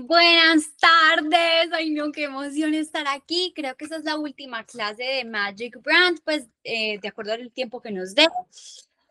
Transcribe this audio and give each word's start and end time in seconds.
Buenas 0.00 0.76
tardes, 0.76 1.72
ay 1.72 1.90
no, 1.90 2.12
qué 2.12 2.24
emoción 2.24 2.72
estar 2.72 3.08
aquí. 3.08 3.52
Creo 3.52 3.76
que 3.76 3.84
esa 3.84 3.96
es 3.96 4.04
la 4.04 4.16
última 4.16 4.62
clase 4.64 5.02
de 5.02 5.24
Magic 5.24 5.82
Brand, 5.82 6.20
pues 6.24 6.46
eh, 6.62 7.00
de 7.00 7.08
acuerdo 7.08 7.32
al 7.32 7.50
tiempo 7.50 7.80
que 7.80 7.90
nos 7.90 8.14
dé. 8.14 8.28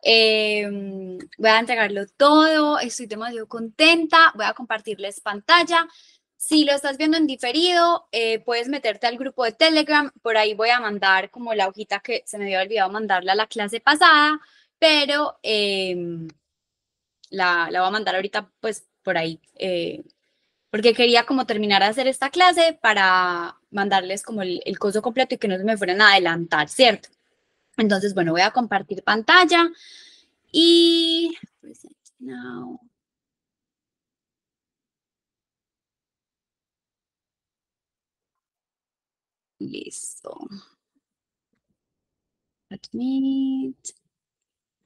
Em, 0.02 1.18
voy 1.38 1.50
a 1.50 1.60
entregarlo 1.60 2.08
todo, 2.08 2.80
estoy 2.80 3.08
demasiado 3.08 3.50
contenta, 3.50 4.32
voy 4.36 4.46
a 4.46 4.54
compartirles 4.54 5.20
pantalla. 5.20 5.86
Si 6.38 6.64
lo 6.64 6.72
estás 6.72 6.98
viendo 6.98 7.18
en 7.18 7.28
diferido, 7.28 8.08
eh, 8.14 8.40
puedes 8.40 8.70
meterte 8.70 9.08
al 9.08 9.18
grupo 9.18 9.44
de 9.44 9.52
Telegram, 9.52 10.10
por 10.22 10.38
ahí 10.38 10.54
voy 10.54 10.70
a 10.70 10.80
mandar 10.80 11.32
como 11.32 11.54
la 11.54 11.68
hojita 11.68 12.00
que 12.00 12.24
se 12.26 12.38
me 12.38 12.46
había 12.46 12.62
olvidado 12.62 12.92
mandarla 12.92 13.34
a 13.34 13.36
la 13.36 13.48
clase 13.48 13.82
pasada, 13.82 14.40
pero 14.80 15.38
em, 15.44 16.30
la, 17.30 17.70
la 17.72 17.82
voy 17.82 17.90
a 17.90 17.92
mandar 17.92 18.16
ahorita 18.16 18.50
pues 18.62 18.88
por 19.04 19.18
ahí. 19.18 19.42
Porque 20.70 20.94
quería 20.94 21.26
como 21.26 21.46
terminar 21.46 21.82
de 21.82 21.88
hacer 21.90 22.08
esta 22.08 22.30
clase 22.30 22.78
para 22.82 23.58
mandarles 23.72 24.24
como 24.24 24.42
el, 24.42 24.62
el 24.66 24.80
coso 24.80 25.02
completo 25.02 25.36
y 25.36 25.38
que 25.38 25.48
no 25.48 25.58
se 25.58 25.64
me 25.64 25.78
fueran 25.78 26.02
a 26.02 26.12
adelantar, 26.12 26.68
¿cierto? 26.70 27.10
Entonces, 27.78 28.14
bueno, 28.14 28.32
voy 28.34 28.42
a 28.42 28.52
compartir 28.52 29.04
pantalla 29.04 29.70
y... 30.52 31.38
Listo. 39.60 40.48
Admit. 42.72 43.78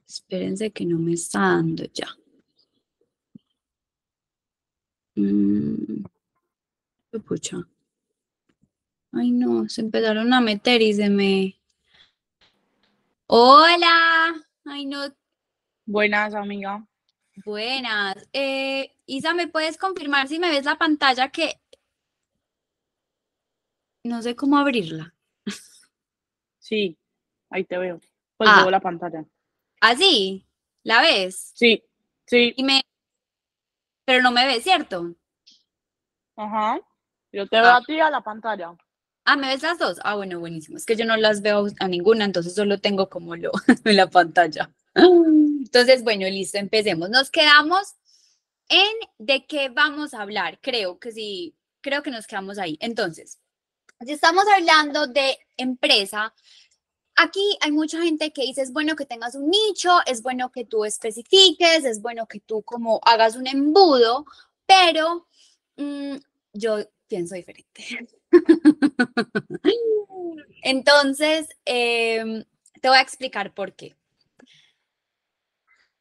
Espérense 0.07 0.71
que 0.71 0.85
no 0.85 0.99
me 0.99 1.13
está 1.13 1.39
dando 1.39 1.85
ya. 1.93 2.07
Mm. 5.15 6.03
Pucha. 7.25 7.57
Ay, 9.13 9.31
no, 9.31 9.67
se 9.67 9.81
empezaron 9.81 10.33
a 10.33 10.39
meter 10.41 10.81
y 10.81 10.93
se 10.93 11.09
me... 11.09 11.59
Hola. 13.27 14.33
Ay, 14.65 14.85
no. 14.85 15.13
Buenas, 15.85 16.33
amiga. 16.33 16.85
Buenas. 17.45 18.15
Eh, 18.33 18.93
Isa, 19.05 19.33
¿me 19.33 19.47
puedes 19.47 19.77
confirmar 19.77 20.27
si 20.27 20.39
me 20.39 20.49
ves 20.49 20.65
la 20.65 20.77
pantalla 20.77 21.29
que... 21.29 21.59
No 24.03 24.21
sé 24.21 24.35
cómo 24.35 24.57
abrirla. 24.57 25.13
Sí, 26.63 26.95
ahí 27.49 27.65
te 27.65 27.77
veo. 27.77 27.99
Pues 28.37 28.49
Ah. 28.49 28.61
veo 28.61 28.71
la 28.71 28.79
pantalla. 28.79 29.25
¿Así? 29.81 30.45
¿La 30.83 31.01
ves? 31.01 31.51
Sí, 31.55 31.83
sí, 32.27 32.53
Y 32.55 32.63
me... 32.63 32.81
Pero 34.05 34.21
no 34.23 34.31
me 34.31 34.45
ves, 34.45 34.63
¿cierto? 34.63 35.13
ajá. 36.35 36.79
Yo 37.31 37.47
te 37.47 37.57
veo 37.61 37.65
Ah. 37.69 37.77
a 37.77 37.81
ti 37.81 37.99
a 37.99 38.09
la 38.09 38.21
pantalla. 38.21 38.75
Ah, 39.25 39.37
¿me 39.37 39.47
ves 39.47 39.61
las 39.61 39.77
dos? 39.77 39.99
Ah, 40.03 40.15
bueno, 40.15 40.39
buenísimo. 40.39 40.77
Es 40.77 40.85
que 40.85 40.95
yo 40.95 41.05
no 41.05 41.15
las 41.15 41.41
veo 41.41 41.67
a 41.79 41.87
ninguna, 41.87 42.25
entonces 42.25 42.55
solo 42.55 42.79
tengo 42.79 43.09
como 43.09 43.35
lo 43.35 43.51
en 43.85 43.95
la 43.95 44.07
pantalla. 44.09 44.69
Entonces, 44.95 46.03
bueno, 46.03 46.25
listo, 46.27 46.57
empecemos. 46.57 47.09
Nos 47.09 47.29
quedamos 47.29 47.93
en 48.67 48.91
de 49.19 49.45
qué 49.45 49.69
vamos 49.69 50.13
a 50.13 50.21
hablar. 50.23 50.59
Creo 50.61 50.99
que 50.99 51.11
sí, 51.11 51.55
creo 51.81 52.03
que 52.03 52.11
nos 52.11 52.25
quedamos 52.27 52.57
ahí. 52.57 52.77
Entonces, 52.81 53.39
si 54.03 54.11
estamos 54.11 54.43
hablando 54.57 55.07
de 55.07 55.37
empresa, 55.57 56.33
aquí 57.15 57.57
hay 57.61 57.71
mucha 57.71 58.01
gente 58.01 58.31
que 58.31 58.43
dice, 58.43 58.61
es 58.61 58.73
bueno 58.73 58.95
que 58.95 59.05
tengas 59.05 59.35
un 59.35 59.49
nicho, 59.49 59.91
es 60.05 60.21
bueno 60.21 60.51
que 60.51 60.65
tú 60.65 60.85
especifiques, 60.85 61.83
es 61.83 62.01
bueno 62.01 62.27
que 62.27 62.39
tú 62.39 62.61
como 62.63 62.99
hagas 63.03 63.35
un 63.35 63.47
embudo, 63.47 64.25
pero 64.65 65.27
mm, 65.77 66.15
yo 66.53 66.79
pienso 67.07 67.35
diferente. 67.35 68.09
Entonces, 70.63 71.49
em, 71.65 72.45
te 72.81 72.87
voy 72.89 72.97
a 72.97 73.01
explicar 73.01 73.53
por 73.53 73.73
qué. 73.73 73.95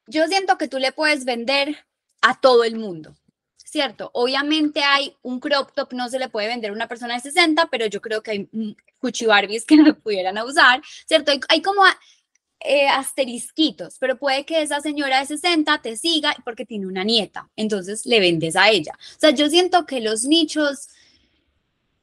Yo 0.07 0.27
siento 0.27 0.59
que 0.59 0.69
tú 0.69 0.79
le 0.79 0.93
puedes 0.93 1.25
vender 1.25 1.87
a 2.21 2.41
todo 2.41 2.65
el 2.65 2.77
mundo, 2.77 3.17
¿cierto? 3.57 4.11
Obviamente 4.13 4.83
hay 4.83 5.17
un 5.23 5.41
crop 5.41 5.73
top, 5.73 5.93
no 5.93 6.09
se 6.09 6.19
le 6.19 6.29
puede 6.29 6.49
vender 6.49 6.71
a 6.71 6.75
una 6.75 6.89
persona 6.89 7.15
de 7.15 7.21
60, 7.21 7.69
pero 7.71 7.87
yo 7.87 8.01
creo 8.01 8.23
que 8.23 8.31
hay 8.33 8.49
mm, 8.53 8.73
cuchibarbies 9.00 9.65
que 9.65 9.77
lo 9.78 9.99
pudieran 9.99 10.38
usar, 10.38 10.83
¿cierto? 11.06 11.33
Hay, 11.33 11.41
hay 11.49 11.62
como 11.62 11.83
eh, 12.62 12.88
asterisquitos, 12.88 13.97
pero 13.99 14.19
puede 14.19 14.44
que 14.44 14.61
esa 14.61 14.81
señora 14.81 15.21
de 15.21 15.27
60 15.27 15.81
te 15.81 15.97
siga 15.97 16.37
porque 16.44 16.66
tiene 16.66 16.87
una 16.87 17.05
nieta, 17.05 17.49
entonces 17.56 18.05
le 18.05 18.21
vendes 18.21 18.55
a 18.55 18.69
ella. 18.69 18.93
O 19.16 19.21
sea, 19.21 19.31
yo 19.31 19.49
siento 19.49 19.87
que 19.87 20.00
los 20.00 20.25
nichos 20.25 20.89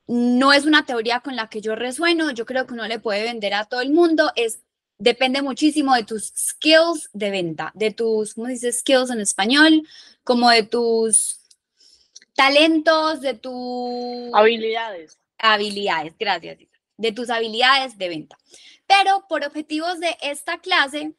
no 0.08 0.54
es 0.54 0.66
una 0.66 0.86
teoría 0.86 1.20
con 1.20 1.36
la 1.36 1.48
que 1.48 1.62
yo 1.62 1.76
resueno, 1.76 2.32
yo 2.32 2.46
creo 2.46 2.66
que 2.66 2.74
uno 2.74 2.88
le 2.88 3.00
puede 3.00 3.24
vender 3.24 3.54
a 3.54 3.66
todo 3.66 3.82
el 3.82 3.92
mundo, 3.92 4.32
es 4.36 4.60
depende 4.98 5.44
muchísimo 5.44 5.94
de 5.94 6.04
tus 6.04 6.34
skills 6.36 7.10
de 7.14 7.30
venta, 7.30 7.72
de 7.76 7.92
tus, 7.92 8.34
¿cómo 8.34 8.48
dices 8.48 8.80
skills 8.80 9.12
en 9.12 9.22
español? 9.22 9.88
Como 10.24 10.50
de 10.50 10.64
tus 10.64 11.40
talentos, 12.34 13.22
de 13.22 13.36
tus 13.36 14.34
Habilidades. 14.34 15.20
habilidades, 15.38 16.16
gracias, 16.18 16.58
de 16.98 17.12
tus 17.12 17.30
habilidades 17.30 17.98
de 17.98 18.10
venta. 18.10 18.38
Pero 18.86 19.26
por 19.28 19.44
objetivos 19.44 20.00
de 20.00 20.18
esta 20.22 20.60
clase 20.60 21.14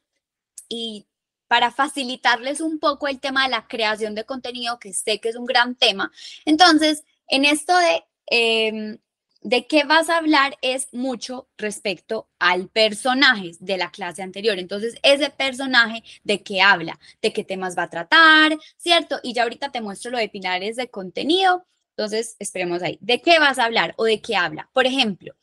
y 0.67 1.07
para 1.47 1.71
facilitarles 1.71 2.61
un 2.61 2.79
poco 2.79 3.07
el 3.07 3.19
tema 3.19 3.43
de 3.43 3.49
la 3.49 3.67
creación 3.67 4.13
de 4.15 4.25
contenido, 4.25 4.79
que 4.79 4.93
sé 4.93 5.19
que 5.19 5.29
es 5.29 5.35
un 5.35 5.45
gran 5.45 5.75
tema, 5.75 6.11
entonces, 6.45 7.03
en 7.27 7.45
esto 7.45 7.75
de 7.77 8.03
em, 8.27 8.99
de 9.41 9.67
qué 9.67 9.83
vas 9.83 10.09
a 10.09 10.17
hablar 10.17 10.57
es 10.61 10.87
mucho 10.93 11.47
respecto 11.57 12.27
al 12.39 12.67
personaje 12.69 13.51
de 13.59 13.77
la 13.77 13.91
clase 13.91 14.21
anterior. 14.21 14.59
Entonces, 14.59 14.95
ese 15.03 15.29
personaje 15.29 16.03
de 16.23 16.43
qué 16.43 16.61
habla, 16.61 16.99
de 17.21 17.33
qué 17.33 17.43
temas 17.43 17.77
va 17.77 17.83
a 17.83 17.89
tratar, 17.89 18.57
¿cierto? 18.77 19.19
Y 19.23 19.33
ya 19.33 19.43
ahorita 19.43 19.71
te 19.71 19.81
muestro 19.81 20.11
lo 20.11 20.17
de 20.17 20.29
pilares 20.29 20.75
de 20.75 20.89
contenido. 20.89 21.65
Entonces, 21.91 22.35
esperemos 22.39 22.81
ahí. 22.81 22.97
¿De 23.01 23.21
qué 23.21 23.39
vas 23.39 23.59
a 23.59 23.65
hablar 23.65 23.93
o 23.97 24.05
de 24.05 24.21
qué 24.21 24.35
habla? 24.35 24.69
Por 24.73 24.85
ejemplo, 24.85 25.33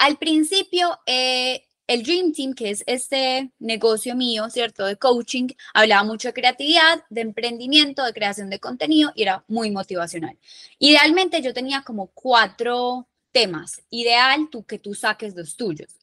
al 0.00 0.16
principio, 0.16 0.98
eh, 1.04 1.68
el 1.86 2.02
Dream 2.02 2.32
Team, 2.32 2.54
que 2.54 2.70
es 2.70 2.82
este 2.86 3.52
negocio 3.58 4.16
mío, 4.16 4.48
¿cierto? 4.48 4.86
De 4.86 4.96
coaching, 4.96 5.48
hablaba 5.74 6.04
mucho 6.04 6.28
de 6.28 6.34
creatividad, 6.34 7.04
de 7.10 7.20
emprendimiento, 7.20 8.02
de 8.02 8.14
creación 8.14 8.48
de 8.48 8.58
contenido 8.58 9.12
y 9.14 9.22
era 9.24 9.44
muy 9.46 9.70
motivacional. 9.70 10.38
Idealmente 10.78 11.42
yo 11.42 11.52
tenía 11.52 11.82
como 11.82 12.06
cuatro 12.14 13.08
temas. 13.30 13.82
Ideal 13.90 14.48
tú 14.50 14.64
que 14.64 14.78
tú 14.78 14.94
saques 14.94 15.36
los 15.36 15.54
tuyos. 15.56 15.98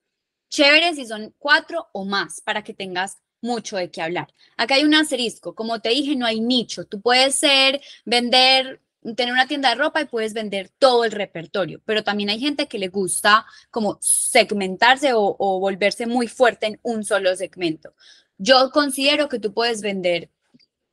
Chévere 0.49 0.93
si 0.93 1.07
son 1.07 1.33
cuatro 1.39 1.87
o 1.91 2.05
más 2.05 2.39
para 2.41 2.63
que 2.63 2.75
tengas 2.75 3.17
mucho 3.41 3.77
de 3.77 3.89
qué 3.89 4.03
hablar. 4.03 4.31
Acá 4.57 4.75
hay 4.75 4.83
un 4.83 4.93
asterisco, 4.93 5.55
como 5.55 5.81
te 5.81 5.89
dije, 5.89 6.15
no 6.15 6.27
hay 6.27 6.39
nicho. 6.39 6.85
Tú 6.85 7.01
puedes 7.01 7.33
ser, 7.33 7.81
vender, 8.05 8.79
tener 9.15 9.33
una 9.33 9.47
tienda 9.47 9.69
de 9.69 9.75
ropa 9.75 10.01
y 10.01 10.05
puedes 10.05 10.33
vender 10.33 10.69
todo 10.77 11.05
el 11.05 11.11
repertorio, 11.11 11.81
pero 11.85 12.03
también 12.03 12.29
hay 12.29 12.39
gente 12.39 12.67
que 12.67 12.79
le 12.79 12.89
gusta 12.89 13.45
como 13.71 13.97
segmentarse 14.01 15.11
o, 15.13 15.35
volverse 15.59 16.05
muy 16.05 16.27
fuerte 16.27 16.67
en 16.67 16.79
un 16.83 17.03
solo 17.03 17.35
segmento. 17.35 17.93
Yo 18.37 18.69
considero 18.71 19.29
que 19.29 19.39
tú 19.39 19.53
puedes 19.53 19.81
vender 19.81 20.29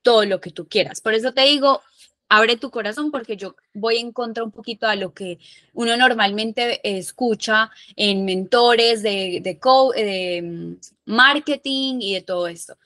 todo 0.02 0.24
lo 0.24 0.40
que 0.40 0.50
tú 0.50 0.68
quieras. 0.68 1.00
Por 1.00 1.14
eso 1.14 1.32
te 1.32 1.42
digo, 1.42 1.82
abre 2.28 2.56
tu 2.56 2.70
corazón 2.70 3.10
porque 3.10 3.36
yo 3.36 3.56
voy 3.74 3.98
en 3.98 4.12
contra 4.12 4.44
un 4.44 4.50
poquito 4.50 4.86
a 4.86 4.96
lo 4.96 5.12
que 5.12 5.38
uno 5.72 5.96
normalmente 5.96 6.80
escucha 6.98 7.70
en 7.96 8.24
mentores 8.24 9.02
de, 9.02 9.40
de 9.42 10.42
mm, 10.42 10.76
marketing 11.06 12.00
y 12.00 12.14
de 12.14 12.22
todo 12.22 12.48
esto. 12.48 12.76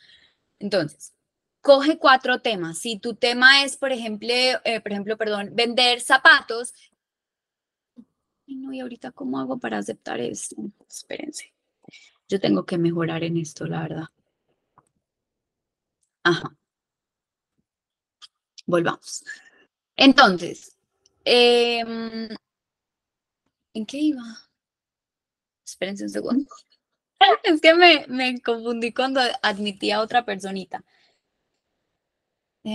Entonces, 0.58 1.12
coge 1.68 1.98
cuatro 1.98 2.40
temas. 2.40 2.78
Si 2.78 2.98
tu 2.98 3.14
tema 3.14 3.62
es, 3.62 3.76
por 3.76 3.92
ejemplo, 3.92 4.28
eh, 4.64 4.80
por 4.80 4.92
ejemplo, 4.92 5.18
perdón, 5.18 5.50
vender 5.52 6.00
zapatos. 6.00 6.72
Ay, 8.46 8.56
no, 8.56 8.72
y 8.72 8.80
ahorita 8.80 9.12
cómo 9.12 9.38
hago 9.38 9.58
para 9.58 9.76
aceptar 9.76 10.18
esto. 10.20 10.56
Espérense. 10.88 11.52
Yo 12.28 12.40
tengo 12.40 12.64
que 12.64 12.78
mejorar 12.78 13.22
en 13.22 13.36
esto, 13.36 13.66
la 13.66 13.82
verdad. 13.82 14.06
Ajá 16.24 16.58
volvamos. 18.68 19.24
Entonces, 19.96 20.76
eh, 21.24 21.80
¿en 23.74 23.86
qué 23.86 23.98
iba? 23.98 24.22
Espérense 25.66 26.04
un 26.04 26.10
segundo. 26.10 26.50
Es 27.42 27.60
que 27.60 27.74
me, 27.74 28.06
me 28.06 28.40
confundí 28.40 28.92
cuando 28.92 29.20
admití 29.42 29.90
a 29.90 30.00
otra 30.00 30.24
personita. 30.24 30.84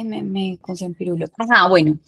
Me. 0.02 0.58
Ajá, 1.38 1.68
bueno. 1.68 2.00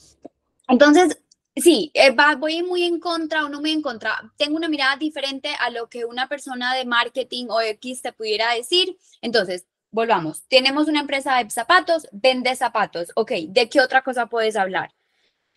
Entonces, 0.68 1.20
sí, 1.56 1.92
eh, 1.94 2.16
voy 2.40 2.64
muy 2.64 2.84
en 2.84 3.00
contra 3.00 3.46
o 3.46 3.50
no 3.50 3.62
muy 3.62 3.72
en 3.72 3.82
contra. 3.82 4.34
Tengo 4.38 4.56
una 4.56 4.70
mirada 4.70 4.96
diferente 4.96 5.50
a 5.60 5.70
lo 5.70 5.88
que 5.88 6.06
una 6.06 6.28
persona 6.28 6.74
de 6.74 6.86
marketing 6.86 7.48
o 7.50 7.62
X 7.62 8.02
te 8.02 8.14
pudiera 8.14 8.54
decir. 8.54 8.98
Entonces, 9.22 9.66
volvamos. 9.92 10.44
Tenemos 10.48 10.88
una 10.88 11.02
empresa 11.02 11.38
de 11.38 11.50
zapatos, 11.50 12.08
vende 12.12 12.56
zapatos. 12.56 13.12
Ok, 13.16 13.32
¿de 13.50 13.70
qué 13.70 13.82
otra 13.82 14.02
cosa 14.02 14.26
puedes 14.28 14.56
hablar? 14.56 14.94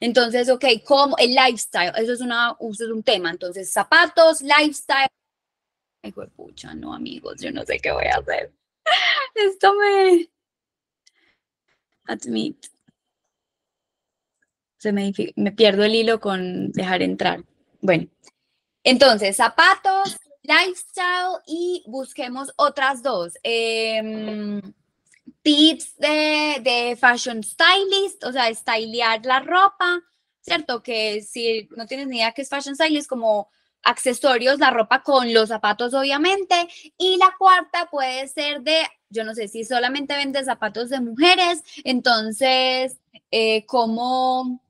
Entonces, 0.00 0.48
ok, 0.48 0.64
como 0.84 1.16
el 1.18 1.34
lifestyle, 1.34 1.92
eso 1.96 2.12
es, 2.12 2.20
eso 2.20 2.84
es 2.84 2.90
un 2.90 3.02
tema. 3.02 3.30
Entonces, 3.30 3.72
zapatos, 3.72 4.42
lifestyle. 4.42 5.08
Ay, 6.02 6.12
pucha, 6.12 6.74
no, 6.74 6.94
amigos, 6.94 7.40
yo 7.40 7.50
no 7.50 7.64
sé 7.64 7.80
qué 7.80 7.90
voy 7.90 8.04
a 8.06 8.18
hacer. 8.18 8.52
Esto 9.34 9.74
me. 9.74 10.28
Admit. 12.08 12.66
Se 14.78 14.92
me, 14.92 15.12
me 15.36 15.52
pierdo 15.52 15.84
el 15.84 15.94
hilo 15.94 16.20
con 16.20 16.72
dejar 16.72 17.02
entrar. 17.02 17.44
Bueno, 17.80 18.08
entonces, 18.82 19.36
zapatos, 19.36 20.16
lifestyle 20.42 21.42
y 21.46 21.84
busquemos 21.86 22.50
otras 22.56 23.02
dos. 23.02 23.34
Em, 23.42 24.60
tips 25.42 25.96
de, 25.98 26.60
de, 26.62 26.96
fashion 26.96 27.42
stylist, 27.42 28.24
o 28.24 28.32
sea, 28.32 28.52
stylear 28.54 29.24
la 29.26 29.40
ropa, 29.40 30.00
¿cierto? 30.40 30.82
Que 30.82 31.22
si 31.22 31.68
no 31.76 31.86
tienes 31.86 32.06
ni 32.06 32.16
idea 32.16 32.32
qué 32.32 32.42
es 32.42 32.48
fashion 32.48 32.74
stylist, 32.74 33.08
como 33.08 33.50
accesorios, 33.88 34.58
la 34.58 34.70
ropa 34.70 35.02
con 35.02 35.32
los 35.32 35.48
zapatos, 35.48 35.94
obviamente. 35.94 36.68
Y 36.96 37.16
la 37.16 37.34
cuarta 37.38 37.88
puede 37.90 38.28
ser 38.28 38.62
de, 38.62 38.82
yo 39.08 39.24
no 39.24 39.34
sé 39.34 39.48
si 39.48 39.64
solamente 39.64 40.16
vende 40.16 40.44
zapatos 40.44 40.90
de 40.90 41.00
mujeres, 41.00 41.62
entonces, 41.84 42.98
eh, 43.30 43.64
como 43.66 44.60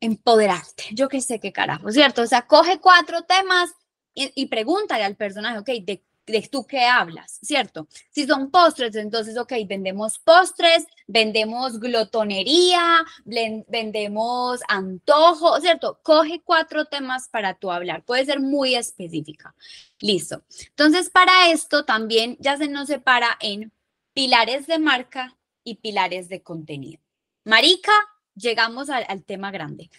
empoderarte, 0.00 0.84
yo 0.92 1.08
qué 1.08 1.20
sé 1.20 1.40
qué 1.40 1.52
carajo, 1.52 1.90
¿cierto? 1.90 2.22
O 2.22 2.26
sea, 2.26 2.46
coge 2.46 2.78
cuatro 2.78 3.22
temas 3.22 3.70
y, 4.14 4.30
y 4.34 4.46
pregúntale 4.46 5.04
al 5.04 5.16
personaje, 5.16 5.58
ok, 5.58 5.70
¿de 5.82 6.04
de 6.28 6.48
tú 6.50 6.66
qué 6.66 6.84
hablas, 6.84 7.38
¿cierto? 7.42 7.88
Si 8.10 8.26
son 8.26 8.50
postres, 8.50 8.94
entonces, 8.96 9.36
ok, 9.36 9.52
vendemos 9.66 10.18
postres, 10.18 10.86
vendemos 11.06 11.80
glotonería, 11.80 13.04
vendemos 13.24 14.60
antojo, 14.68 15.60
¿cierto? 15.60 16.00
Coge 16.02 16.40
cuatro 16.44 16.84
temas 16.84 17.28
para 17.28 17.54
tú 17.54 17.70
hablar, 17.70 18.04
puede 18.04 18.24
ser 18.24 18.40
muy 18.40 18.74
específica. 18.74 19.54
Listo. 20.00 20.42
Entonces, 20.68 21.10
para 21.10 21.50
esto 21.50 21.84
también 21.84 22.36
ya 22.40 22.56
se 22.56 22.68
nos 22.68 22.88
separa 22.88 23.36
en 23.40 23.72
pilares 24.12 24.66
de 24.66 24.78
marca 24.78 25.36
y 25.64 25.76
pilares 25.76 26.28
de 26.28 26.42
contenido. 26.42 27.00
Marica, 27.44 27.92
llegamos 28.34 28.90
al, 28.90 29.04
al 29.08 29.24
tema 29.24 29.50
grande. 29.50 29.90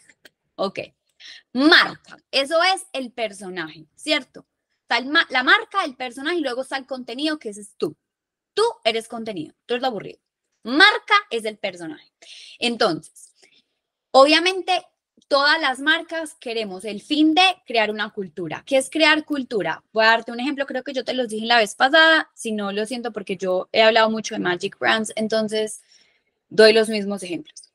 Ok. 0.55 0.79
Marca, 1.53 2.17
eso 2.31 2.61
es 2.63 2.85
el 2.93 3.11
personaje, 3.11 3.85
¿cierto? 3.95 4.45
La 5.29 5.43
marca, 5.43 5.83
el 5.85 5.95
personaje 5.95 6.37
y 6.37 6.41
luego 6.41 6.63
está 6.63 6.77
el 6.77 6.85
contenido, 6.85 7.39
que 7.39 7.49
ese 7.49 7.61
es 7.61 7.75
tú. 7.77 7.95
Tú 8.53 8.63
eres 8.83 9.07
contenido, 9.07 9.53
tú 9.65 9.75
eres 9.75 9.81
lo 9.81 9.87
aburrido. 9.87 10.19
Marca 10.63 11.15
es 11.29 11.45
el 11.45 11.57
personaje. 11.57 12.11
Entonces, 12.59 13.33
obviamente, 14.11 14.85
todas 15.27 15.61
las 15.61 15.79
marcas 15.79 16.35
queremos 16.39 16.83
el 16.83 17.01
fin 17.01 17.33
de 17.33 17.43
crear 17.65 17.91
una 17.91 18.09
cultura. 18.11 18.63
¿Qué 18.65 18.77
es 18.77 18.89
crear 18.89 19.23
cultura? 19.25 19.83
Voy 19.93 20.03
a 20.03 20.09
darte 20.09 20.31
un 20.31 20.39
ejemplo, 20.39 20.65
creo 20.65 20.83
que 20.83 20.93
yo 20.93 21.05
te 21.05 21.13
los 21.13 21.29
dije 21.29 21.45
la 21.45 21.57
vez 21.57 21.75
pasada, 21.75 22.29
si 22.33 22.51
no 22.51 22.71
lo 22.71 22.85
siento 22.85 23.13
porque 23.13 23.37
yo 23.37 23.69
he 23.71 23.83
hablado 23.83 24.09
mucho 24.09 24.35
de 24.35 24.39
Magic 24.39 24.77
Brands, 24.79 25.13
entonces 25.15 25.81
doy 26.49 26.73
los 26.73 26.89
mismos 26.89 27.23
ejemplos. 27.23 27.68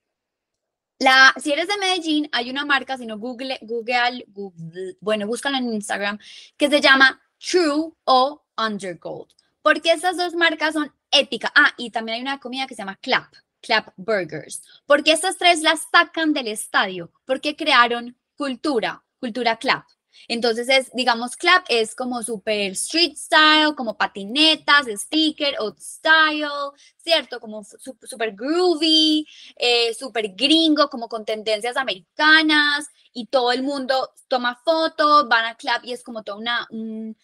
La, 1.05 1.35
si 1.37 1.53
eres 1.53 1.69
de 1.69 1.77
Medellín, 1.77 2.31
hay 2.33 2.49
una 2.49 2.65
marca, 2.65 2.97
si 2.97 3.05
no 3.05 3.19
Google, 3.19 3.59
Google, 3.61 4.25
Google, 4.29 4.97
bueno, 5.03 5.27
búscala 5.27 5.59
en 5.59 5.71
Instagram, 5.75 6.19
que 6.57 6.71
se 6.71 6.81
llama 6.81 7.21
True 7.39 7.93
o 8.05 8.43
Undergold, 8.57 9.29
porque 9.61 9.93
estas 9.93 10.17
dos 10.17 10.35
marcas 10.35 10.73
son 10.73 10.91
épicas. 11.11 11.53
Ah, 11.55 11.75
y 11.77 11.91
también 11.91 12.17
hay 12.17 12.23
una 12.23 12.41
comida 12.41 12.67
que 12.67 12.75
se 12.75 12.81
llama 12.81 12.97
Clap, 13.03 13.31
Clap 13.61 13.93
Burgers, 13.99 14.63
porque 14.87 15.13
estas 15.13 15.37
tres 15.37 15.61
las 15.61 15.87
sacan 15.93 16.33
del 16.33 16.49
estadio, 16.49 17.13
porque 17.27 17.55
crearon 17.55 18.17
cultura, 18.35 19.05
cultura 19.21 19.59
Clap. 19.59 19.85
Entonces 20.29 20.69
es, 20.69 20.91
digamos, 20.93 21.37
clap 21.37 21.65
es 21.69 21.95
como 21.95 22.23
super 22.23 22.73
street 22.73 23.17
style, 23.17 23.75
como 23.77 23.97
patinetas, 23.97 24.87
sticker, 24.87 25.55
old 25.59 25.79
style, 25.79 26.73
¿cierto? 26.97 27.41
Como 27.41 27.65
super 27.65 28.33
groovy, 28.33 29.27
eh, 29.57 29.95
super 29.95 30.35
gringo, 30.35 30.89
como 30.89 31.09
con 31.09 31.25
tendencias 31.25 31.77
americanas 31.77 32.89
y 33.13 33.27
todo 33.27 33.53
el 33.53 33.63
mundo 33.63 34.11
toma 34.29 34.61
fotos, 34.65 35.29
van 35.29 35.47
a 35.47 35.57
clap 35.57 35.85
y 35.85 35.93
es 35.93 36.03
como 36.03 36.23
todo 36.23 36.39
una, 36.39 36.67
un, 36.71 37.17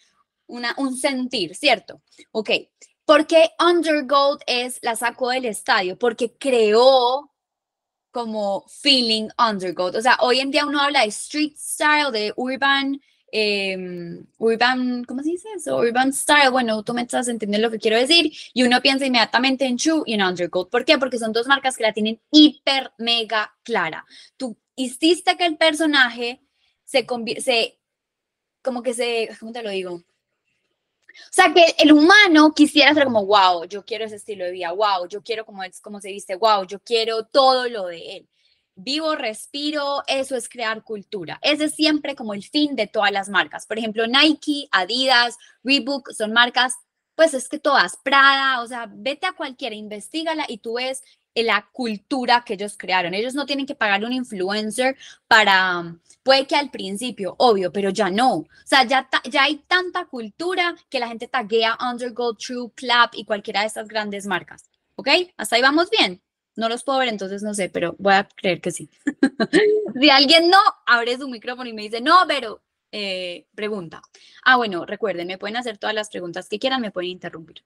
una, 0.47 0.73
un 0.77 0.95
sentir, 0.95 1.55
¿cierto? 1.55 2.01
Ok. 2.31 2.51
Porque 3.05 3.49
Undergold 3.59 4.41
es 4.45 4.79
la 4.81 4.95
sacó 4.95 5.29
del 5.29 5.45
estadio, 5.45 5.97
porque 5.97 6.37
creó 6.37 7.30
como 8.11 8.65
feeling 8.67 9.29
undergold. 9.37 9.95
O 9.95 10.01
sea, 10.01 10.17
hoy 10.21 10.39
en 10.39 10.51
día 10.51 10.65
uno 10.65 10.81
habla 10.81 11.01
de 11.01 11.07
street 11.07 11.53
style, 11.57 12.11
de 12.11 12.33
urban, 12.35 13.01
em, 13.31 14.25
urban, 14.37 15.03
¿cómo 15.05 15.23
se 15.23 15.31
dice 15.31 15.47
eso? 15.55 15.77
Urban 15.77 16.13
style. 16.13 16.49
Bueno, 16.51 16.83
tú 16.83 16.93
me 16.93 17.01
estás 17.03 17.27
entendiendo 17.27 17.67
lo 17.67 17.71
que 17.71 17.79
quiero 17.79 17.97
decir. 17.97 18.31
Y 18.53 18.63
uno 18.63 18.81
piensa 18.81 19.05
inmediatamente 19.05 19.65
en 19.65 19.77
True 19.77 20.03
y 20.05 20.13
en 20.13 20.23
Undergold. 20.23 20.69
¿Por 20.69 20.85
qué? 20.85 20.97
Porque 20.97 21.17
son 21.17 21.33
dos 21.33 21.47
marcas 21.47 21.77
que 21.77 21.83
la 21.83 21.93
tienen 21.93 22.19
hiper, 22.31 22.91
mega 22.97 23.53
clara. 23.63 24.05
Tú 24.37 24.57
hiciste 24.75 25.37
que 25.37 25.45
el 25.45 25.57
personaje 25.57 26.41
se, 26.83 27.05
se 27.41 27.79
como 28.61 28.83
que 28.83 28.93
se, 28.93 29.29
¿cómo 29.39 29.51
te 29.51 29.63
lo 29.63 29.69
digo? 29.69 30.03
O 31.23 31.33
sea, 31.33 31.53
que 31.53 31.75
el 31.79 31.91
humano 31.91 32.53
quisiera 32.53 32.93
ser 32.93 33.05
como, 33.05 33.25
wow, 33.25 33.65
yo 33.65 33.83
quiero 33.85 34.05
ese 34.05 34.17
estilo 34.17 34.45
de 34.45 34.51
vida, 34.51 34.71
wow, 34.71 35.07
yo 35.07 35.21
quiero 35.21 35.45
como 35.45 35.63
es 35.63 35.81
como 35.81 35.99
se 35.99 36.09
viste, 36.09 36.35
wow, 36.35 36.65
yo 36.65 36.79
quiero 36.79 37.25
todo 37.25 37.67
lo 37.69 37.87
de 37.87 38.17
él. 38.17 38.29
Vivo, 38.75 39.15
respiro, 39.15 40.01
eso 40.07 40.35
es 40.35 40.47
crear 40.49 40.83
cultura. 40.83 41.39
Ese 41.41 41.65
es 41.65 41.75
siempre 41.75 42.15
como 42.15 42.33
el 42.33 42.43
fin 42.43 42.75
de 42.75 42.87
todas 42.87 43.11
las 43.11 43.29
marcas. 43.29 43.65
Por 43.65 43.77
ejemplo, 43.77 44.07
Nike, 44.07 44.67
Adidas, 44.71 45.37
Reebok 45.63 46.11
son 46.11 46.33
marcas, 46.33 46.75
pues 47.15 47.33
es 47.33 47.49
que 47.49 47.59
todas, 47.59 47.97
Prada, 47.97 48.61
o 48.61 48.67
sea, 48.67 48.87
vete 48.89 49.27
a 49.27 49.33
cualquiera, 49.33 49.75
investigala 49.75 50.45
y 50.47 50.59
tú 50.59 50.75
ves 50.75 51.03
la 51.35 51.67
cultura 51.71 52.43
que 52.45 52.53
ellos 52.53 52.75
crearon. 52.77 53.13
Ellos 53.13 53.33
no 53.33 53.45
tienen 53.45 53.65
que 53.65 53.75
pagar 53.75 54.03
un 54.03 54.13
influencer 54.13 54.97
para, 55.27 55.95
puede 56.23 56.45
que 56.45 56.55
al 56.55 56.69
principio, 56.69 57.35
obvio, 57.37 57.71
pero 57.71 57.89
ya 57.89 58.09
no. 58.09 58.35
O 58.35 58.47
sea, 58.65 58.83
ya, 58.83 59.09
ya 59.29 59.43
hay 59.43 59.57
tanta 59.67 60.05
cultura 60.05 60.75
que 60.89 60.99
la 60.99 61.07
gente 61.07 61.27
taguea 61.27 61.77
Undergo, 61.81 62.35
True, 62.35 62.71
Clap 62.75 63.15
y 63.15 63.25
cualquiera 63.25 63.61
de 63.61 63.67
estas 63.67 63.87
grandes 63.87 64.25
marcas. 64.25 64.69
¿Ok? 64.95 65.09
Hasta 65.37 65.55
ahí 65.55 65.61
vamos 65.61 65.89
bien. 65.89 66.21
No 66.55 66.67
los 66.67 66.83
puedo 66.83 66.99
ver, 66.99 67.07
entonces 67.07 67.43
no 67.43 67.53
sé, 67.53 67.69
pero 67.69 67.95
voy 67.97 68.13
a 68.13 68.27
creer 68.27 68.59
que 68.59 68.71
sí. 68.71 68.89
si 69.99 70.09
alguien 70.09 70.49
no, 70.49 70.59
abre 70.85 71.17
su 71.17 71.29
micrófono 71.29 71.69
y 71.69 71.73
me 71.73 71.83
dice, 71.83 72.01
no, 72.01 72.19
pero 72.27 72.61
eh, 72.91 73.47
pregunta. 73.55 74.01
Ah, 74.43 74.57
bueno, 74.57 74.85
recuerden, 74.85 75.27
me 75.27 75.37
pueden 75.37 75.55
hacer 75.55 75.77
todas 75.77 75.95
las 75.95 76.09
preguntas 76.09 76.49
que 76.49 76.59
quieran, 76.59 76.81
me 76.81 76.91
pueden 76.91 77.11
interrumpir. 77.11 77.63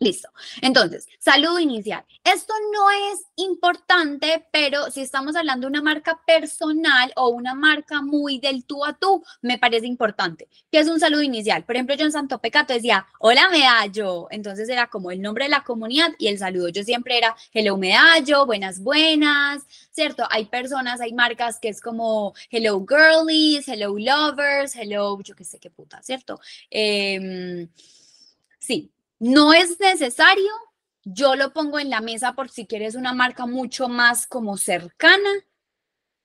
Listo. 0.00 0.28
Entonces, 0.62 1.08
saludo 1.18 1.58
inicial. 1.58 2.04
Esto 2.22 2.54
no 2.72 2.88
es 3.10 3.22
importante, 3.34 4.46
pero 4.52 4.92
si 4.92 5.00
estamos 5.00 5.34
hablando 5.34 5.66
de 5.66 5.70
una 5.70 5.82
marca 5.82 6.20
personal 6.24 7.12
o 7.16 7.30
una 7.30 7.54
marca 7.54 8.00
muy 8.00 8.38
del 8.38 8.64
tú 8.64 8.84
a 8.84 8.96
tú, 8.96 9.24
me 9.42 9.58
parece 9.58 9.86
importante. 9.88 10.48
¿Qué 10.70 10.78
es 10.78 10.88
un 10.88 11.00
saludo 11.00 11.22
inicial? 11.22 11.64
Por 11.64 11.74
ejemplo, 11.74 11.96
yo 11.96 12.04
en 12.04 12.12
Santo 12.12 12.38
Pecato 12.40 12.72
decía, 12.72 13.06
hola 13.18 13.48
medallo. 13.50 14.28
Entonces 14.30 14.68
era 14.68 14.86
como 14.86 15.10
el 15.10 15.20
nombre 15.20 15.46
de 15.46 15.50
la 15.50 15.64
comunidad 15.64 16.10
y 16.18 16.28
el 16.28 16.38
saludo. 16.38 16.68
Yo 16.68 16.84
siempre 16.84 17.18
era, 17.18 17.34
hello 17.52 17.76
medallo, 17.76 18.46
buenas, 18.46 18.80
buenas, 18.80 19.64
¿cierto? 19.90 20.24
Hay 20.30 20.44
personas, 20.44 21.00
hay 21.00 21.12
marcas 21.12 21.58
que 21.58 21.70
es 21.70 21.80
como 21.80 22.34
hello 22.50 22.86
girlies, 22.86 23.66
hello 23.66 23.98
lovers, 23.98 24.76
hello, 24.76 25.20
yo 25.22 25.34
qué 25.34 25.42
sé 25.42 25.58
qué 25.58 25.70
puta, 25.70 26.00
¿cierto? 26.04 26.38
Em, 26.70 27.68
sí, 28.60 28.92
no 29.18 29.52
es 29.52 29.80
necesario, 29.80 30.50
yo 31.04 31.34
lo 31.34 31.52
pongo 31.52 31.78
en 31.78 31.90
la 31.90 32.00
mesa 32.00 32.34
por 32.34 32.50
si 32.50 32.66
quieres 32.66 32.94
una 32.94 33.12
marca 33.12 33.46
mucho 33.46 33.88
más 33.88 34.26
como 34.26 34.56
cercana. 34.56 35.30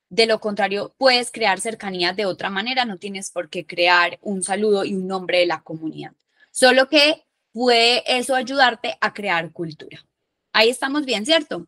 De 0.10 0.26
lo 0.26 0.40
contrario, 0.40 0.94
puedes 0.98 1.32
crear 1.32 1.60
cercanía 1.60 2.14
de 2.14 2.26
otra 2.26 2.50
manera, 2.50 2.86
no 2.86 2.98
tienes 2.98 3.32
por 3.32 3.50
qué 3.50 3.66
crear 3.66 4.20
un 4.22 4.44
saludo 4.44 4.86
y 4.86 4.94
un 4.94 5.08
nombre 5.08 5.40
de 5.40 5.46
la 5.48 5.64
comunidad. 5.64 6.14
Solo 6.52 6.88
que 6.88 7.26
puede 7.52 8.04
eso 8.06 8.36
ayudarte 8.36 8.98
a 9.02 9.14
crear 9.14 9.52
cultura. 9.52 10.06
Ahí 10.52 10.70
estamos 10.70 11.06
bien, 11.06 11.26
¿cierto? 11.26 11.68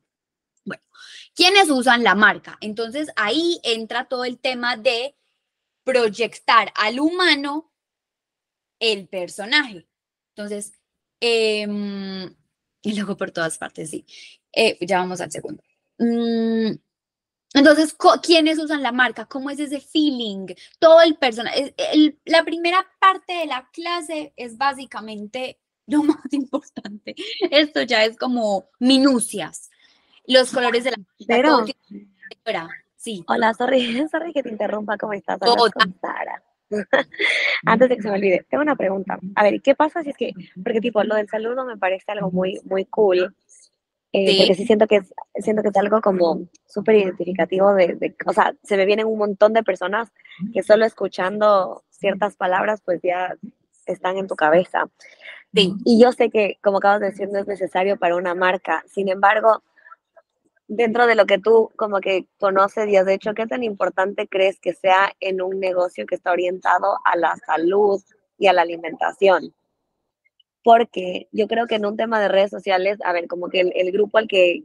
Bueno, 0.64 0.84
¿quiénes 1.34 1.70
usan 1.70 2.04
la 2.04 2.14
marca? 2.14 2.58
Entonces 2.62 3.10
ahí 3.16 3.60
entra 3.64 4.06
todo 4.06 4.26
el 4.26 4.38
tema 4.40 4.78
de 4.78 5.16
proyectar 5.84 6.72
al 6.76 7.00
humano 7.00 7.72
el 8.80 9.08
personaje. 9.08 9.88
Entonces, 10.36 10.74
Em, 11.20 12.34
y 12.82 12.96
luego 12.96 13.18
por 13.18 13.32
todas 13.32 13.58
partes, 13.58 13.90
sí. 13.90 14.06
Eh, 14.52 14.78
ya 14.82 15.00
vamos 15.00 15.22
al 15.22 15.32
segundo. 15.32 15.64
Mm, 15.98 16.74
entonces, 17.54 17.96
¿quiénes 18.22 18.60
usan 18.60 18.84
la 18.84 18.92
marca? 18.92 19.26
¿Cómo 19.26 19.50
es 19.50 19.60
ese 19.60 19.80
feeling? 19.80 20.48
Todo 20.78 21.02
el 21.02 21.16
personal. 21.16 21.54
la 22.26 22.44
primera 22.44 22.86
parte 23.00 23.34
de 23.34 23.46
la 23.46 23.70
clase 23.72 24.34
es 24.36 24.58
básicamente 24.58 25.60
lo 25.88 26.04
más 26.04 26.32
importante. 26.32 27.16
Esto 27.52 27.82
ya 27.84 28.04
es 28.04 28.18
como 28.18 28.70
minucias. 28.80 29.70
Los 30.28 30.52
colores 30.52 30.84
de 30.84 30.92
la 30.92 30.98
Pero, 31.28 31.66
Sí. 33.06 33.24
Hola, 33.28 33.54
sorry, 33.54 34.04
sorry 34.12 34.34
que 34.34 34.42
te 34.42 34.50
interrumpa, 34.50 34.98
¿cómo 34.98 35.14
estás? 35.14 35.38
Hola. 35.42 35.72
Sara. 36.02 36.44
Antes 37.66 37.90
de 37.90 37.96
que 37.96 38.02
se 38.02 38.10
me 38.10 38.16
olvide, 38.16 38.46
tengo 38.50 38.62
una 38.64 38.76
pregunta. 38.76 39.20
A 39.36 39.44
ver, 39.44 39.62
¿qué 39.62 39.76
pasa 39.76 40.04
si 40.04 40.10
es 40.10 40.18
que, 40.18 40.34
porque 40.64 40.82
tipo, 40.82 41.04
lo 41.04 41.16
del 41.16 41.28
saludo 41.30 41.66
me 41.66 41.78
parece 41.78 42.12
algo 42.12 42.32
muy, 42.32 42.60
muy 42.66 42.86
cool, 42.86 43.36
eh, 44.12 44.28
Sí. 44.28 44.38
porque 44.38 44.56
sí 44.56 44.66
siento 44.66 44.88
que 44.88 45.02
siento 45.36 45.62
que 45.62 45.70
es 45.70 45.78
algo 45.78 46.02
como 46.02 46.48
súper 46.66 46.96
identificativo 46.96 47.74
de, 47.74 47.96
de- 47.96 48.16
o 48.26 48.34
sea, 48.34 48.56
se 48.64 48.78
me 48.78 48.86
vienen 48.86 49.08
un 49.08 49.18
montón 49.18 49.54
de 49.54 49.64
personas 49.64 50.10
que 50.54 50.64
solo 50.64 50.86
escuchando 50.86 51.84
ciertas 51.90 52.36
palabras, 52.36 52.82
pues 52.84 53.02
ya 53.04 53.36
están 53.86 54.18
en 54.18 54.28
tu 54.28 54.36
cabeza. 54.36 54.90
Sí. 55.54 55.74
Y 55.86 56.02
yo 56.02 56.12
sé 56.12 56.30
que, 56.30 56.58
como 56.62 56.78
acabas 56.78 57.00
de 57.02 57.08
decir, 57.12 57.30
no 57.30 57.40
es 57.40 57.48
necesario 57.48 57.98
para 57.98 58.16
una 58.16 58.36
marca. 58.36 58.84
Sin 58.88 59.08
embargo, 59.10 59.64
dentro 60.68 61.08
de 61.08 61.16
lo 61.16 61.26
que 61.26 61.40
tú 61.40 61.72
como 61.76 62.00
que 62.00 62.26
conoces 62.40 62.88
y 62.90 62.96
has 62.96 63.08
hecho, 63.08 63.34
¿qué 63.34 63.46
tan 63.46 63.64
importante 63.64 64.28
crees 64.28 64.60
que 64.60 64.74
sea 64.74 65.14
en 65.20 65.42
un 65.42 65.60
negocio 65.60 66.06
que 66.06 66.16
está 66.16 66.32
orientado 66.32 66.98
a 67.06 67.16
la 67.18 67.36
salud 67.46 68.02
y 68.38 68.48
a 68.48 68.54
la 68.54 68.64
alimentación? 68.64 69.54
Porque 70.64 71.28
yo 71.32 71.48
creo 71.48 71.68
que 71.68 71.76
en 71.76 71.86
un 71.86 71.96
tema 71.96 72.20
de 72.20 72.28
redes 72.28 72.50
sociales, 72.50 72.98
a 73.04 73.14
ver, 73.14 73.28
como 73.28 73.50
que 73.50 73.62
el, 73.62 73.72
el 73.76 73.92
grupo 73.92 74.18
al 74.18 74.28
que 74.28 74.64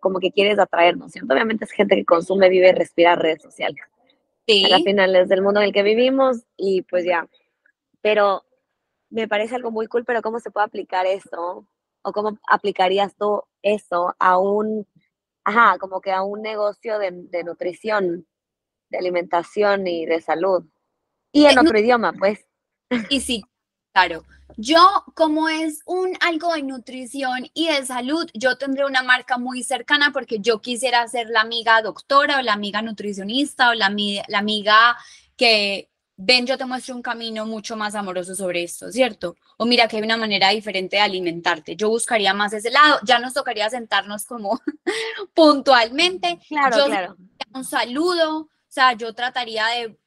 como 0.00 0.20
que 0.20 0.30
quieres 0.30 0.58
atraernos, 0.58 1.12
¿cierto? 1.12 1.32
Obviamente 1.32 1.64
es 1.64 1.70
gente 1.70 1.96
que 1.96 2.04
consume, 2.04 2.50
vive 2.50 2.72
respira 2.72 3.16
redes 3.16 3.42
sociales. 3.42 3.82
Sí. 4.46 4.64
A 4.66 4.68
la 4.68 4.78
final 4.80 5.16
es 5.16 5.28
del 5.28 5.42
mundo 5.42 5.60
en 5.60 5.66
el 5.66 5.72
que 5.72 5.82
vivimos 5.82 6.42
y 6.56 6.82
pues 6.82 7.04
ya. 7.04 7.26
Pero 8.02 8.44
me 9.10 9.26
parece 9.26 9.54
algo 9.54 9.70
muy 9.70 9.86
cool, 9.86 10.04
pero 10.04 10.20
¿cómo 10.20 10.38
se 10.38 10.50
puede 10.50 10.66
aplicar 10.66 11.06
eso? 11.06 11.66
¿O 12.02 12.12
cómo 12.12 12.38
aplicarías 12.48 13.16
tú 13.16 13.42
eso 13.62 14.14
a 14.18 14.38
un, 14.38 14.86
ajá, 15.48 15.78
como 15.78 16.00
que 16.00 16.12
a 16.12 16.22
un 16.22 16.42
negocio 16.42 16.98
de, 16.98 17.10
de 17.12 17.42
nutrición, 17.44 18.26
de 18.90 18.98
alimentación 18.98 19.86
y 19.86 20.04
de 20.04 20.20
salud? 20.20 20.64
Y 21.32 21.46
en 21.46 21.58
Eh, 21.58 21.60
otro 21.60 21.78
idioma, 21.78 22.12
pues. 22.12 22.46
Y 23.08 23.20
sí, 23.20 23.44
claro. 23.92 24.24
Yo, 24.56 25.04
como 25.14 25.48
es 25.48 25.82
un 25.86 26.16
algo 26.20 26.54
de 26.54 26.62
nutrición 26.62 27.48
y 27.54 27.68
de 27.68 27.84
salud, 27.86 28.28
yo 28.34 28.56
tendré 28.56 28.84
una 28.84 29.02
marca 29.02 29.38
muy 29.38 29.62
cercana 29.62 30.10
porque 30.12 30.38
yo 30.40 30.60
quisiera 30.60 31.06
ser 31.06 31.28
la 31.28 31.42
amiga 31.42 31.80
doctora 31.82 32.38
o 32.38 32.42
la 32.42 32.54
amiga 32.54 32.82
nutricionista 32.82 33.70
o 33.70 33.74
la, 33.74 33.94
la 34.28 34.38
amiga 34.38 34.96
que, 35.36 35.90
ven, 36.20 36.46
yo 36.46 36.58
te 36.58 36.66
muestro 36.66 36.94
un 36.96 37.00
camino 37.02 37.46
mucho 37.46 37.76
más 37.76 37.94
amoroso 37.94 38.34
sobre 38.34 38.64
esto, 38.64 38.90
¿cierto? 38.90 39.36
O 39.56 39.64
mira 39.64 39.86
que 39.88 39.96
hay 39.96 40.02
una 40.02 40.16
manera 40.16 40.50
diferente 40.50 40.96
de 40.96 41.02
alimentarte. 41.02 41.76
Yo 41.76 41.88
buscaría 41.88 42.34
más 42.34 42.52
ese 42.52 42.70
lado. 42.70 42.98
Ya 43.04 43.18
nos 43.20 43.32
tocaría 43.34 43.70
sentarnos 43.70 44.26
como 44.26 44.60
puntualmente. 45.34 46.38
Claro, 46.48 46.76
Yo- 46.78 46.84
claro. 46.86 47.16
un 47.54 47.64
saludo, 47.64 48.38
o 48.40 48.48
sea, 48.68 48.92
yo 48.94 49.14
trataría 49.14 49.66
de 49.68 49.98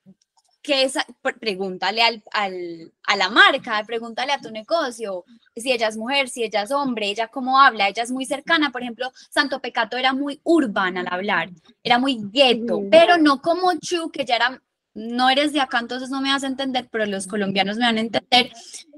que 0.61 0.83
esa, 0.83 1.03
pre- 1.23 1.33
pregúntale 1.33 2.03
al, 2.03 2.21
al- 2.33 2.93
a 3.07 3.15
la 3.15 3.29
marca, 3.29 3.81
pregúntale 3.87 4.31
a 4.31 4.39
tu 4.39 4.51
negocio, 4.51 5.25
si 5.55 5.71
ella 5.71 5.87
es 5.87 5.97
mujer, 5.97 6.29
si 6.29 6.43
ella 6.43 6.61
es 6.61 6.71
hombre, 6.71 7.07
ella 7.07 7.29
cómo 7.29 7.59
habla, 7.59 7.87
ella 7.87 8.03
es 8.03 8.11
muy 8.11 8.25
cercana, 8.25 8.69
por 8.71 8.81
ejemplo, 8.83 9.11
Santo 9.31 9.59
Pecato 9.59 9.97
era 9.97 10.13
muy 10.13 10.39
urbana 10.43 11.01
al 11.01 11.07
hablar, 11.11 11.49
era 11.83 11.97
muy 11.97 12.19
gueto, 12.31 12.79
pero 12.91 13.17
no 13.17 13.41
como 13.41 13.71
Chu, 13.79 14.11
que 14.11 14.23
ya 14.23 14.35
era, 14.35 14.61
no 14.93 15.29
eres 15.29 15.53
de 15.53 15.61
acá, 15.61 15.79
entonces 15.79 16.09
no 16.09 16.21
me 16.21 16.29
vas 16.31 16.43
a 16.43 16.47
entender, 16.47 16.87
pero 16.91 17.05
los 17.05 17.27
colombianos 17.27 17.77
me 17.77 17.85
van 17.85 17.97
a 17.97 18.01
entender. 18.01 18.51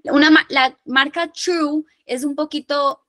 Una, 0.05 0.29
la 0.49 0.77
marca 0.85 1.31
True 1.31 1.83
es 2.05 2.23
un 2.23 2.35
poquito, 2.35 3.01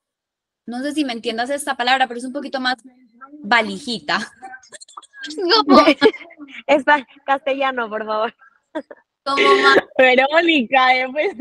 no 0.67 0.81
sé 0.83 0.93
si 0.93 1.05
me 1.05 1.13
entiendas 1.13 1.51
esta 1.51 1.77
palabra, 1.77 2.07
pero 2.07 2.19
es 2.19 2.25
un 2.25 2.33
poquito 2.33 2.61
más 2.61 2.77
valijita. 3.43 4.19
Como, 5.67 5.79
Es 6.67 6.85
pa- 6.85 7.07
castellano, 7.25 7.89
por 7.89 8.05
favor. 8.05 8.35
como 9.25 9.57
más, 9.63 9.79
Verónica, 9.97 10.95
eh, 10.95 11.07
pues. 11.11 11.35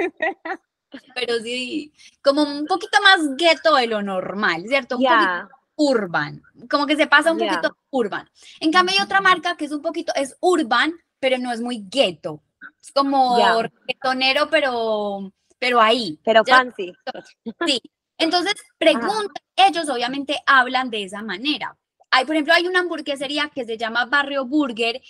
pero 1.14 1.40
sí, 1.40 1.92
como 2.24 2.44
un 2.44 2.66
poquito 2.66 2.98
más 3.02 3.36
gueto 3.36 3.76
de 3.76 3.88
lo 3.88 4.02
normal, 4.02 4.64
¿cierto? 4.70 4.96
Un 4.98 5.04
poquito 5.04 5.20
Ya, 5.20 5.50
urban, 5.76 6.42
como 6.70 6.86
que 6.86 6.96
se 6.96 7.08
pasa 7.08 7.34
un 7.34 7.40
poquito 7.40 7.76
urban. 7.90 8.30
En 8.62 8.72
cambio 8.72 8.96
hay 8.98 9.04
otra 9.04 9.20
marca 9.20 9.58
que 9.58 9.66
es 9.66 9.72
un 9.74 9.82
poquito, 9.82 10.14
es 10.16 10.38
urban, 10.40 10.94
pero 11.24 11.38
no 11.38 11.54
es 11.54 11.62
muy 11.62 11.86
gueto. 11.90 12.44
Es 12.82 12.92
como 12.92 13.38
reggaetonero, 13.40 14.50
pero, 14.50 15.32
pero 15.58 15.80
ahí. 15.80 16.20
pero 16.22 16.44
Ya. 16.46 16.58
fancy. 16.58 16.92
Sí. 17.66 17.82
Entonces, 18.18 18.56
pregunta, 18.78 19.42
ellos 19.56 19.88
obviamente 19.88 20.36
hablan 20.46 20.90
de 20.90 21.04
esa 21.04 21.22
manera. 21.22 21.78
Hay, 22.12 22.26
por 22.26 22.36
ejemplo, 22.36 22.54
hay 22.54 22.68
una 22.68 22.80
hamburguesería 22.82 23.50
que 23.56 23.64
se 23.64 23.78
llama 23.78 24.04
Barrio 24.06 24.44
Burger. 24.46 25.02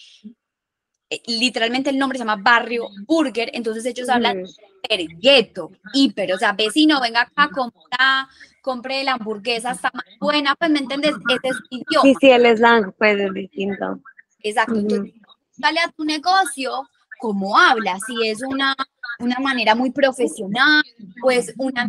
eh, 1.09 1.21
Literalmente 1.25 1.89
el 1.89 1.97
nombre 1.97 2.19
se 2.19 2.25
llama 2.25 2.43
Barrio 2.43 2.89
Burger, 3.07 3.49
entonces 3.53 3.83
ellos 3.85 4.07
hablan 4.07 4.45
súper 4.47 5.07
gueto, 5.19 5.71
hiper, 5.95 6.31
o 6.33 6.37
sea, 6.37 6.53
vecino, 6.53 7.01
venga 7.01 7.21
acá, 7.21 7.49
compra, 7.51 8.29
compre 8.61 9.03
la 9.03 9.13
hamburguesa, 9.13 9.71
está 9.71 9.89
más 9.95 10.05
buena, 10.19 10.53
pues, 10.53 10.69
¿me 10.69 10.77
entiendes? 10.77 11.15
Ese 11.27 11.47
es 11.47 11.57
idioma. 11.71 12.03
Sí, 12.03 12.13
sí, 12.21 12.29
el 12.29 12.55
slang 12.55 12.93
pues 12.99 13.19
es 13.19 13.33
distinto. 13.33 13.99
Exacto. 14.43 14.75
Entonces, 14.75 15.22
dale 15.57 15.79
a 15.79 15.89
tu 15.91 16.03
negocio 16.03 16.71
cómo 17.19 17.57
habla, 17.57 17.97
si 18.05 18.27
es 18.27 18.41
una, 18.43 18.75
una 19.19 19.39
manera 19.39 19.75
muy 19.75 19.91
profesional, 19.91 20.83
pues 21.21 21.53
una 21.57 21.87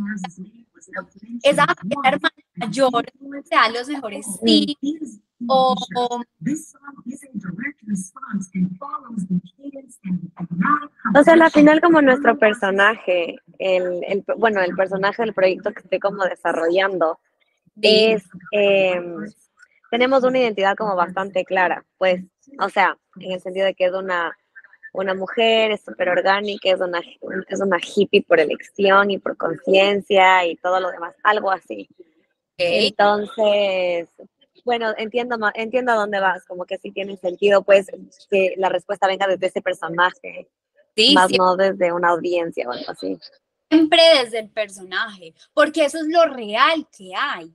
esa, 1.42 1.64
hermana 2.04 2.34
mayor 2.56 3.04
te 3.48 3.56
da 3.56 3.68
los 3.70 3.88
mejores 3.88 4.26
tips 4.44 5.20
o, 5.46 5.74
o 5.96 6.22
O 11.18 11.22
sea, 11.22 11.34
al 11.34 11.50
final 11.50 11.80
como 11.80 12.00
nuestro 12.02 12.38
personaje, 12.38 13.36
el, 13.58 14.00
el- 14.06 14.24
bueno, 14.36 14.60
el 14.60 14.74
personaje 14.74 15.22
del 15.22 15.34
proyecto 15.34 15.72
que 15.72 15.80
estoy 15.80 15.98
como 15.98 16.24
desarrollando, 16.24 17.18
es, 17.80 18.24
eh, 18.52 19.00
tenemos 19.90 20.22
una 20.24 20.38
identidad 20.38 20.76
como 20.76 20.96
bastante 20.96 21.44
clara, 21.44 21.84
pues, 21.98 22.24
o 22.60 22.68
sea, 22.68 22.96
en 23.16 23.32
el 23.32 23.40
sentido 23.40 23.66
de 23.66 23.74
que 23.74 23.86
es 23.86 23.92
una, 23.92 24.36
una 24.92 25.14
mujer, 25.14 25.72
es 25.72 25.82
súper 25.82 26.08
orgánica, 26.08 26.70
es 26.70 26.80
una, 26.80 27.00
es 27.48 27.60
una 27.60 27.78
hippie 27.78 28.22
por 28.22 28.40
elección 28.40 29.10
y 29.10 29.18
por 29.18 29.36
conciencia 29.36 30.46
y 30.46 30.56
todo 30.56 30.80
lo 30.80 30.90
demás, 30.90 31.14
algo 31.22 31.50
así. 31.50 31.88
Entonces, 32.56 34.08
bueno, 34.64 34.94
entiendo, 34.96 35.36
entiendo 35.54 35.92
a 35.92 35.96
dónde 35.96 36.20
vas, 36.20 36.44
como 36.46 36.64
que 36.64 36.78
sí 36.78 36.90
tiene 36.92 37.16
sentido, 37.16 37.62
pues, 37.62 37.86
que 38.30 38.54
la 38.56 38.68
respuesta 38.68 39.06
venga 39.06 39.26
desde 39.26 39.46
ese 39.46 39.60
personaje, 39.60 40.48
sí, 40.96 41.12
más 41.14 41.28
sí, 41.28 41.36
no 41.36 41.56
desde 41.56 41.92
una 41.92 42.10
audiencia 42.10 42.68
o 42.68 42.72
algo 42.72 42.90
así. 42.90 43.18
siempre 43.68 44.00
desde 44.22 44.38
el 44.38 44.50
personaje, 44.50 45.34
porque 45.52 45.84
eso 45.84 45.98
es 45.98 46.06
lo 46.06 46.24
real 46.26 46.86
que 46.96 47.12
hay. 47.16 47.52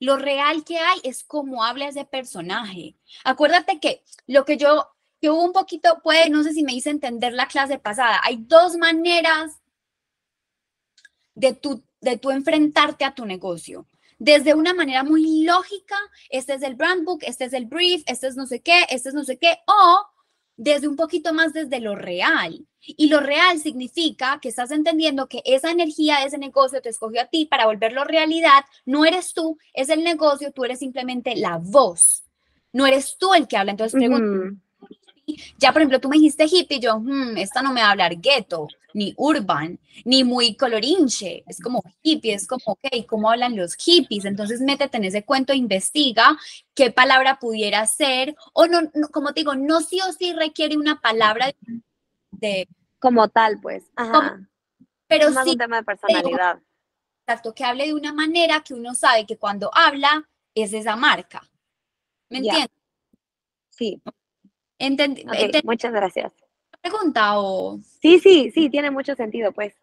Lo 0.00 0.16
real 0.16 0.64
que 0.64 0.78
hay 0.78 1.00
es 1.02 1.24
cómo 1.24 1.64
habla 1.64 1.88
ese 1.88 2.04
personaje. 2.04 2.96
Acuérdate 3.24 3.80
que 3.80 4.02
lo 4.26 4.44
que 4.44 4.56
yo, 4.56 4.88
que 5.20 5.30
un 5.30 5.52
poquito, 5.52 6.00
puede, 6.02 6.30
no 6.30 6.42
sé 6.42 6.52
si 6.52 6.62
me 6.62 6.74
hice 6.74 6.90
entender 6.90 7.32
la 7.32 7.48
clase 7.48 7.78
pasada, 7.78 8.20
hay 8.22 8.36
dos 8.38 8.76
maneras 8.76 9.60
de 11.34 11.52
tu, 11.54 11.82
de 12.00 12.18
tu 12.18 12.30
enfrentarte 12.30 13.04
a 13.04 13.14
tu 13.14 13.24
negocio. 13.24 13.86
Desde 14.18 14.54
una 14.54 14.72
manera 14.72 15.04
muy 15.04 15.44
lógica, 15.44 15.96
este 16.30 16.54
es 16.54 16.62
el 16.62 16.74
brand 16.74 17.04
book, 17.04 17.20
este 17.22 17.44
es 17.44 17.52
el 17.52 17.66
brief, 17.66 18.02
este 18.06 18.28
es 18.28 18.36
no 18.36 18.46
sé 18.46 18.62
qué, 18.62 18.84
este 18.88 19.10
es 19.10 19.14
no 19.14 19.24
sé 19.24 19.38
qué, 19.38 19.58
o 19.66 20.06
desde 20.56 20.88
un 20.88 20.96
poquito 20.96 21.34
más 21.34 21.52
desde 21.52 21.80
lo 21.80 21.94
real. 21.94 22.66
Y 22.86 23.08
lo 23.08 23.20
real 23.20 23.58
significa 23.58 24.38
que 24.40 24.48
estás 24.48 24.70
entendiendo 24.70 25.28
que 25.28 25.42
esa 25.44 25.70
energía 25.70 26.20
de 26.20 26.26
ese 26.26 26.38
negocio 26.38 26.80
te 26.80 26.88
escogió 26.88 27.20
a 27.22 27.26
ti 27.26 27.46
para 27.46 27.66
volverlo 27.66 28.04
realidad. 28.04 28.64
No 28.84 29.04
eres 29.04 29.32
tú, 29.34 29.58
es 29.74 29.88
el 29.88 30.04
negocio, 30.04 30.52
tú 30.52 30.64
eres 30.64 30.78
simplemente 30.78 31.34
la 31.36 31.58
voz. 31.58 32.22
No 32.72 32.86
eres 32.86 33.16
tú 33.18 33.34
el 33.34 33.48
que 33.48 33.56
habla. 33.56 33.72
Entonces, 33.72 33.98
pregunto, 33.98 34.26
Ujú. 34.30 35.36
ya 35.58 35.72
por 35.72 35.82
ejemplo, 35.82 36.00
tú 36.00 36.08
me 36.08 36.16
dijiste 36.16 36.44
hippie, 36.50 36.78
yo, 36.78 36.98
"Hmm, 36.98 37.36
esta 37.36 37.62
no 37.62 37.72
me 37.72 37.80
va 37.80 37.88
a 37.88 37.90
hablar 37.92 38.16
gueto, 38.20 38.68
ni 38.94 39.12
urban, 39.16 39.78
ni 40.04 40.24
muy 40.24 40.54
colorinche. 40.56 41.42
Es 41.46 41.60
como 41.60 41.82
hippie, 42.02 42.34
es 42.34 42.46
como, 42.46 42.62
ok, 42.64 43.06
¿cómo 43.06 43.30
hablan 43.30 43.56
los 43.56 43.74
hippies? 43.74 44.24
Entonces, 44.24 44.60
métete 44.60 44.96
en 44.96 45.04
ese 45.04 45.24
cuento, 45.24 45.52
investiga 45.52 46.38
qué 46.74 46.90
palabra 46.90 47.38
pudiera 47.38 47.84
ser. 47.86 48.36
O 48.54 48.66
no, 48.66 48.82
no, 48.94 49.08
como 49.08 49.32
te 49.34 49.40
digo, 49.40 49.54
no 49.54 49.80
sí 49.80 49.98
o 50.08 50.12
sí 50.12 50.32
requiere 50.32 50.76
una 50.76 51.00
palabra 51.00 51.46
de, 51.46 51.56
Como 52.98 53.28
tal, 53.28 53.60
pues. 53.60 53.84
Ajá. 53.96 54.40
pero 55.06 55.28
es 55.28 55.34
más 55.34 55.44
sí 55.44 55.50
un 55.52 55.58
tema 55.58 55.76
de 55.76 55.84
personalidad. 55.84 56.60
exacto, 57.26 57.54
que 57.54 57.64
hable 57.64 57.86
de 57.86 57.94
una 57.94 58.12
manera 58.12 58.62
que 58.62 58.74
uno 58.74 58.94
sabe 58.94 59.26
que 59.26 59.36
cuando 59.36 59.70
habla 59.74 60.28
es 60.54 60.72
esa 60.72 60.96
marca. 60.96 61.42
¿Me 62.30 62.38
entiendes? 62.38 62.70
Sí. 63.70 64.02
¿entendí 64.78 65.24
muchas 65.64 65.92
gracias. 65.92 66.32
pregunta 66.80 67.38
o 67.38 67.78
Sí, 68.00 68.18
sí, 68.18 68.50
sí, 68.50 68.68
tiene 68.70 68.90
mucho 68.90 69.14
sentido, 69.14 69.52
pues. 69.52 69.74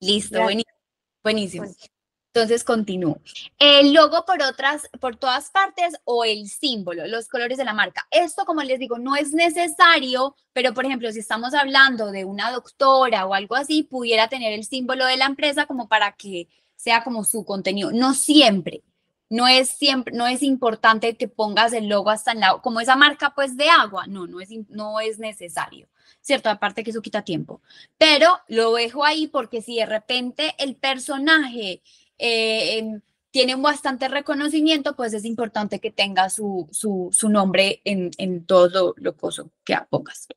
listo, 0.00 0.38
Gracias. 0.38 0.44
buenísimo. 0.44 0.78
buenísimo. 1.22 1.64
Bueno. 1.64 1.97
Entonces 2.38 2.62
continúo. 2.62 3.20
El 3.58 3.92
logo 3.92 4.24
por 4.24 4.40
otras, 4.42 4.88
por 5.00 5.16
todas 5.16 5.50
partes 5.50 5.94
o 6.04 6.24
el 6.24 6.48
símbolo, 6.48 7.04
los 7.08 7.26
colores 7.26 7.58
de 7.58 7.64
la 7.64 7.74
marca. 7.74 8.06
Esto, 8.12 8.44
como 8.44 8.62
les 8.62 8.78
digo, 8.78 8.96
no 8.96 9.16
es 9.16 9.32
necesario, 9.32 10.36
pero 10.52 10.72
por 10.72 10.86
ejemplo, 10.86 11.10
si 11.10 11.18
estamos 11.18 11.52
hablando 11.52 12.12
de 12.12 12.24
una 12.24 12.52
doctora 12.52 13.26
o 13.26 13.34
algo 13.34 13.56
así, 13.56 13.82
pudiera 13.82 14.28
tener 14.28 14.52
el 14.52 14.62
símbolo 14.62 15.04
de 15.04 15.16
la 15.16 15.26
empresa 15.26 15.66
como 15.66 15.88
para 15.88 16.12
que 16.12 16.48
sea 16.76 17.02
como 17.02 17.24
su 17.24 17.44
contenido. 17.44 17.90
No 17.90 18.14
siempre, 18.14 18.84
no 19.28 19.48
es 19.48 19.70
siempre, 19.70 20.14
no 20.14 20.28
es 20.28 20.44
importante 20.44 21.16
que 21.16 21.26
pongas 21.26 21.72
el 21.72 21.88
logo 21.88 22.10
hasta 22.10 22.30
en 22.30 22.38
lado, 22.40 22.62
como 22.62 22.78
esa 22.78 22.94
marca 22.94 23.34
pues 23.34 23.56
de 23.56 23.68
agua, 23.68 24.06
no, 24.06 24.28
no 24.28 24.40
es, 24.40 24.50
no 24.68 25.00
es 25.00 25.18
necesario, 25.18 25.88
¿cierto? 26.20 26.50
Aparte 26.50 26.84
que 26.84 26.90
eso 26.90 27.02
quita 27.02 27.22
tiempo, 27.22 27.60
pero 27.98 28.38
lo 28.46 28.74
dejo 28.74 29.04
ahí 29.04 29.26
porque 29.26 29.60
si 29.60 29.76
de 29.76 29.86
repente 29.86 30.54
el 30.58 30.76
personaje 30.76 31.82
eh, 32.18 33.00
tiene 33.30 33.54
un 33.54 33.62
bastante 33.62 34.08
reconocimiento, 34.08 34.96
pues 34.96 35.12
es 35.12 35.24
importante 35.24 35.80
que 35.80 35.90
tenga 35.90 36.30
su, 36.30 36.68
su, 36.72 37.28
nombre 37.28 37.80
en, 37.84 38.10
en, 38.18 38.44
todo 38.44 38.94
lo, 38.96 39.14
lo 39.20 39.32
que 39.64 39.76
pongas. 39.90 40.28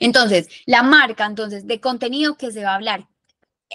Entonces, 0.00 0.48
la 0.66 0.82
marca, 0.82 1.26
entonces, 1.26 1.66
de 1.66 1.80
contenido 1.80 2.36
que 2.36 2.52
se 2.52 2.64
va 2.64 2.72
a 2.72 2.76
hablar, 2.76 3.08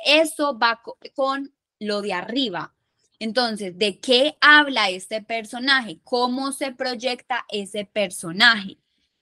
eso 0.06 0.58
va 0.58 0.82
con 1.16 1.54
lo 1.80 2.02
de 2.02 2.14
arriba, 2.14 2.76
entonces, 3.20 3.78
¿de 3.78 4.00
qué 4.00 4.38
habla 4.42 4.90
este 4.90 5.22
personaje? 5.22 6.00
¿Cómo 6.04 6.52
se 6.52 6.72
proyecta 6.72 7.46
ese 7.50 7.86
personaje? 7.86 8.78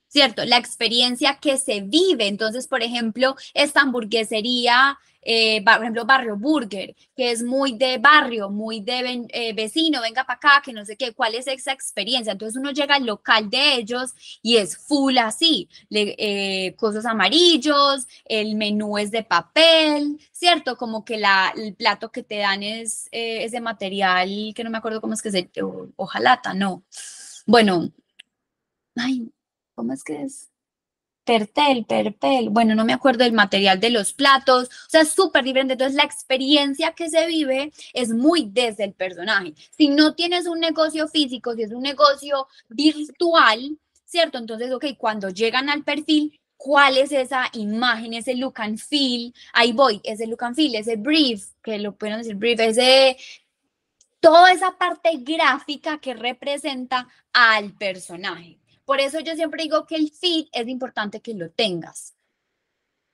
¿Cierto? 0.08 0.46
La 0.46 0.58
experiencia 0.58 1.40
que 1.40 1.58
se 1.58 1.82
vive. 1.82 2.28
Entonces, 2.28 2.68
por 2.68 2.84
ejemplo, 2.84 3.36
esta 3.54 3.82
hamburguesería 3.82 4.98
eh, 5.26 5.64
por 5.66 5.82
ejemplo, 5.82 6.06
Barrio 6.06 6.38
Burger, 6.38 6.96
que 7.16 7.32
es 7.32 7.42
muy 7.42 7.74
de 7.74 7.98
barrio, 7.98 8.50
muy 8.52 8.80
de 8.80 9.26
eh, 9.30 9.54
vecino, 9.54 10.02
venga 10.02 10.24
para 10.24 10.38
acá, 10.38 10.62
que 10.64 10.72
no 10.72 10.86
sé 10.86 10.96
qué, 10.96 11.14
cuál 11.14 11.34
es 11.34 11.48
esa 11.48 11.72
experiencia. 11.72 12.32
Entonces 12.32 12.58
uno 12.58 12.72
llega 12.72 12.96
al 12.96 13.06
local 13.06 13.50
de 13.50 13.76
ellos 13.76 14.14
y 14.44 14.58
es 14.58 14.78
full 14.78 15.18
así, 15.18 15.68
eh, 15.90 16.76
cosas 16.78 17.06
amarillos, 17.06 18.08
el 18.26 18.56
menú 18.56 19.00
es 19.00 19.10
de 19.10 19.24
papel, 19.24 20.20
¿cierto? 20.32 20.78
Como 20.78 21.04
que 21.04 21.18
la, 21.18 21.52
el 21.56 21.74
plato 21.74 22.12
que 22.12 22.22
te 22.22 22.38
dan 22.38 22.62
es 22.62 23.10
ese 23.12 23.60
material 23.62 24.54
que 24.56 24.64
no 24.64 24.70
me 24.70 24.78
acuerdo 24.78 25.02
cómo 25.02 25.14
es 25.14 25.22
que 25.22 25.32
se, 25.32 25.50
ojalata, 25.96 26.54
no. 26.54 26.84
Bueno, 27.48 27.92
ay, 28.96 29.32
¿cómo 29.74 29.94
es 29.94 30.04
que 30.04 30.22
es? 30.22 30.52
Pertel, 31.26 31.86
Perpel, 31.86 32.50
bueno, 32.50 32.76
no 32.76 32.86
me 32.86 32.94
acuerdo 32.94 33.24
del 33.24 33.34
material 33.34 33.80
de 33.80 33.90
los 33.90 34.14
platos, 34.14 34.68
o 34.68 34.90
sea, 34.90 35.02
es 35.02 35.10
súper 35.10 35.44
diferente. 35.44 35.74
Entonces, 35.74 35.96
la 35.96 36.04
experiencia 36.04 36.94
que 36.94 37.10
se 37.10 37.26
vive 37.26 37.74
es 37.94 38.10
muy 38.12 38.48
desde 38.52 38.84
el 38.86 38.94
personaje. 38.94 39.54
Si 39.76 39.88
no 39.88 40.14
tienes 40.14 40.46
un 40.48 40.60
negocio 40.60 41.08
físico, 41.08 41.54
si 41.56 41.64
es 41.64 41.72
un 41.72 41.82
negocio 41.82 42.48
virtual, 42.70 43.78
¿cierto? 44.06 44.38
Entonces, 44.38 44.72
ok, 44.72 44.86
cuando 44.98 45.30
llegan 45.30 45.70
al 45.70 45.84
perfil, 45.84 46.40
¿cuál 46.58 46.98
es 46.98 47.12
esa 47.12 47.50
imagen, 47.54 48.14
ese 48.14 48.36
look 48.36 48.56
and 48.58 48.78
feel? 48.78 49.34
Ahí 49.54 49.72
voy, 49.72 50.00
ese 50.04 50.28
look 50.28 50.44
and 50.44 50.56
feel, 50.56 50.76
ese 50.76 50.96
brief, 50.96 51.48
que 51.64 51.80
lo 51.80 51.96
pueden 51.96 52.20
decir 52.20 52.36
brief, 52.36 52.60
ese 52.60 53.18
toda 54.20 54.52
esa 54.52 54.72
parte 54.76 55.12
gráfica 55.18 56.00
que 56.00 56.16
representa 56.16 57.08
al 57.32 57.74
personaje. 57.74 58.58
Por 58.86 59.00
eso 59.02 59.20
yo 59.20 59.36
siempre 59.36 59.64
digo 59.64 59.86
que 59.86 59.96
el 59.96 60.12
feed 60.12 60.48
es 60.52 60.68
importante 60.68 61.20
que 61.20 61.34
lo 61.34 61.50
tengas. 61.50 62.16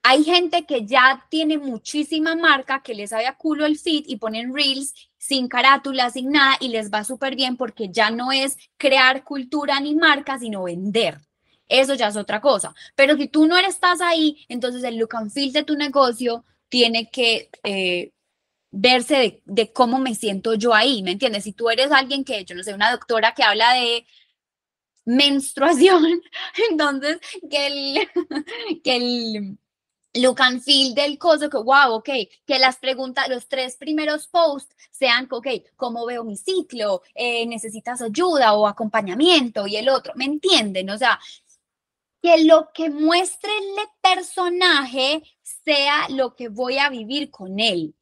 Hay 0.03 0.23
gente 0.23 0.65
que 0.65 0.85
ya 0.85 1.25
tiene 1.29 1.57
muchísima 1.57 2.35
marca, 2.35 2.81
que 2.81 2.95
les 2.95 3.11
sabe 3.11 3.27
a 3.27 3.37
culo 3.37 3.65
el 3.65 3.77
feed 3.77 4.05
y 4.07 4.17
ponen 4.17 4.53
reels 4.53 4.93
sin 5.17 5.47
carátula, 5.47 6.09
sin 6.09 6.31
nada 6.31 6.57
y 6.59 6.69
les 6.69 6.91
va 6.91 7.03
súper 7.03 7.35
bien 7.35 7.55
porque 7.55 7.89
ya 7.89 8.09
no 8.09 8.31
es 8.31 8.57
crear 8.77 9.23
cultura 9.23 9.79
ni 9.79 9.93
marca, 9.95 10.39
sino 10.39 10.63
vender. 10.63 11.19
Eso 11.67 11.93
ya 11.93 12.07
es 12.07 12.17
otra 12.17 12.41
cosa. 12.41 12.73
Pero 12.95 13.15
si 13.15 13.27
tú 13.27 13.45
no 13.45 13.57
estás 13.57 14.01
ahí, 14.01 14.43
entonces 14.49 14.83
el 14.83 14.97
look 14.97 15.15
and 15.15 15.31
feel 15.31 15.53
de 15.53 15.63
tu 15.63 15.75
negocio 15.75 16.43
tiene 16.67 17.09
que 17.11 17.49
eh, 17.63 18.11
verse 18.71 19.15
de, 19.15 19.41
de, 19.45 19.71
cómo 19.71 19.99
me 19.99 20.15
siento 20.15 20.55
yo 20.55 20.73
ahí, 20.73 21.03
¿me 21.03 21.11
entiendes? 21.11 21.43
Si 21.43 21.53
tú 21.53 21.69
eres 21.69 21.91
alguien 21.91 22.23
que, 22.23 22.43
yo 22.43 22.55
no 22.55 22.63
sé, 22.63 22.73
una 22.73 22.91
doctora 22.91 23.33
que 23.33 23.43
habla 23.43 23.73
de 23.73 24.05
menstruación, 25.05 26.21
entonces 26.69 27.19
que 27.49 27.67
el, 27.67 28.09
que 28.83 28.95
el 28.95 29.57
look 30.13 30.41
and 30.41 30.61
feel 30.61 30.93
del 30.93 31.17
coso, 31.17 31.49
que 31.49 31.57
wow, 31.57 31.93
ok, 31.93 32.09
que 32.45 32.59
las 32.59 32.77
preguntas, 32.77 33.29
los 33.29 33.47
tres 33.47 33.77
primeros 33.77 34.27
posts 34.27 34.75
sean, 34.91 35.27
ok, 35.29 35.47
¿cómo 35.75 36.05
veo 36.05 36.23
mi 36.23 36.35
ciclo? 36.35 37.01
Eh, 37.15 37.45
¿Necesitas 37.45 38.01
ayuda 38.01 38.53
o 38.53 38.67
acompañamiento? 38.67 39.67
Y 39.67 39.77
el 39.77 39.89
otro, 39.89 40.13
¿me 40.15 40.25
entienden? 40.25 40.89
O 40.89 40.97
sea, 40.97 41.19
que 42.21 42.43
lo 42.43 42.71
que 42.73 42.89
muestre 42.89 43.51
el 43.57 43.87
personaje 44.01 45.23
sea 45.41 46.07
lo 46.09 46.35
que 46.35 46.49
voy 46.49 46.77
a 46.77 46.89
vivir 46.89 47.31
con 47.31 47.59
él. 47.59 47.95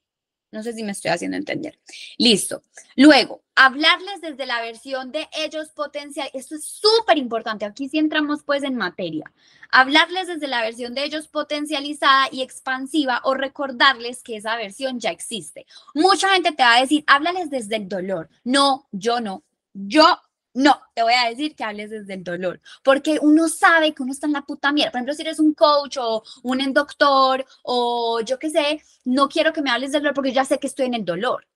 No 0.52 0.64
sé 0.64 0.74
si 0.74 0.84
me 0.84 0.92
estoy 0.92 1.12
haciendo 1.12 1.38
entender. 1.38 1.80
Listo. 2.18 2.64
Luego, 2.96 3.44
hablarles 3.56 4.22
desde 4.22 4.48
la 4.48 4.62
versión 4.62 5.12
de 5.12 5.28
ellos 5.38 5.70
potencial. 5.70 6.30
Esto 6.34 6.56
es 6.56 6.66
súper 6.66 7.18
importante. 7.18 7.66
Aquí 7.66 7.88
sí 7.88 8.00
entramos 8.00 8.44
pues 8.44 8.64
en 8.64 8.76
materia. 8.76 9.32
Hablarles 9.72 10.28
desde 10.28 10.48
la 10.48 10.62
versión 10.62 10.96
de 10.96 11.04
ellos 11.04 11.28
potencializada 11.28 12.30
y 12.32 12.42
expansiva 12.42 13.22
o 13.26 13.36
recordarles 13.36 14.24
que 14.24 14.38
esa 14.38 14.56
versión 14.56 15.00
ya 15.00 15.12
existe. 15.12 15.68
Mucha 15.94 16.30
gente 16.30 16.52
te 16.52 16.64
va 16.64 16.78
a 16.78 16.82
decir, 16.82 17.04
háblales 17.06 17.52
desde 17.52 17.76
el 17.76 17.88
dolor. 17.88 18.30
No, 18.44 18.88
yo 18.92 19.20
no. 19.20 19.44
Yo 19.74 20.20
no, 20.54 20.82
te 20.96 21.04
voy 21.04 21.14
a 21.14 21.30
decir 21.30 21.56
que 21.56 21.64
hables 21.64 21.90
desde 21.92 22.14
el 22.16 22.24
dolor, 22.24 22.60
porque 22.84 23.20
uno 23.22 23.48
sabe 23.48 23.94
que 23.94 24.04
uno 24.04 24.12
está 24.12 24.28
en 24.28 24.34
la 24.34 24.42
puta 24.42 24.72
mierda. 24.72 24.92
Por 24.92 24.98
ejemplo, 25.00 25.14
si 25.14 25.22
eres 25.22 25.40
un 25.40 25.54
coach 25.54 25.98
o 26.00 26.24
un 26.44 26.74
doctor 26.74 27.46
o 27.64 28.22
yo 28.22 28.40
qué 28.40 28.50
sé, 28.50 28.84
no 29.06 29.30
quiero 29.30 29.54
que 29.54 29.62
me 29.62 29.70
hables 29.70 29.92
del 29.92 30.02
dolor 30.02 30.16
porque 30.16 30.34
ya 30.34 30.46
sé 30.46 30.60
que 30.60 30.68
estoy 30.68 30.88
en 30.88 30.96
el 30.96 31.06
dolor. 31.06 31.48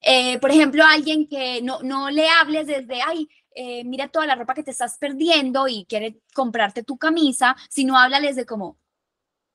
Eh, 0.00 0.38
por 0.38 0.50
ejemplo, 0.50 0.84
alguien 0.84 1.26
que 1.26 1.60
no, 1.62 1.82
no 1.82 2.10
le 2.10 2.28
hables 2.28 2.66
desde, 2.66 3.02
ay, 3.02 3.28
eh, 3.54 3.82
mira 3.84 4.08
toda 4.08 4.26
la 4.26 4.36
ropa 4.36 4.54
que 4.54 4.62
te 4.62 4.70
estás 4.70 4.98
perdiendo 4.98 5.66
y 5.66 5.84
quiere 5.86 6.20
comprarte 6.34 6.84
tu 6.84 6.96
camisa, 6.98 7.56
sino 7.68 7.98
háblales 7.98 8.36
de 8.36 8.46
cómo, 8.46 8.78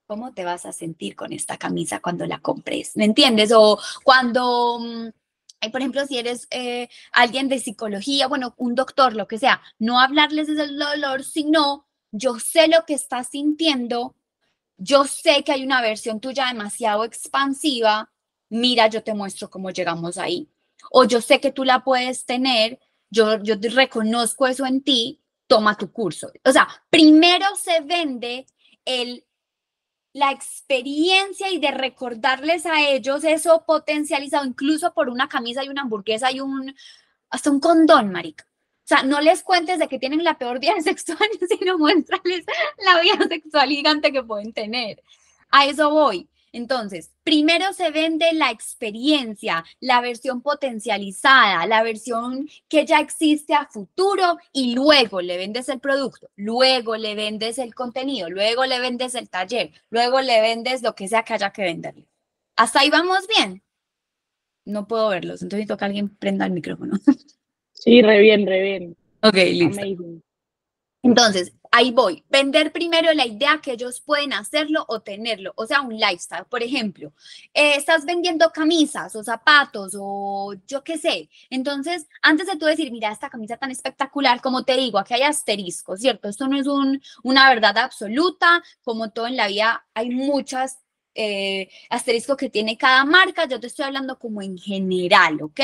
¿cómo 0.08 0.34
te 0.34 0.44
vas 0.44 0.66
a 0.66 0.74
sentir 0.74 1.16
con 1.16 1.32
esta 1.32 1.58
camisa 1.58 2.02
cuando 2.02 2.26
la 2.26 2.40
compres? 2.40 2.98
¿Me 2.98 3.06
entiendes? 3.06 3.52
O 3.56 3.80
cuando... 4.04 4.80
Por 5.71 5.82
ejemplo, 5.82 6.06
si 6.06 6.17
eres 6.17 6.47
eh, 6.52 6.89
alguien 7.12 7.49
de 7.49 7.60
psicología, 7.60 8.28
bueno, 8.28 8.54
un 8.58 8.76
doctor, 8.76 9.15
lo 9.15 9.28
que 9.28 9.38
sea, 9.38 9.62
no 9.80 9.99
hablarles 9.99 10.47
del 10.47 10.78
dolor, 10.78 11.23
sino 11.23 11.88
yo 12.12 12.39
sé 12.39 12.67
lo 12.67 12.86
que 12.86 12.93
estás 12.93 13.30
sintiendo, 13.30 14.15
yo 14.78 15.06
sé 15.06 15.43
que 15.43 15.52
hay 15.52 15.63
una 15.63 15.82
versión 15.82 16.19
tuya 16.19 16.47
demasiado 16.47 17.04
expansiva, 17.04 18.12
mira, 18.49 18.88
yo 18.88 19.04
te 19.04 19.13
muestro 19.13 19.49
cómo 19.49 19.71
llegamos 19.71 20.17
ahí. 20.17 20.49
O 20.91 21.06
yo 21.06 21.21
sé 21.21 21.39
que 21.39 21.52
tú 21.52 21.63
la 21.63 21.84
puedes 21.84 22.26
tener, 22.26 22.80
yo, 23.10 23.41
yo 23.41 23.56
reconozco 23.60 24.47
eso 24.47 24.65
en 24.65 24.84
ti, 24.84 25.23
toma 25.47 25.78
tu 25.78 25.91
curso. 25.91 26.32
O 26.43 26.52
sea, 26.52 26.67
primero 26.89 27.45
se 27.56 27.82
vende 27.82 28.45
el 28.86 29.26
la 30.13 30.32
experiencia 30.32 31.49
y 31.49 31.60
de 31.60 31.71
recordarles 31.71 32.65
a 32.65 32.88
ellos 32.88 33.23
eso 33.23 33.63
potencializado 33.65 34.45
incluso 34.45 34.93
por 34.93 35.10
una 35.10 35.28
camisa 35.28 35.63
y 35.63 35.69
una 35.69 35.82
hamburguesa 35.82 36.32
y 36.32 36.39
un, 36.39 36.73
hasta 37.30 37.49
un 37.49 37.60
condón, 37.60 38.12
marica. 38.12 38.45
O 38.45 38.86
sea, 38.86 39.02
no 39.04 39.21
les 39.21 39.41
cuentes 39.43 39.80
de 39.80 39.88
que 39.88 39.97
tienen 39.97 40.23
la 40.23 40.38
peor 40.38 40.60
vida 40.60 40.76
sexual, 40.82 41.30
sino 41.49 41.78
muéstrales 41.78 42.45
la 42.86 43.02
vida 43.02 43.28
sexual 43.28 43.69
gigante 43.69 44.12
que 44.12 44.23
pueden 44.23 44.54
tener. 44.54 45.02
A 45.49 45.65
eso 45.65 45.89
voy. 45.89 46.30
Entonces, 46.54 47.12
primero 47.24 47.74
se 47.74 47.89
vende 47.89 48.32
la 48.34 48.52
experiencia, 48.52 49.66
la 49.80 50.02
versión 50.02 50.44
potencializada, 50.44 51.66
la 51.66 51.82
versión 51.82 52.48
que 52.70 52.86
ya 52.86 53.00
existe 53.00 53.56
a 53.56 53.66
futuro 53.66 54.38
y 54.52 54.76
luego 54.76 55.20
le 55.20 55.38
vendes 55.38 55.68
el 55.68 55.80
producto, 55.80 56.30
luego 56.36 56.96
le 56.96 57.16
vendes 57.16 57.58
el 57.58 57.74
contenido, 57.74 58.30
luego 58.30 58.66
le 58.66 58.80
vendes 58.80 59.16
el 59.16 59.30
taller, 59.30 59.72
luego 59.89 60.22
le 60.22 60.42
vendes 60.42 60.84
lo 60.84 60.94
que 60.94 61.08
sea 61.08 61.24
que 61.24 61.34
haya 61.34 61.52
que 61.52 61.63
venderle. 61.63 62.08
¿Hasta 62.56 62.82
ahí 62.82 62.92
vamos 62.92 63.28
bien? 63.28 63.63
No 64.63 64.88
puedo 64.88 65.10
verlos, 65.10 65.42
entonces 65.42 65.58
necesito 65.58 65.78
que 65.78 65.86
alguien 65.86 66.16
prenda 66.16 66.46
el 66.46 66.52
micrófono. 66.52 66.98
Sí, 67.74 68.02
re 68.02 68.20
bien, 68.20 68.46
re 68.46 68.62
bien. 68.62 68.96
Ok, 69.24 69.34
listo. 69.34 69.82
Entonces, 71.02 71.52
ahí 71.74 71.90
voy. 71.90 72.24
Vender 72.30 72.72
primero 72.72 73.12
la 73.14 73.26
idea 73.26 73.60
que 73.60 73.72
ellos 73.72 74.00
pueden 74.00 74.32
hacerlo 74.32 74.86
o 74.88 75.02
tenerlo, 75.02 75.54
o 75.56 75.66
sea, 75.66 75.82
un 75.82 75.98
lifestyle. 75.98 76.46
Por 76.46 76.62
ejemplo, 76.62 77.12
eh, 77.52 77.76
estás 77.76 78.06
vendiendo 78.06 78.52
camisas 78.52 79.16
o 79.16 79.24
zapatos 79.24 79.96
o 80.00 80.54
yo 80.68 80.84
qué 80.84 81.00
sé. 81.00 81.30
Entonces, 81.50 82.06
antes 82.22 82.46
de 82.46 82.58
tú 82.58 82.68
decir, 82.68 82.92
mira, 82.92 83.12
esta 83.12 83.32
camisa 83.32 83.58
tan 83.58 83.72
espectacular, 83.72 84.40
como 84.40 84.64
te 84.64 84.78
digo, 84.78 85.00
aquí 85.00 85.16
hay 85.16 85.24
asterisco, 85.24 85.98
¿cierto? 85.98 86.30
Esto 86.30 86.48
no 86.48 86.60
es 86.60 86.68
un, 86.68 87.02
una 87.24 87.50
verdad 87.50 87.76
absoluta, 87.80 88.64
como 88.84 89.10
todo 89.10 89.26
en 89.26 89.36
la 89.36 89.48
vida, 89.48 89.84
hay 89.96 90.12
muchas 90.12 90.78
eh, 91.16 91.70
asterisco 91.90 92.38
que 92.38 92.52
tiene 92.52 92.78
cada 92.78 93.04
marca, 93.04 93.48
yo 93.48 93.60
te 93.60 93.68
estoy 93.68 93.86
hablando 93.86 94.20
como 94.20 94.44
en 94.44 94.60
general, 94.60 95.42
¿ok? 95.42 95.60